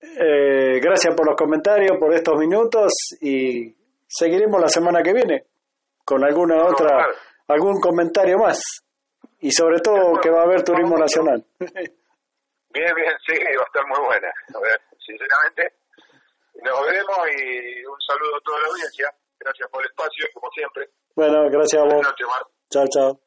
Eh, 0.00 0.80
gracias 0.80 1.14
por 1.14 1.26
los 1.26 1.36
comentarios, 1.36 1.96
por 1.98 2.12
estos 2.14 2.36
minutos 2.36 2.92
y 3.22 3.74
seguiremos 4.06 4.60
la 4.60 4.68
semana 4.68 5.02
que 5.02 5.14
viene 5.14 5.44
con 6.04 6.22
alguna 6.22 6.62
otra, 6.66 7.08
algún 7.48 7.80
comentario 7.80 8.36
más 8.36 8.84
y 9.40 9.50
sobre 9.50 9.80
todo 9.80 10.20
que 10.20 10.30
va 10.30 10.40
a 10.40 10.44
haber 10.44 10.62
turismo 10.62 10.96
nacional. 10.96 11.44
Bien, 12.74 12.92
bien, 12.94 13.12
sí, 13.24 13.34
va 13.56 13.62
a 13.62 13.66
estar 13.66 13.86
muy 13.86 14.00
buena. 14.04 14.28
A 14.54 14.58
ver, 14.58 14.80
sinceramente, 14.98 15.74
nos 16.62 16.86
vemos 16.86 17.18
y 17.38 17.84
un 17.86 18.00
saludo 18.00 18.36
a 18.36 18.40
toda 18.40 18.60
la 18.60 18.66
audiencia. 18.66 19.14
Gracias 19.38 19.68
por 19.70 19.80
el 19.82 19.90
espacio, 19.90 20.26
como 20.34 20.50
siempre. 20.50 20.88
Bueno, 21.14 21.48
gracias 21.50 21.80
a 21.80 21.84
vos. 21.84 21.94
Buenas 21.94 22.10
noches, 22.10 22.26
Chao, 22.70 22.86
chao. 22.88 23.23